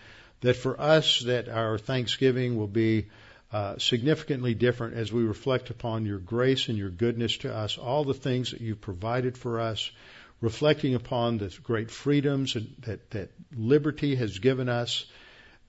that 0.40 0.56
for 0.56 0.80
us 0.80 1.20
that 1.20 1.50
our 1.50 1.76
Thanksgiving 1.76 2.56
will 2.56 2.66
be 2.66 3.08
uh, 3.52 3.76
significantly 3.78 4.54
different 4.54 4.94
as 4.94 5.12
we 5.12 5.22
reflect 5.22 5.70
upon 5.70 6.06
your 6.06 6.18
grace 6.18 6.68
and 6.68 6.78
your 6.78 6.90
goodness 6.90 7.38
to 7.38 7.52
us, 7.52 7.78
all 7.78 8.04
the 8.04 8.14
things 8.14 8.52
that 8.52 8.60
you've 8.60 8.80
provided 8.80 9.36
for 9.36 9.60
us, 9.60 9.90
reflecting 10.40 10.94
upon 10.94 11.38
the 11.38 11.54
great 11.64 11.90
freedoms 11.90 12.56
that, 12.80 13.10
that 13.10 13.30
liberty 13.56 14.14
has 14.14 14.38
given 14.38 14.68
us, 14.68 15.04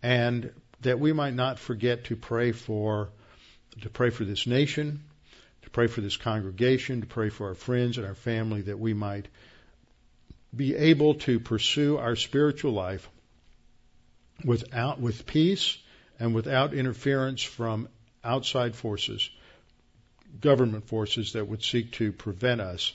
and 0.03 0.51
that 0.81 0.99
we 0.99 1.11
might 1.11 1.33
not 1.33 1.59
forget 1.59 2.05
to 2.05 2.15
pray 2.15 2.51
for 2.51 3.09
to 3.81 3.89
pray 3.89 4.09
for 4.09 4.25
this 4.25 4.45
nation, 4.45 5.01
to 5.61 5.69
pray 5.69 5.87
for 5.87 6.01
this 6.01 6.17
congregation, 6.17 7.01
to 7.01 7.07
pray 7.07 7.29
for 7.29 7.47
our 7.47 7.55
friends 7.55 7.97
and 7.97 8.05
our 8.05 8.15
family 8.15 8.63
that 8.63 8.77
we 8.77 8.93
might 8.93 9.27
be 10.55 10.75
able 10.75 11.15
to 11.15 11.39
pursue 11.39 11.97
our 11.97 12.15
spiritual 12.15 12.73
life 12.73 13.09
without 14.43 14.99
with 14.99 15.25
peace 15.25 15.77
and 16.21 16.35
without 16.35 16.75
interference 16.75 17.41
from 17.41 17.89
outside 18.23 18.75
forces, 18.75 19.27
government 20.39 20.87
forces 20.87 21.33
that 21.33 21.47
would 21.47 21.63
seek 21.63 21.91
to 21.93 22.13
prevent 22.13 22.61
us 22.61 22.93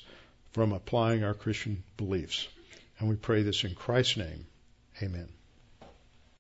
from 0.53 0.73
applying 0.73 1.25
our 1.25 1.35
Christian 1.35 1.83
beliefs. 1.97 2.47
And 3.01 3.09
we 3.09 3.17
pray 3.17 3.43
this 3.43 3.65
in 3.65 3.75
Christ's 3.75 4.19
name. 4.19 4.47
Amen. 5.03 5.29